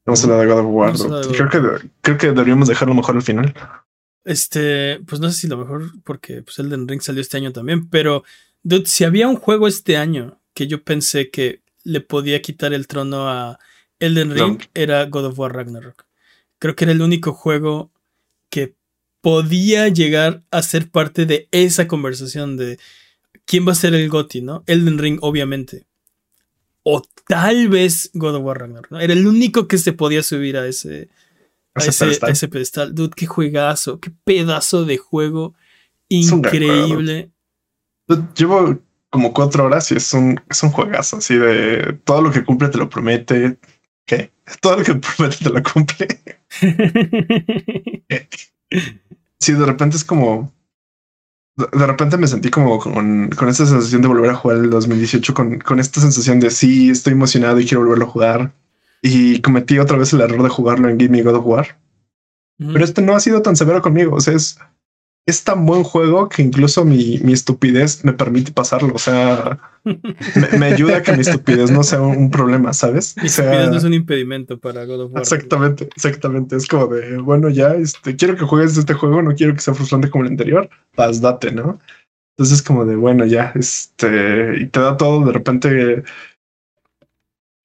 [0.04, 0.92] No hemos hablado de God of War.
[1.32, 3.54] creo, que, creo que deberíamos dejarlo mejor al final.
[4.24, 7.88] Este, pues no sé si lo mejor, porque pues Elden Ring salió este año también,
[7.88, 8.24] pero
[8.64, 12.88] dude, si había un juego este año que yo pensé que le podía quitar el
[12.88, 13.60] trono a
[14.00, 16.06] Elden Ring, era God of War Ragnarok.
[16.58, 17.92] Creo que era el único juego
[18.50, 18.74] que
[19.26, 22.78] podía llegar a ser parte de esa conversación de
[23.44, 24.62] quién va a ser el GOTI, ¿no?
[24.68, 25.84] Elden Ring, obviamente.
[26.84, 29.00] O tal vez God of War Ragnarok, ¿no?
[29.00, 31.08] Era el único que se podía subir a ese,
[31.74, 32.94] a ese, pedestal.
[32.94, 35.56] Dude, qué juegazo, qué pedazo de juego
[36.08, 37.32] increíble.
[38.36, 38.78] Llevo
[39.10, 42.68] como cuatro horas y es un, es un juegazo así de todo lo que cumple
[42.68, 43.58] te lo promete.
[44.04, 44.30] ¿Qué?
[44.60, 46.06] Todo lo que promete te lo cumple.
[49.46, 50.52] sí, de repente es como.
[51.56, 55.32] De repente me sentí como con, con esta sensación de volver a jugar el 2018,
[55.32, 58.52] con, con esta sensación de sí, estoy emocionado y quiero volverlo a jugar.
[59.00, 61.78] Y cometí otra vez el error de jugarlo en Give Me God of War.
[62.58, 64.16] Pero este no ha sido tan severo conmigo.
[64.16, 64.58] O sea, es,
[65.26, 68.94] es tan buen juego que incluso mi, mi estupidez me permite pasarlo.
[68.94, 69.58] O sea,
[70.56, 73.16] me, ayuda a que mi estupidez no sea un, problema, ¿sabes?
[73.20, 75.22] Mi estupidez no es un impedimento para God of War.
[75.22, 76.54] Exactamente, exactamente.
[76.54, 79.74] Es como de, bueno, ya, este, quiero que juegues este juego, no quiero que sea
[79.74, 81.80] frustrante como el anterior, vas, date, ¿no?
[82.38, 86.04] Entonces, como de, bueno, ya, este, y te da todo de repente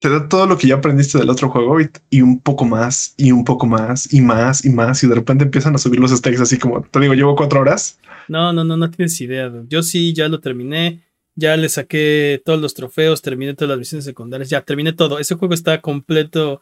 [0.02, 1.78] te da todo lo que ya aprendiste del otro juego
[2.10, 5.44] y, un poco más y un poco más y más y más y de repente
[5.44, 8.00] empiezan a subir los stakes así como te digo, llevo cuatro horas.
[8.26, 9.52] No, no, no, no tienes idea.
[9.68, 11.04] Yo sí, ya lo terminé,
[11.36, 15.20] ya le saqué todos los trofeos, terminé todas las misiones secundarias, ya terminé todo.
[15.20, 16.60] Ese juego está completo,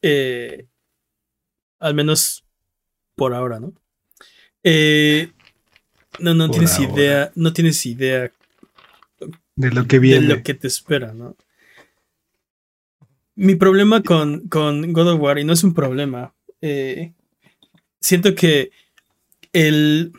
[0.00, 0.66] eh,
[1.80, 2.44] al menos
[3.16, 3.72] por ahora, ¿no?
[4.62, 5.32] Eh,
[6.20, 8.30] no, no tienes idea, no tienes idea
[9.56, 11.34] de lo que viene, de lo que te espera, ¿no?
[13.36, 17.12] Mi problema con, con, God of War, y no es un problema, eh,
[18.00, 18.70] siento que
[19.52, 20.12] el,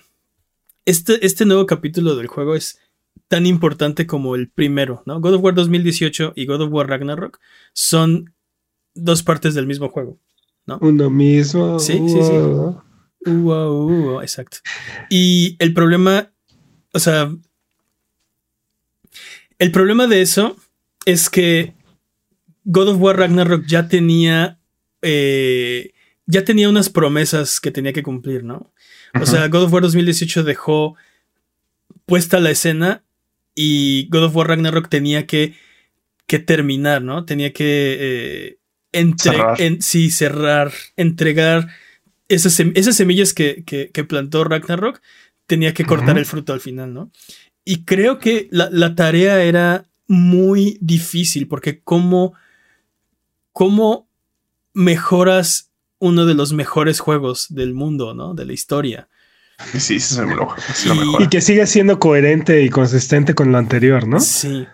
[0.85, 2.79] este, este nuevo capítulo del juego es
[3.27, 5.19] tan importante como el primero, ¿no?
[5.19, 7.39] God of War 2018 y God of War Ragnarok
[7.73, 8.33] son
[8.93, 10.19] dos partes del mismo juego,
[10.65, 10.77] ¿no?
[10.81, 11.79] Uno mismo.
[11.79, 12.33] Sí, sí, sí.
[14.21, 14.57] exacto.
[15.09, 16.31] Y el problema,
[16.93, 17.35] o sea,
[19.59, 20.55] el problema de eso
[21.05, 21.73] es que
[22.69, 24.59] God of War Ragnarok ya tenía.
[25.01, 25.93] Eh,
[26.25, 28.73] ya tenía unas promesas que tenía que cumplir, ¿no?
[29.19, 30.97] O sea, God of War 2018 dejó
[32.05, 33.03] puesta la escena
[33.55, 35.55] y God of War Ragnarok tenía que,
[36.27, 37.23] que terminar, ¿no?
[37.23, 38.57] Tenía que
[38.93, 39.57] eh, cerrar.
[39.79, 41.69] sí, cerrar, entregar
[42.27, 45.01] esas, esas semillas que, que, plantó Ragnarok,
[45.45, 47.11] tenía que cortar el fruto al final, ¿no?
[47.63, 52.33] Y creo que la, la tarea era muy difícil porque como
[53.57, 54.07] cómo
[54.75, 58.35] mejoras uno de los mejores juegos del mundo, ¿no?
[58.35, 59.09] De la historia.
[59.79, 60.53] Sí, sí, lo,
[61.19, 64.19] y, y que sigue siendo coherente y consistente con lo anterior, ¿no?
[64.19, 64.67] Sí.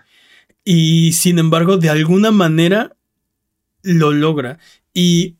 [0.64, 2.94] Y sin embargo, de alguna manera
[3.80, 4.58] lo logra.
[4.92, 5.38] Y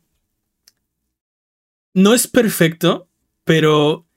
[1.93, 3.07] no es perfecto,
[3.43, 4.07] pero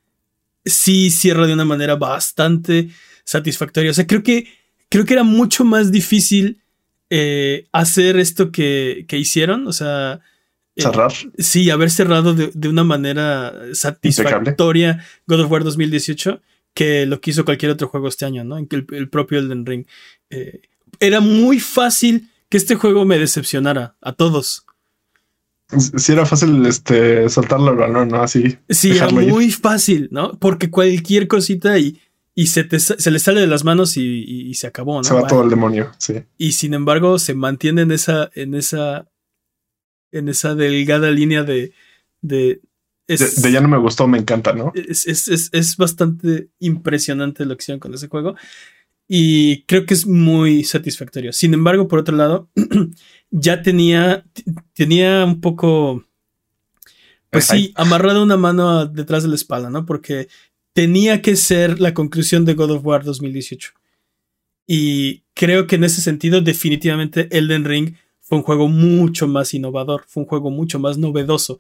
[0.65, 2.89] sí cierra de una manera bastante
[3.25, 3.91] satisfactoria.
[3.91, 4.49] O sea, creo que,
[4.89, 6.63] creo que era mucho más difícil
[7.11, 10.21] eh, hacer esto que, hicieron, o sea...
[10.77, 11.13] Eh, Cerrar.
[11.39, 16.41] sí, haber cerrado de, una manera satisfactoria God of War 2018
[16.73, 18.57] que lo que hizo cualquier otro juego este año, ¿no?
[18.57, 19.85] El, el propio Elden Ring.
[20.31, 20.61] Eh,
[21.01, 24.65] era muy fácil que este juego me decepcionara a todos.
[25.77, 27.75] Sí, era fácil este, soltarlo
[28.07, 28.23] ¿no?
[28.23, 28.57] Así.
[28.71, 30.39] Sí, era muy fácil, ¿no?
[30.39, 32.01] Porque cualquier cosita y
[32.39, 35.03] y se, se le sale de las manos y, se acabó, ¿no?
[35.03, 36.23] Se va todo el demonio, sí.
[36.37, 39.11] Y sin embargo, se mantiene en esa, en esa,
[40.13, 41.73] en esa delgada línea de,
[42.21, 42.61] de,
[43.09, 44.71] de, ya no me gustó, me encanta, ¿no?
[44.77, 48.37] Es, es, es, bastante impresionante la acción con ese juego.
[49.09, 51.33] Y creo que es muy satisfactorio.
[51.33, 52.51] Sin embargo, por otro lado,
[53.33, 54.25] ya tenía,
[54.75, 56.05] tenía un poco
[57.31, 59.85] Pues sí, amarrado una mano detrás de la espalda, ¿no?
[59.85, 60.29] Porque
[60.79, 63.73] tenía que ser la conclusión de God of War 2018.
[64.65, 70.05] Y creo que en ese sentido, definitivamente Elden Ring fue un juego mucho más innovador,
[70.07, 71.59] fue un juego mucho más novedoso.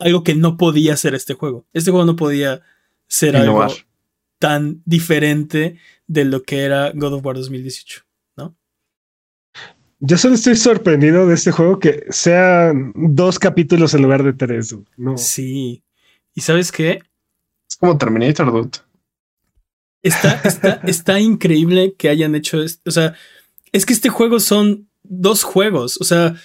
[0.00, 1.66] Algo que no podía ser este juego.
[1.72, 2.62] Este juego no podía
[3.06, 3.64] ser algo
[4.40, 5.76] tan diferente
[6.08, 8.02] de lo que era God of War 2018,
[8.38, 8.56] ¿no?
[10.00, 14.74] Yo solo estoy sorprendido de este juego que sean dos capítulos en lugar de tres.
[14.96, 15.16] No.
[15.16, 15.84] Sí.
[16.34, 17.02] ¿Y sabes qué?
[17.72, 18.78] Es como Terminator, dude.
[20.02, 22.82] Está, está, está increíble que hayan hecho esto.
[22.86, 23.14] O sea,
[23.72, 25.98] es que este juego son dos juegos.
[25.98, 26.36] O sea.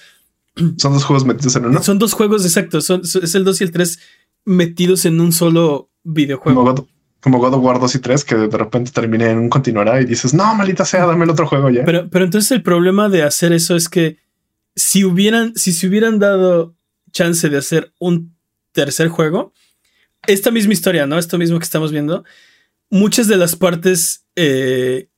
[0.78, 1.82] Son dos juegos metidos en uno.
[1.82, 2.80] Son dos juegos, exacto.
[2.80, 3.98] Son, es el 2 y el 3
[4.46, 6.64] metidos en un solo videojuego.
[6.64, 6.86] Como God,
[7.20, 10.04] como God of War 2 y 3, que de repente termina en un continuará y
[10.04, 11.84] dices, no, malita sea, dame el otro juego ya.
[11.84, 14.16] Pero, pero entonces el problema de hacer eso es que
[14.74, 16.74] si hubieran, si se hubieran dado
[17.12, 18.34] chance de hacer un
[18.72, 19.52] tercer juego,
[20.28, 21.18] esta misma historia, ¿no?
[21.18, 22.22] Esto mismo que estamos viendo,
[22.90, 25.08] muchas de las partes eh,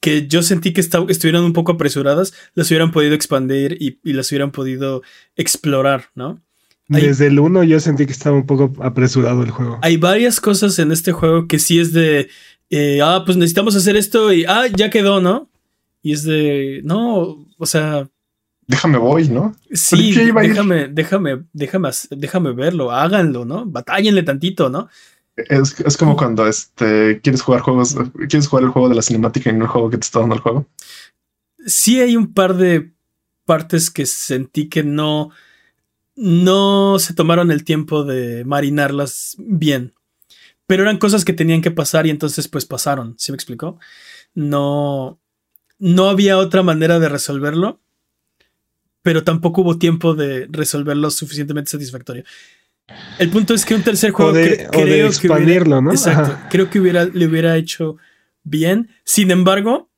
[0.00, 4.50] que yo sentí que estuvieran un poco apresuradas, las hubieran podido expandir y, las hubieran
[4.50, 5.02] podido
[5.36, 6.42] explorar, ¿no?
[6.88, 9.78] Desde el 1 yo sentí que estaba un poco apresurado el juego.
[9.80, 12.28] Hay varias cosas en este juego que sí es de,
[12.68, 15.48] eh, ah, pues necesitamos hacer esto y, ah, ya quedó, ¿no?
[16.02, 18.10] Y es de, no, o sea,
[18.66, 19.54] déjame voy, ¿no?
[19.72, 23.66] Sí, déjame, déjame, déjame, déjame verlo, háganlo, ¿no?
[23.66, 24.88] Batállenle tantito, ¿no?
[25.36, 27.96] Es, es, como cuando este, quieres jugar juegos,
[28.28, 30.40] quieres jugar el juego de la cinemática en el juego que te está dando el
[30.40, 30.66] juego.
[31.66, 32.92] Sí hay un par de
[33.44, 35.30] partes que sentí que no,
[36.14, 39.92] no se tomaron el tiempo de marinarlas bien.
[40.66, 43.78] Pero eran cosas que tenían que pasar y entonces pues pasaron, ¿sí me explicó?
[44.34, 45.20] No,
[45.78, 47.80] no había otra manera de resolverlo
[49.04, 52.24] pero tampoco hubo tiempo de resolverlo suficientemente satisfactorio.
[53.18, 55.92] El punto es que un tercer juego creo que hubiera, ¿no?
[55.92, 57.98] Exacto, creo que hubiera, le hubiera hecho
[58.44, 58.88] bien.
[59.04, 59.90] Sin embargo,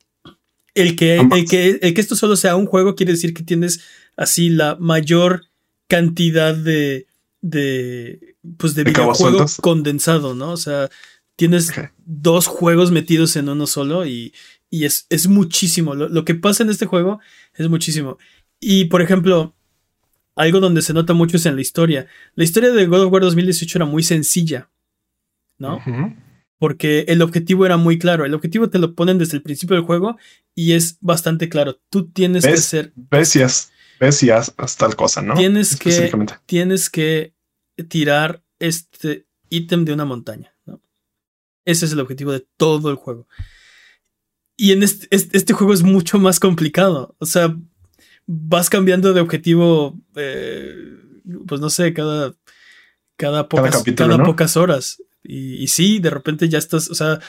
[0.75, 3.79] el que, el que, el que esto solo sea un juego quiere decir que tienes
[4.17, 5.45] así la mayor
[5.87, 7.07] cantidad de,
[7.39, 10.51] de pues de videojuego condensado, ¿no?
[10.51, 10.89] O sea,
[11.37, 11.71] tienes
[12.05, 14.33] dos juegos metidos en uno solo y,
[14.69, 15.95] y es, es, muchísimo.
[15.95, 17.21] lo, que pasa en este juego
[17.53, 18.17] es muchísimo.
[18.59, 19.55] Y por ejemplo,
[20.35, 22.07] algo donde se nota mucho es en la historia.
[22.35, 24.69] La historia de God of War 2018 era muy sencilla,
[25.57, 25.81] ¿no?
[26.59, 28.25] Porque el objetivo era muy claro.
[28.25, 30.17] El objetivo te lo ponen desde el principio del juego
[30.55, 31.79] y es bastante claro.
[31.89, 32.93] Tú tienes que ser.
[32.95, 35.35] Bestias, bestias, tal cosa, ¿no?
[35.35, 36.11] Tienes que,
[36.45, 37.33] tienes que
[37.89, 40.81] tirar este ítem de una montaña, ¿no?
[41.65, 43.27] Ese es el objetivo de todo el juego.
[44.55, 47.15] Y en este, este juego es mucho más complicado.
[47.19, 47.55] O sea,
[48.27, 50.75] vas cambiando de objetivo, eh,
[51.47, 52.35] pues no sé, cada,
[53.15, 55.01] cada, pocas, cada, pocas horas.
[55.23, 57.19] Y, y, sí, de repente ya estás, o sea,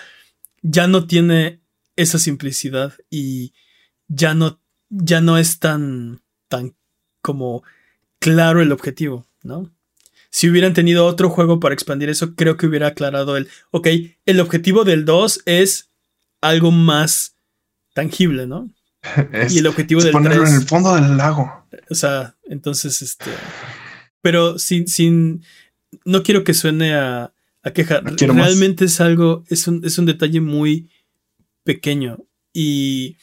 [0.63, 1.61] ya no tiene
[1.97, 3.53] esa simplicidad y
[4.09, 6.75] ya no, ya no es tan, tan
[7.23, 7.63] como
[8.19, 9.73] claro el objetivo, ¿no?
[10.31, 13.89] Si hubieran tenido otro juego para expandir eso, creo que hubiera aclarado el, ok,
[14.27, 15.91] el objetivo del 2 es
[16.41, 17.37] algo más
[17.95, 18.71] tangible, ¿no?
[19.51, 21.67] y el objetivo del ponerlo en el fondo del lago.
[21.91, 23.31] O sea, entonces, este.
[24.21, 25.45] Pero sin, sin.
[26.05, 28.01] No quiero que suene a, a queja.
[28.01, 29.45] Realmente es algo.
[29.49, 30.91] Es un, es un detalle muy
[31.65, 32.19] pequeño.
[32.53, 33.17] Y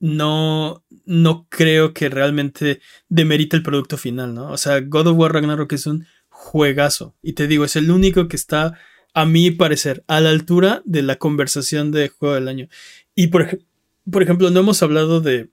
[0.00, 0.84] no.
[1.04, 4.50] No creo que realmente demerite el producto final, ¿no?
[4.50, 7.16] O sea, God of War Ragnarok es un juegazo.
[7.22, 8.78] Y te digo, es el único que está,
[9.14, 12.68] a mi parecer, a la altura de la conversación de juego del año.
[13.16, 13.66] Y por ejemplo
[14.10, 15.50] por ejemplo, no hemos hablado de,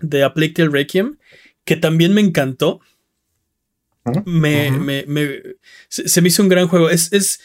[0.00, 1.18] de A Plague Requiem,
[1.64, 2.80] que también me encantó.
[4.24, 5.42] Me, me, me
[5.88, 6.90] se, me hizo un gran juego.
[6.90, 7.40] Es, es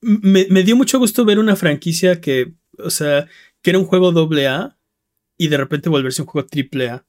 [0.00, 3.26] me, me, dio mucho gusto ver una franquicia que, o sea,
[3.62, 4.76] que era un juego doble A
[5.38, 7.06] y de repente volverse un juego triple A.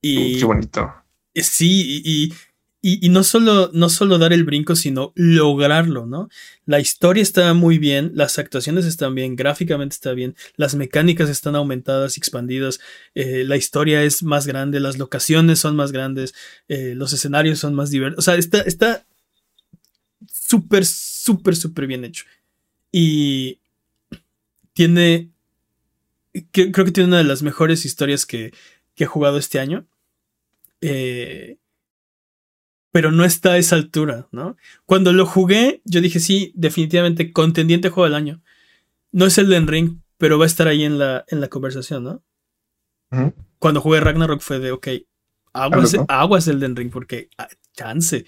[0.00, 0.92] Y, Qué bonito.
[1.34, 2.34] Sí, y, y,
[2.82, 6.28] no, solo, no solo dar el brinco, sino lograrlo, ¿no?
[6.66, 11.54] La historia está muy bien, las actuaciones están bien, gráficamente está bien, las mecánicas están
[11.54, 12.80] aumentadas y expandidas,
[13.14, 16.34] eh, la historia es más grande, las locaciones son más grandes,
[16.68, 18.18] eh, los escenarios son más diversos.
[18.18, 19.06] O sea, está, está
[20.26, 22.24] súper, súper, súper bien hecho.
[22.90, 23.60] Y
[24.72, 25.30] tiene,
[26.50, 28.52] creo que tiene una de las mejores historias que,
[28.96, 29.86] que he jugado este año.
[30.80, 31.58] Eh,
[32.92, 34.56] pero no está a esa altura, ¿no?
[34.84, 38.42] Cuando lo jugué, yo dije, sí, definitivamente contendiente juego del año.
[39.10, 42.04] No es el de Ring, pero va a estar ahí en la, en la conversación,
[42.04, 42.22] ¿no?
[43.58, 44.88] Cuando jugué Ragnarok fue de, ok,
[45.52, 48.26] aguas, aguas el Den Ring, porque ah, chance,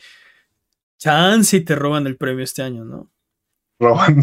[0.99, 3.11] chance y te roban el premio este año, ¿no?
[3.79, 4.21] Roban.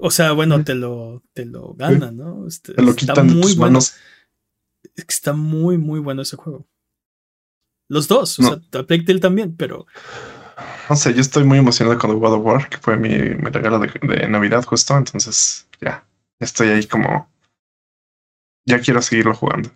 [0.00, 2.46] O sea, bueno, te lo, te lo ganan, ¿no?
[2.46, 3.72] Este, Te lo quitan de tus bueno.
[3.72, 3.94] manos.
[4.96, 6.66] Está muy, muy bueno ese juego.
[7.92, 8.48] Los dos, o No.
[8.48, 9.86] sea, a Plague Tale también, pero
[10.88, 13.50] No sé, yo estoy muy emocionado con The God of War, que fue mi, mi
[13.50, 14.96] regalo de, de Navidad justo.
[14.96, 16.02] Entonces, ya,
[16.40, 17.30] estoy ahí como...
[18.64, 19.70] Ya quiero seguirlo jugando.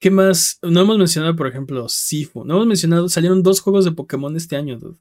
[0.00, 0.58] ¿qué más?
[0.62, 2.44] No hemos mencionado, por ejemplo, Sifu.
[2.44, 4.98] No hemos mencionado, salieron dos juegos de Pokémon este año, dude.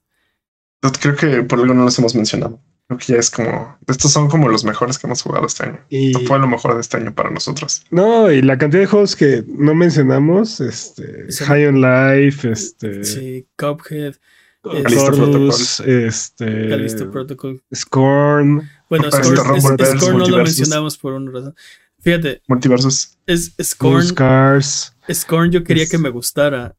[1.02, 2.60] Creo que por algo no los hemos mencionado.
[2.92, 3.78] Creo que ya es como...
[3.88, 5.80] Estos son como los mejores que hemos jugado este año.
[5.88, 7.86] Y, Fue lo mejor de este año para nosotros.
[7.90, 11.46] no, y la cantidad de juegos que no mencionamos, este, Sí.
[11.46, 14.16] High on Life, este, Sí, Cuphead,
[14.62, 17.64] Callisto Chorus, este, Callisto Protocol.
[17.74, 21.56] Scorn, Bueno, Scorn, es- Scorn no lo mencionamos por una razón.
[22.02, 23.18] Fíjate, Multiversus.
[23.26, 24.94] es Scorn, Scars.
[25.14, 26.76] Scorn yo quería Es- que me gustara.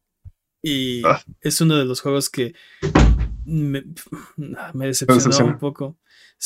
[0.62, 1.22] Y Ah.
[1.40, 2.54] es uno de los juegos que
[3.44, 3.82] me,
[4.74, 5.96] me decepcionó un poco.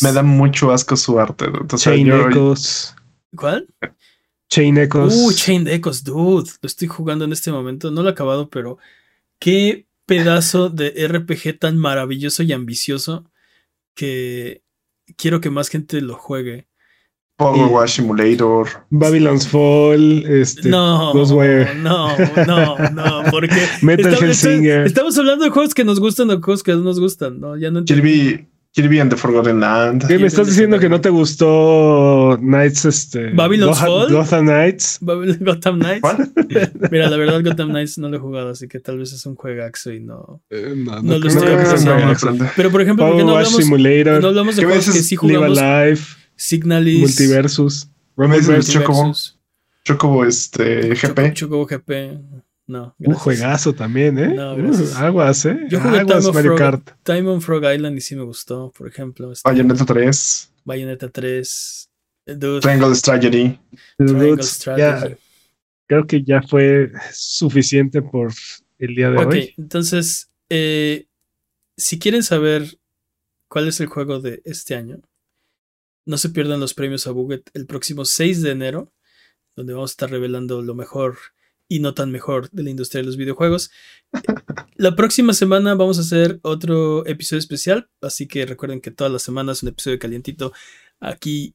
[0.03, 1.47] Me da mucho asco su arte.
[1.47, 1.67] dude.
[1.75, 2.95] O sea, Chain yo- Echoes.
[3.35, 3.67] ¿Cuál?
[4.51, 5.15] Chain Echoes.
[5.15, 6.51] Uh, Chain Echoes, dude.
[6.63, 7.91] Lo estoy jugando en este momento.
[7.91, 8.79] No lo he acabado, pero
[9.41, 13.25] qué pedazo de RPG tan maravilloso y ambicioso
[13.95, 14.63] que
[15.17, 16.69] quiero que más gente lo juegue.
[17.39, 18.67] Power Wash Simulator.
[18.89, 20.25] Babylon's Fall.
[20.27, 21.75] Este, No, Ghostwire.
[21.75, 22.17] no,
[22.47, 24.87] no, no, porque Metal estamos, Hellsinger.
[24.87, 27.57] estamos hablando de juegos que nos gustan o juegos que no nos gustan, ¿no?
[27.59, 28.03] Ya no entiendo.
[28.05, 30.07] Kirby, Kirby and the Forgotten Land.
[30.07, 33.31] ¿Qué, ¿Me estás diciendo que no te gustó Knights, este.
[33.31, 34.13] Babylon's Gotham, Fall?
[34.13, 34.99] Gotham Knights?
[35.01, 36.01] Babylon- Gotham Knights.
[36.03, 36.33] ¿Cuál?
[36.91, 39.35] Mira, la verdad, Gotham Knights no lo he jugado, así que tal vez es un
[39.35, 40.43] juegaxo y no.
[40.51, 42.45] Eh, no, No lo estoy apreciando.
[42.55, 44.21] Pero por ejemplo, ¿por Power qué no hablamos, Simulator.
[44.21, 45.59] no hablamos de ¿Qué juegos que sí Live jugamos?
[45.59, 46.01] Alive.
[46.37, 47.01] Signalis.
[47.01, 47.89] Multiversus.
[48.17, 48.75] ¿Me dices Multiversus.
[48.75, 49.13] Chocobo?
[49.87, 51.33] Chocobo, este, GP.
[51.33, 51.93] Chocobo GP.
[52.67, 52.95] No.
[52.99, 54.35] Un juegazo también, ¿eh?
[54.35, 55.57] No, Uh, aguas, ¿eh?
[55.69, 56.91] Yo jugué Time aguas, of, Mario Frog, Kart.
[57.05, 59.31] Time on Frog Island y sí me gustó, por ejemplo.
[59.31, 60.53] Este, Bayonetta 3.
[60.65, 61.91] Bayonetta 3.
[62.27, 63.59] Dude, Triangle Strategy.
[63.99, 64.81] Triangle Strategy.
[65.11, 65.17] ya,
[65.87, 68.33] creo que ya fue suficiente por
[68.79, 69.55] el día de Ok, hoy.
[69.59, 71.07] entonces, eh,
[71.77, 72.81] si quieren saber
[73.49, 74.99] cuál es el juego de este año,
[76.05, 78.93] no se pierdan los premios a Buget el próximo 6 de enero,
[79.55, 81.17] donde vamos a estar revelando lo mejor
[81.69, 83.71] y no tan mejor de la industria de los videojuegos.
[84.77, 89.23] La próxima semana vamos a hacer otro episodio especial, así que recuerden que todas las
[89.23, 90.53] semanas un episodio calientito
[91.01, 91.55] aquí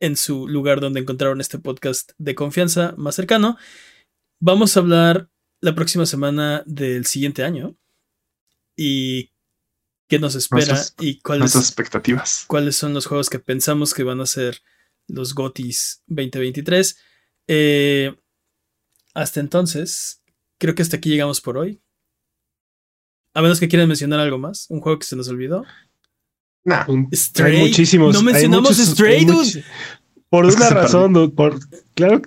[0.00, 3.56] en su lugar donde encontraron este podcast de confianza más cercano.
[4.42, 5.30] Vamos a hablar
[5.62, 7.76] la próxima semana del siguiente año
[8.76, 9.32] y
[10.08, 12.44] qué nos espera Nuestras- y cuáles, expectativas.
[12.46, 14.60] cuáles son los juegos que pensamos que van a ser
[15.08, 16.98] los GOTIS 2023.
[17.48, 18.14] Eh,
[19.16, 20.20] hasta entonces,
[20.58, 21.80] creo que hasta aquí llegamos por hoy.
[23.32, 25.64] A menos que quieran mencionar algo más, un juego que se nos olvidó.
[26.64, 26.84] Nah.
[27.14, 27.56] Stray.
[27.56, 28.14] Hay muchísimos.
[28.14, 29.64] No mencionamos muchos- Stray, dude.
[30.28, 31.58] Por Es una razón, dude, por,
[31.94, 32.20] claro,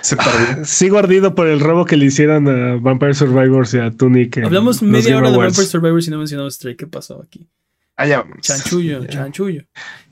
[0.00, 0.64] Se perdió.
[0.64, 4.38] sigo ardido por el robo que le hicieron a Vampire Survivors y a Tunic.
[4.38, 5.36] Hablamos media hora de.
[5.36, 6.74] Vampire Survivor y no mencionamos Stray.
[6.76, 7.48] ¿Qué pasó aquí?
[7.94, 8.38] Allá vamos.
[8.40, 9.62] Chanchullo, chanchullo.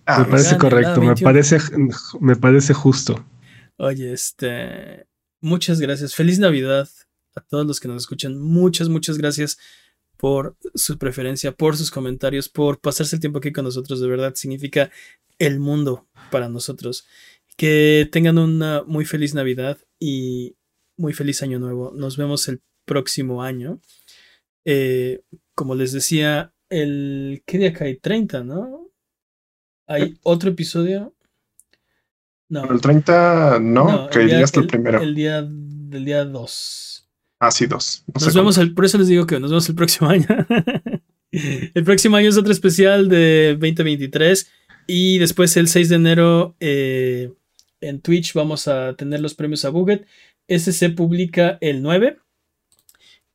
[0.06, 1.24] Ah, Me parece Gane, correcto, me 21.
[1.28, 1.58] parece,
[2.20, 3.24] me parece justo.
[3.78, 5.07] Oye, este.
[5.40, 6.14] Muchas gracias.
[6.14, 6.88] Feliz Navidad
[7.34, 8.38] a todos los que nos escuchan.
[8.38, 9.58] Muchas, muchas gracias
[10.16, 14.00] por su preferencia, por sus comentarios, por pasarse el tiempo aquí con nosotros.
[14.00, 14.90] De verdad, significa
[15.38, 17.06] el mundo para nosotros.
[17.56, 20.56] Que tengan una muy feliz Navidad y
[20.96, 21.92] muy feliz Año Nuevo.
[21.94, 23.80] Nos vemos el próximo año.
[24.64, 25.22] Eh,
[25.54, 27.42] como les decía, el.
[27.46, 27.96] ¿Qué día cae?
[27.96, 28.90] 30, ¿no?
[29.86, 31.14] ¿Hay otro episodio?
[32.48, 32.62] No.
[32.62, 35.00] Pero el 30, no, No, que el día- hasta el, primero.
[35.02, 37.08] El día del día 2.
[37.40, 38.02] Ah, sí, dos.
[38.08, 40.26] No Nos sé vemos, el, por eso les digo que nos vemos el próximo año.
[41.30, 44.50] el próximo año es otro especial de 2023.
[44.86, 47.32] Y después el 6 de enero eh,
[47.80, 50.06] en Twitch vamos a tener los premios a Buget.
[50.48, 52.18] Ese se publica el 9.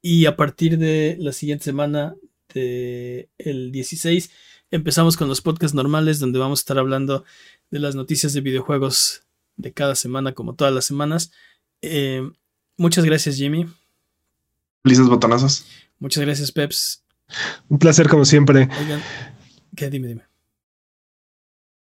[0.01, 2.15] Y a partir de la siguiente semana,
[2.53, 4.31] de el 16,
[4.71, 7.23] empezamos con los podcasts normales donde vamos a estar hablando
[7.73, 9.23] de las noticias de videojuegos
[9.57, 11.31] de cada semana, como todas las semanas.
[11.81, 12.21] Eh,
[12.77, 13.65] muchas gracias, Jimmy.
[14.83, 15.65] Felices botonazos.
[15.97, 17.03] Muchas gracias, Peps.
[17.69, 18.69] Un placer como siempre.
[18.79, 19.01] Oigan,
[19.75, 19.89] ¿qué?
[19.89, 20.23] Dime, dime.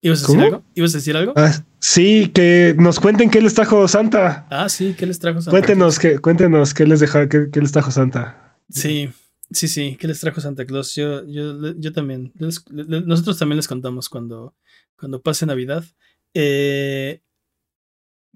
[0.01, 0.45] ¿Ibas a decir ¿Cómo?
[0.45, 0.63] algo?
[0.75, 1.33] ¿Ibas a decir algo?
[1.35, 4.47] Ah, sí, que nos cuenten qué les trajo Santa.
[4.49, 5.51] Ah, sí, ¿qué les trajo Santa?
[5.51, 8.55] Cuéntenos, que, cuéntenos qué les deja, qué, qué les trajo Santa.
[8.69, 9.09] Sí,
[9.51, 10.95] sí, sí, ¿qué les trajo Santa Claus?
[10.95, 12.31] Yo, yo, yo también.
[12.37, 14.53] Les- nosotros también les contamos cuando,
[14.97, 15.83] cuando pase Navidad.
[16.33, 17.21] Eh,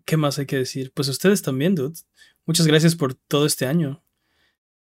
[0.06, 0.92] ¿Qué más hay que decir?
[0.94, 2.00] Pues ustedes también, dude.
[2.46, 4.04] Muchas gracias por todo este año.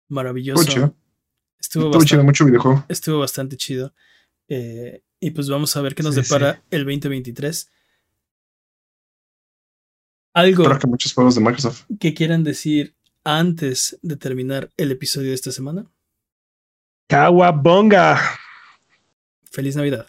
[0.09, 0.61] Maravilloso.
[0.61, 0.95] Mucho.
[1.59, 2.85] Estuvo, Estuvo bastante, chido, mucho videojuego.
[2.87, 3.93] estuvo bastante chido.
[4.47, 7.71] Eh, y pues vamos a ver qué nos Sí, depara el 2023.
[10.35, 11.85] Algo Espero que muchos juegos de Microsoft.
[11.99, 15.89] que quieran decir antes de terminar el episodio de esta semana.
[17.07, 18.19] Kawabonga.
[19.51, 20.07] Feliz Navidad.